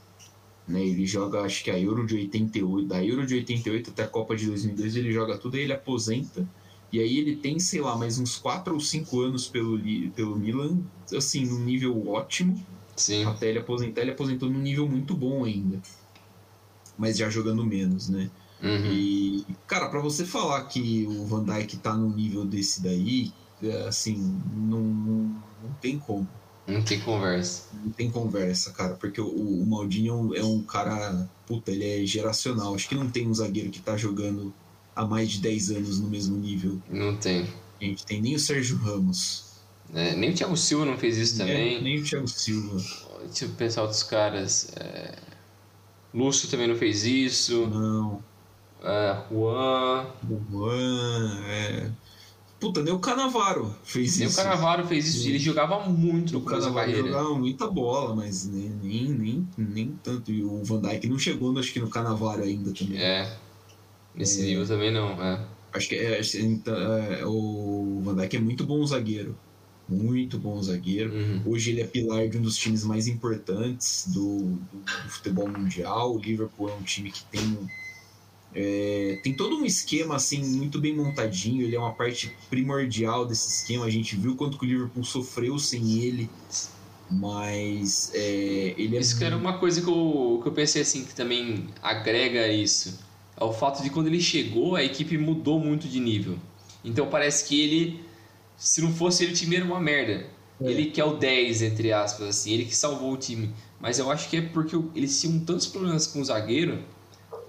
né, 0.66 0.82
ele 0.82 1.04
joga, 1.06 1.42
acho 1.42 1.62
que 1.62 1.70
a 1.70 1.78
Euro 1.78 2.06
de 2.06 2.14
88, 2.14 2.88
da 2.88 3.04
Euro 3.04 3.26
de 3.26 3.34
88 3.34 3.90
até 3.90 4.04
a 4.04 4.08
Copa 4.08 4.34
de 4.34 4.46
2002 4.46 4.96
ele 4.96 5.12
joga 5.12 5.36
tudo, 5.36 5.58
aí 5.58 5.64
ele 5.64 5.74
aposenta, 5.74 6.48
e 6.92 7.00
aí 7.00 7.18
ele 7.18 7.36
tem, 7.36 7.58
sei 7.58 7.80
lá, 7.80 7.96
mais 7.96 8.18
uns 8.18 8.36
4 8.36 8.72
ou 8.72 8.80
5 8.80 9.20
anos 9.20 9.46
pelo, 9.46 9.78
pelo 10.14 10.36
Milan, 10.36 10.78
assim, 11.14 11.44
num 11.44 11.60
nível 11.60 12.08
ótimo, 12.08 12.62
Sim. 12.96 13.24
até 13.24 13.48
ele 13.48 13.58
aposentar, 13.58 14.00
ele 14.00 14.12
aposentou 14.12 14.48
num 14.48 14.60
nível 14.60 14.88
muito 14.88 15.14
bom 15.14 15.44
ainda, 15.44 15.80
mas 16.96 17.16
já 17.16 17.28
jogando 17.28 17.64
menos, 17.64 18.08
né. 18.08 18.30
Uhum. 18.62 18.92
E, 18.92 19.46
cara, 19.66 19.88
pra 19.88 20.00
você 20.00 20.24
falar 20.24 20.64
que 20.64 21.06
o 21.06 21.24
Van 21.26 21.44
Dijk 21.44 21.76
tá 21.76 21.94
no 21.94 22.10
nível 22.10 22.44
desse 22.44 22.82
daí, 22.82 23.32
é, 23.62 23.86
assim, 23.86 24.16
não, 24.52 24.80
não, 24.80 25.42
não 25.62 25.72
tem 25.80 25.98
como. 25.98 26.26
Não 26.66 26.82
tem 26.82 27.00
conversa. 27.00 27.64
Não 27.82 27.90
tem 27.90 28.10
conversa, 28.10 28.72
cara, 28.72 28.94
porque 28.94 29.20
o, 29.20 29.28
o 29.28 29.66
Maldini 29.66 30.08
é 30.08 30.12
um, 30.12 30.34
é 30.34 30.44
um 30.44 30.62
cara, 30.62 31.28
puta, 31.46 31.70
ele 31.70 31.84
é 31.84 32.04
geracional. 32.04 32.74
Acho 32.74 32.88
que 32.88 32.94
não 32.94 33.08
tem 33.08 33.26
um 33.26 33.34
zagueiro 33.34 33.70
que 33.70 33.80
tá 33.80 33.96
jogando 33.96 34.52
há 34.98 35.06
mais 35.06 35.30
de 35.30 35.40
10 35.40 35.70
anos 35.70 36.00
no 36.00 36.08
mesmo 36.08 36.36
nível. 36.36 36.78
Não 36.90 37.16
tem. 37.16 37.46
A 37.80 37.84
gente 37.84 38.04
tem 38.04 38.20
nem 38.20 38.34
o 38.34 38.38
Sérgio 38.38 38.76
Ramos, 38.78 39.44
É, 39.94 40.14
nem 40.16 40.30
o 40.30 40.34
Thiago 40.34 40.56
Silva 40.56 40.84
não 40.84 40.98
fez 40.98 41.16
isso 41.16 41.38
também. 41.38 41.76
É, 41.76 41.80
nem 41.80 41.98
o 42.00 42.04
Thiago 42.04 42.26
Silva. 42.28 42.76
Deixa 43.26 43.44
eu 43.44 43.50
pensar 43.50 43.82
outros 43.82 44.02
caras. 44.02 44.70
É... 44.76 45.14
Lúcio 46.12 46.48
também 46.48 46.66
não 46.66 46.74
fez 46.76 47.04
isso. 47.04 47.66
Não, 47.68 48.22
É, 48.82 49.16
Juan. 49.30 50.06
o 50.28 50.40
Juan, 50.50 51.40
é... 51.46 51.90
Puta, 52.60 52.82
nem 52.82 52.92
o 52.92 52.98
Canavaro 52.98 53.72
fez 53.84 54.18
Nem 54.18 54.26
o 54.26 54.30
isso. 54.30 54.36
Canavaro 54.42 54.84
fez 54.86 55.06
isso. 55.06 55.22
Sim. 55.22 55.28
Ele 55.28 55.38
jogava 55.38 55.88
muito 55.88 56.32
no 56.32 56.40
O 56.40 56.42
Canavaro 56.42 56.74
carreira. 56.74 57.06
jogava 57.06 57.34
muita 57.38 57.66
bola, 57.68 58.16
mas 58.16 58.46
nem, 58.48 58.68
nem, 58.82 59.04
nem, 59.10 59.48
nem 59.56 59.98
tanto. 60.02 60.32
E 60.32 60.42
o 60.42 60.62
Van 60.64 60.80
Dijk 60.80 61.06
não 61.08 61.18
chegou, 61.18 61.56
acho 61.56 61.72
que 61.72 61.78
no 61.80 61.88
Canavaro 61.88 62.42
ainda 62.42 62.72
também. 62.74 63.00
É. 63.00 63.32
Nesse 64.14 64.42
nível 64.42 64.66
também 64.66 64.92
não. 64.92 65.10
É. 65.22 65.44
Acho 65.72 65.88
que 65.88 65.94
é, 65.96 66.20
então, 66.40 66.74
é, 66.76 67.24
o 67.26 68.00
Van 68.02 68.14
Dijk 68.16 68.36
é 68.36 68.40
muito 68.40 68.64
bom 68.64 68.84
zagueiro. 68.86 69.36
Muito 69.88 70.38
bom 70.38 70.60
zagueiro. 70.62 71.12
Uhum. 71.14 71.42
Hoje 71.46 71.70
ele 71.70 71.80
é 71.80 71.86
pilar 71.86 72.28
de 72.28 72.36
um 72.38 72.42
dos 72.42 72.56
times 72.56 72.84
mais 72.84 73.06
importantes 73.06 74.06
do, 74.08 74.38
do- 74.38 75.02
do 75.04 75.08
futebol 75.10 75.48
mundial. 75.48 76.14
O 76.14 76.18
Liverpool 76.18 76.68
é 76.70 76.74
um 76.74 76.82
time 76.82 77.10
que 77.10 77.22
tem 77.24 77.68
é, 78.54 79.20
tem 79.22 79.34
todo 79.34 79.56
um 79.56 79.64
esquema 79.64 80.16
assim 80.16 80.42
muito 80.44 80.80
bem 80.80 80.94
montadinho. 80.96 81.62
Ele 81.62 81.76
é 81.76 81.78
uma 81.78 81.92
parte 81.92 82.34
primordial 82.50 83.26
desse 83.26 83.48
esquema. 83.48 83.84
A 83.84 83.90
gente 83.90 84.16
viu 84.16 84.34
quanto 84.36 84.58
que 84.58 84.64
o 84.64 84.68
Liverpool 84.68 85.04
sofreu 85.04 85.58
sem 85.58 86.00
ele, 86.02 86.28
mas 87.10 88.10
é, 88.14 88.74
ele 88.76 88.96
é 88.96 89.00
Isso 89.00 89.18
que 89.18 89.24
era 89.24 89.36
uma 89.36 89.58
coisa 89.58 89.80
que 89.80 89.88
eu, 89.88 90.40
que 90.42 90.48
eu 90.48 90.52
pensei 90.52 90.82
assim, 90.82 91.04
que 91.04 91.14
também 91.14 91.66
agrega 91.82 92.48
isso. 92.48 92.98
É 93.40 93.44
o 93.44 93.52
fato 93.52 93.82
de 93.82 93.90
quando 93.90 94.08
ele 94.08 94.20
chegou, 94.20 94.74
a 94.74 94.82
equipe 94.82 95.16
mudou 95.16 95.60
muito 95.60 95.86
de 95.88 96.00
nível. 96.00 96.36
Então 96.84 97.06
parece 97.08 97.46
que 97.48 97.60
ele, 97.60 98.00
se 98.56 98.80
não 98.82 98.92
fosse 98.92 99.22
ele, 99.24 99.32
o 99.32 99.36
time 99.36 99.56
era 99.56 99.64
uma 99.64 99.80
merda. 99.80 100.26
É. 100.60 100.70
Ele 100.70 100.86
que 100.86 101.00
é 101.00 101.04
o 101.04 101.14
10, 101.16 101.62
entre 101.62 101.92
aspas, 101.92 102.28
assim, 102.28 102.52
ele 102.52 102.64
que 102.64 102.74
salvou 102.74 103.12
o 103.12 103.16
time. 103.16 103.54
Mas 103.80 103.98
eu 104.00 104.10
acho 104.10 104.28
que 104.28 104.36
é 104.38 104.42
porque 104.42 104.74
eles 104.94 105.20
tinham 105.20 105.38
tantos 105.40 105.66
problemas 105.66 106.06
com 106.06 106.20
o 106.20 106.24
zagueiro 106.24 106.82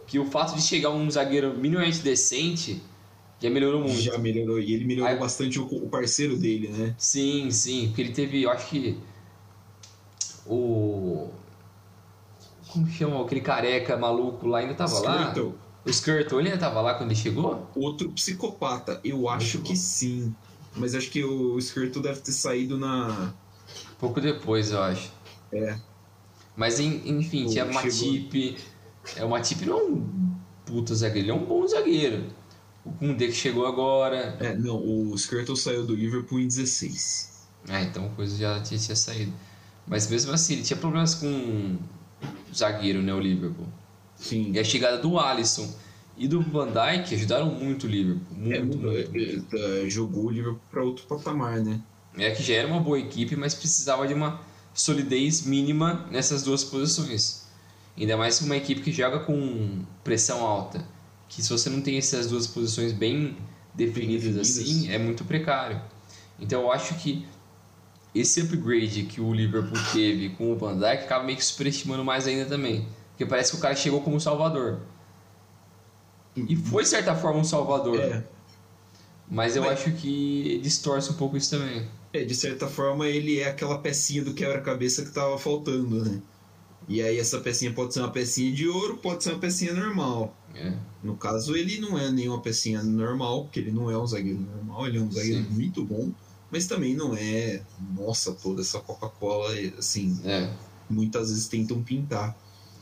que 0.06 0.20
o 0.20 0.26
fato 0.26 0.56
de 0.56 0.62
chegar 0.62 0.92
um 0.92 1.10
zagueiro 1.10 1.56
minimamente 1.58 2.00
decente 2.00 2.82
já 3.42 3.50
melhorou 3.50 3.82
muito. 3.82 4.00
já 4.00 4.18
melhorou. 4.18 4.60
E 4.60 4.74
ele 4.74 4.86
melhorou 4.86 5.12
Aí- 5.12 5.18
bastante 5.20 5.60
o, 5.60 5.66
o 5.66 5.90
parceiro 5.90 6.38
dele, 6.38 6.68
né? 6.68 6.94
Sim, 7.00 7.50
sim, 7.50 7.88
porque 7.88 8.02
ele 8.02 8.12
teve, 8.12 8.44
eu 8.44 8.52
acho 8.52 8.68
que 8.70 8.96
o. 10.46 11.30
Como 12.72 12.88
chama 12.90 13.22
aquele 13.24 13.42
careca 13.42 13.98
maluco 13.98 14.46
lá? 14.48 14.60
Ainda 14.60 14.76
tava 14.76 14.94
Skirtle. 14.94 15.48
lá? 15.50 15.69
O 15.90 15.92
Skirtle, 15.92 16.40
ele 16.40 16.50
ainda 16.50 16.60
tava 16.60 16.82
lá 16.82 16.94
quando 16.94 17.10
ele 17.10 17.20
chegou? 17.20 17.68
Outro 17.76 18.12
psicopata, 18.12 19.02
eu 19.04 19.28
acho 19.28 19.60
que 19.64 19.76
sim. 19.76 20.36
Mas 20.76 20.94
acho 20.94 21.10
que 21.10 21.24
o 21.24 21.58
Skirtle 21.58 22.04
deve 22.04 22.22
ter 22.22 22.32
saído 22.32 22.78
na. 22.78 23.34
Pouco 23.98 24.22
depois, 24.22 24.70
eu 24.70 24.84
acho. 24.84 25.12
É. 25.52 25.80
Mas 26.56 26.80
enfim, 26.80 27.48
tinha 27.48 27.66
Matip. 27.66 28.56
É, 29.16 29.26
o 29.26 29.30
Matip 29.30 29.66
não 29.66 29.80
é 29.80 29.84
um 29.84 30.36
puta 30.64 30.94
zagueiro, 30.94 31.26
ele 31.26 31.32
é 31.32 31.34
um 31.34 31.44
bom 31.44 31.68
zagueiro. 31.68 32.28
O 32.86 32.92
Koundé 32.92 33.26
que 33.26 33.34
chegou 33.34 33.66
agora. 33.66 34.38
É, 34.40 34.56
não, 34.56 34.78
o 34.78 35.16
Skirtle 35.16 35.58
saiu 35.58 35.88
do 35.88 35.96
Liverpool 35.96 36.40
em 36.40 36.48
16. 36.48 37.48
Ah, 37.68 37.82
então 37.82 38.06
a 38.06 38.10
coisa 38.10 38.38
já 38.38 38.62
tinha, 38.62 38.80
tinha 38.80 38.96
saído. 38.96 39.34
Mas 39.88 40.08
mesmo 40.08 40.32
assim, 40.34 40.54
ele 40.54 40.62
tinha 40.62 40.78
problemas 40.78 41.16
com 41.16 41.28
o 41.28 42.54
zagueiro, 42.54 43.02
né, 43.02 43.12
o 43.12 43.20
Liverpool. 43.20 43.68
Sim. 44.20 44.52
E 44.54 44.60
a 44.60 44.64
chegada 44.64 44.98
do 44.98 45.18
Alisson 45.18 45.74
e 46.18 46.28
do 46.28 46.42
Van 46.42 46.68
Dijk 46.68 47.16
ajudaram 47.16 47.50
muito 47.50 47.88
o 47.88 47.90
Liverpool. 47.90 48.38
Muito, 48.38 48.54
é, 48.54 48.60
muito, 48.60 48.78
muito. 48.78 49.56
É, 49.56 49.86
é, 49.86 49.90
jogou 49.90 50.26
o 50.26 50.30
Liverpool 50.30 50.62
para 50.70 50.84
outro 50.84 51.06
patamar, 51.08 51.60
né? 51.62 51.82
É 52.18 52.30
que 52.32 52.44
já 52.44 52.56
era 52.56 52.68
uma 52.68 52.82
boa 52.82 53.00
equipe, 53.00 53.36
mas 53.36 53.56
precisava 53.56 54.06
de 54.06 54.14
uma 54.14 54.42
solidez 54.74 55.44
mínima 55.46 56.06
nessas 56.12 56.44
duas 56.44 56.64
posições. 56.64 57.48
Ainda 57.98 58.18
mais 58.18 58.42
uma 58.42 58.58
equipe 58.58 58.82
que 58.82 58.92
joga 58.92 59.20
com 59.20 59.84
pressão 60.04 60.46
alta. 60.46 60.86
Que 61.30 61.42
se 61.42 61.50
você 61.50 61.70
não 61.70 61.82
tem 61.82 61.98
essas 61.98 62.28
duas 62.28 62.48
posições 62.48 62.92
bem 62.92 63.38
definidas, 63.74 64.36
definidas. 64.36 64.48
assim, 64.48 64.92
é 64.92 64.98
muito 64.98 65.24
precário. 65.24 65.82
Então 66.40 66.62
eu 66.64 66.72
acho 66.72 66.96
que 66.96 67.26
esse 68.14 68.42
upgrade 68.42 69.04
que 69.04 69.22
o 69.22 69.34
Liverpool 69.34 69.78
teve 69.94 70.30
com 70.30 70.52
o 70.52 70.58
Van 70.58 70.74
Dijk 70.74 71.04
acaba 71.04 71.24
meio 71.24 71.38
que 71.38 71.46
superestimando 71.46 72.04
mais 72.04 72.28
ainda 72.28 72.46
também. 72.46 72.88
Porque 73.20 73.30
parece 73.30 73.52
que 73.52 73.58
o 73.58 73.60
cara 73.60 73.76
chegou 73.76 74.00
como 74.00 74.18
salvador. 74.18 74.80
E 76.38 76.56
foi, 76.56 76.84
de 76.84 76.90
certa 76.90 77.14
forma, 77.14 77.42
um 77.42 77.44
salvador. 77.44 78.00
É. 78.00 78.24
Mas 79.30 79.58
eu 79.58 79.64
Mas... 79.64 79.74
acho 79.74 79.92
que 79.92 80.58
distorce 80.64 81.12
um 81.12 81.16
pouco 81.16 81.36
isso 81.36 81.50
também. 81.50 81.86
É, 82.14 82.24
de 82.24 82.34
certa 82.34 82.68
forma 82.68 83.06
ele 83.10 83.42
é 83.42 83.50
aquela 83.50 83.78
pecinha 83.78 84.24
do 84.24 84.34
quebra-cabeça 84.34 85.04
que 85.04 85.12
tava 85.12 85.38
faltando, 85.38 86.06
né? 86.06 86.22
E 86.88 87.02
aí 87.02 87.20
essa 87.20 87.42
pecinha 87.42 87.74
pode 87.74 87.94
ser 87.94 88.00
uma 88.00 88.10
pecinha 88.10 88.54
de 88.54 88.70
ouro, 88.70 88.96
pode 88.96 89.22
ser 89.22 89.32
uma 89.34 89.40
pecinha 89.40 89.74
normal. 89.74 90.34
É. 90.56 90.72
No 91.04 91.18
caso, 91.18 91.58
ele 91.58 91.78
não 91.78 92.00
é 92.00 92.10
nenhuma 92.10 92.42
pecinha 92.42 92.82
normal, 92.82 93.44
porque 93.44 93.60
ele 93.60 93.72
não 93.72 93.92
é 93.92 93.98
um 93.98 94.08
zagueiro 94.08 94.40
normal, 94.40 94.88
ele 94.88 94.98
é 94.98 95.02
um 95.02 95.12
zagueiro 95.12 95.44
Sim. 95.44 95.50
muito 95.50 95.84
bom, 95.84 96.10
mas 96.50 96.68
também 96.68 96.96
não 96.96 97.14
é, 97.18 97.62
nossa, 97.98 98.32
toda 98.32 98.62
essa 98.62 98.80
Coca-Cola, 98.80 99.50
assim, 99.78 100.18
é. 100.24 100.50
muitas 100.90 101.30
vezes 101.30 101.50
tentam 101.50 101.84
pintar. 101.84 102.34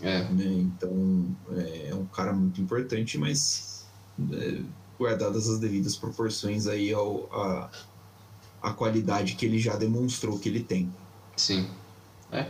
É. 0.01 0.23
Né? 0.23 0.45
Então, 0.45 1.35
é, 1.55 1.93
um 1.93 2.05
cara 2.05 2.33
muito 2.33 2.61
importante, 2.61 3.17
mas 3.17 3.85
é, 4.31 4.61
guardadas 4.97 5.49
as 5.49 5.59
devidas 5.59 5.95
proporções 5.95 6.67
aí 6.67 6.93
ao, 6.93 7.27
a, 7.31 7.71
a 8.61 8.73
qualidade 8.73 9.35
que 9.35 9.45
ele 9.45 9.59
já 9.59 9.75
demonstrou 9.75 10.39
que 10.39 10.49
ele 10.49 10.63
tem. 10.63 10.91
Sim. 11.35 11.67
É. 12.31 12.47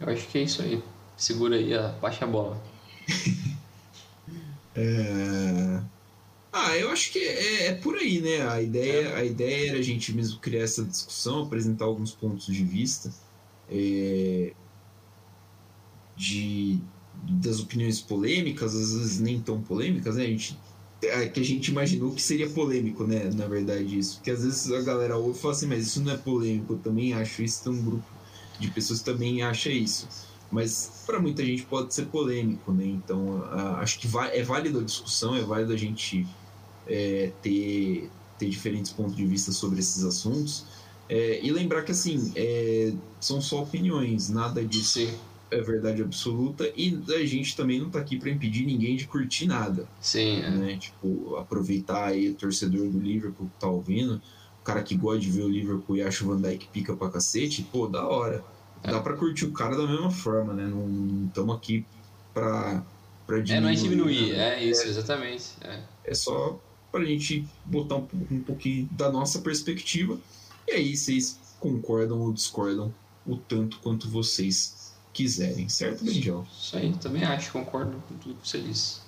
Eu 0.00 0.08
acho 0.08 0.26
que 0.28 0.38
é 0.38 0.42
isso 0.42 0.62
aí. 0.62 0.82
Segura 1.16 1.56
aí, 1.56 1.74
a, 1.74 1.88
baixa 1.88 2.24
a 2.24 2.28
bola. 2.28 2.60
é... 4.74 5.82
Ah, 6.52 6.76
eu 6.76 6.90
acho 6.90 7.12
que 7.12 7.18
é, 7.18 7.66
é, 7.66 7.74
por 7.74 7.96
aí, 7.96 8.20
né? 8.20 8.48
A 8.48 8.60
ideia, 8.60 9.08
é. 9.08 9.16
a 9.16 9.24
ideia 9.24 9.70
era 9.70 9.78
a 9.78 9.82
gente 9.82 10.12
mesmo 10.12 10.40
criar 10.40 10.62
essa 10.62 10.82
discussão, 10.82 11.42
apresentar 11.42 11.84
alguns 11.84 12.12
pontos 12.12 12.46
de 12.46 12.64
vista 12.64 13.12
é, 13.70 14.52
de, 16.18 16.78
das 17.22 17.60
opiniões 17.60 18.00
polêmicas, 18.00 18.74
às 18.74 18.92
vezes 18.92 19.20
nem 19.20 19.40
tão 19.40 19.62
polêmicas, 19.62 20.16
né? 20.16 20.24
A 20.24 20.26
gente 20.26 20.58
é, 21.00 21.28
que 21.28 21.38
a 21.38 21.44
gente 21.44 21.68
imaginou 21.68 22.12
que 22.12 22.20
seria 22.20 22.48
polêmico, 22.50 23.04
né? 23.04 23.30
Na 23.34 23.46
verdade, 23.46 23.98
isso. 23.98 24.16
Porque 24.16 24.32
às 24.32 24.42
vezes 24.42 24.70
a 24.72 24.80
galera 24.82 25.16
ouve 25.16 25.38
e 25.38 25.40
fala 25.40 25.54
assim, 25.54 25.66
mas 25.66 25.86
isso 25.86 26.02
não 26.02 26.12
é 26.12 26.16
polêmico, 26.16 26.72
eu 26.74 26.78
também 26.78 27.14
acho 27.14 27.42
isso, 27.42 27.62
tem 27.62 27.72
um 27.72 27.82
grupo 27.82 28.04
de 28.58 28.68
pessoas 28.70 29.00
também 29.00 29.42
acha 29.42 29.70
isso. 29.70 30.08
Mas 30.50 31.04
para 31.06 31.20
muita 31.20 31.44
gente 31.44 31.62
pode 31.64 31.94
ser 31.94 32.06
polêmico, 32.06 32.72
né? 32.72 32.84
Então 32.86 33.44
acho 33.76 34.00
que 34.00 34.08
é 34.32 34.42
válido 34.42 34.80
a 34.80 34.82
discussão, 34.82 35.36
é 35.36 35.42
válido 35.42 35.72
a 35.72 35.76
gente 35.76 36.26
é, 36.86 37.30
ter, 37.42 38.10
ter 38.38 38.48
diferentes 38.48 38.90
pontos 38.90 39.14
de 39.14 39.24
vista 39.24 39.52
sobre 39.52 39.78
esses 39.78 40.04
assuntos. 40.04 40.64
É, 41.08 41.40
e 41.44 41.50
lembrar 41.50 41.82
que 41.82 41.92
assim, 41.92 42.32
é, 42.34 42.92
são 43.20 43.40
só 43.40 43.62
opiniões, 43.62 44.28
nada 44.28 44.64
disso 44.64 45.00
é 45.50 45.60
verdade 45.60 46.02
absoluta 46.02 46.70
e 46.76 47.00
a 47.08 47.24
gente 47.24 47.56
também 47.56 47.80
não 47.80 47.90
tá 47.90 47.98
aqui 47.98 48.18
para 48.18 48.30
impedir 48.30 48.64
ninguém 48.64 48.96
de 48.96 49.06
curtir 49.06 49.46
nada. 49.46 49.88
Sim. 50.00 50.40
É. 50.42 50.50
Né? 50.50 50.76
Tipo, 50.76 51.36
aproveitar 51.36 52.06
aí 52.06 52.30
o 52.30 52.34
torcedor 52.34 52.88
do 52.88 52.98
Liverpool 52.98 53.48
que 53.48 53.60
tá 53.60 53.68
ouvindo, 53.68 54.20
o 54.60 54.64
cara 54.64 54.82
que 54.82 54.96
gosta 54.96 55.20
de 55.20 55.30
ver 55.30 55.42
o 55.42 55.48
Liverpool 55.48 55.96
e 55.96 56.02
acha 56.02 56.24
o 56.24 56.28
Van 56.28 56.40
Dijk 56.40 56.68
pica 56.68 56.94
pra 56.94 57.10
cacete, 57.10 57.62
pô, 57.62 57.86
da 57.86 58.06
hora. 58.06 58.44
É. 58.82 58.90
Dá 58.90 59.00
pra 59.00 59.14
curtir 59.14 59.46
o 59.46 59.52
cara 59.52 59.76
da 59.76 59.86
mesma 59.86 60.10
forma, 60.10 60.52
né? 60.52 60.66
Não 60.66 61.26
estamos 61.26 61.56
aqui 61.56 61.84
pra, 62.32 62.84
pra 63.26 63.40
diminuir. 63.40 63.56
É, 63.56 63.60
não 63.60 63.68
é 63.68 63.74
diminuir, 63.74 64.32
né? 64.32 64.54
é 64.54 64.64
isso, 64.64 64.86
exatamente. 64.86 65.46
É. 65.62 65.82
é 66.04 66.14
só 66.14 66.60
pra 66.92 67.04
gente 67.04 67.46
botar 67.64 67.96
um, 67.96 68.06
um 68.30 68.40
pouquinho 68.40 68.88
da 68.92 69.10
nossa 69.10 69.40
perspectiva. 69.40 70.18
E 70.66 70.72
aí 70.72 70.96
vocês 70.96 71.38
concordam 71.58 72.20
ou 72.20 72.32
discordam 72.32 72.94
o 73.26 73.36
tanto 73.36 73.78
quanto 73.80 74.08
vocês 74.08 74.87
quiserem, 75.18 75.68
certo, 75.68 76.04
Benjão? 76.04 76.46
Isso 76.56 76.76
aí, 76.76 76.92
também 76.94 77.24
acho, 77.24 77.50
concordo 77.50 78.00
com 78.08 78.14
tudo 78.18 78.36
que 78.40 78.48
você 78.48 78.60
disse. 78.60 79.00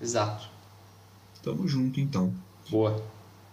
Exato. 0.00 0.48
Tamo 1.42 1.68
junto 1.68 2.00
então. 2.00 2.32
Boa. 2.70 3.04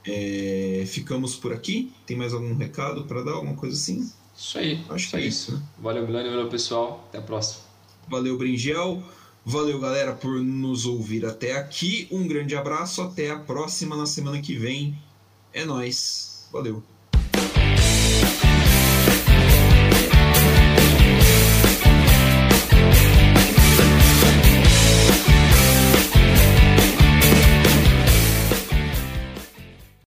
É, 0.08 0.86
ficamos 0.88 1.36
por 1.36 1.52
aqui. 1.52 1.92
Tem 2.06 2.16
mais 2.16 2.34
algum 2.34 2.56
recado 2.56 3.04
para 3.04 3.22
dar? 3.22 3.34
Alguma 3.34 3.56
coisa 3.56 3.76
assim? 3.76 4.10
Isso 4.38 4.58
aí. 4.58 4.82
Acho 4.90 5.10
que 5.10 5.16
é 5.18 5.22
isso, 5.22 5.52
né? 5.52 5.62
Valeu, 5.78 6.08
Milani. 6.08 6.30
Valeu, 6.30 6.48
pessoal. 6.48 7.06
Até 7.10 7.18
a 7.18 7.22
próxima. 7.22 7.64
Valeu, 8.08 8.38
Bringel. 8.38 9.04
Valeu, 9.46 9.78
galera, 9.80 10.14
por 10.14 10.42
nos 10.42 10.86
ouvir 10.86 11.26
até 11.26 11.58
aqui. 11.58 12.08
Um 12.10 12.26
grande 12.26 12.56
abraço. 12.56 13.02
Até 13.02 13.30
a 13.30 13.40
próxima 13.40 13.98
na 13.98 14.06
semana 14.06 14.42
que 14.42 14.56
vem. 14.56 14.98
É 15.52 15.66
nós. 15.66 16.48
Valeu. 16.50 16.82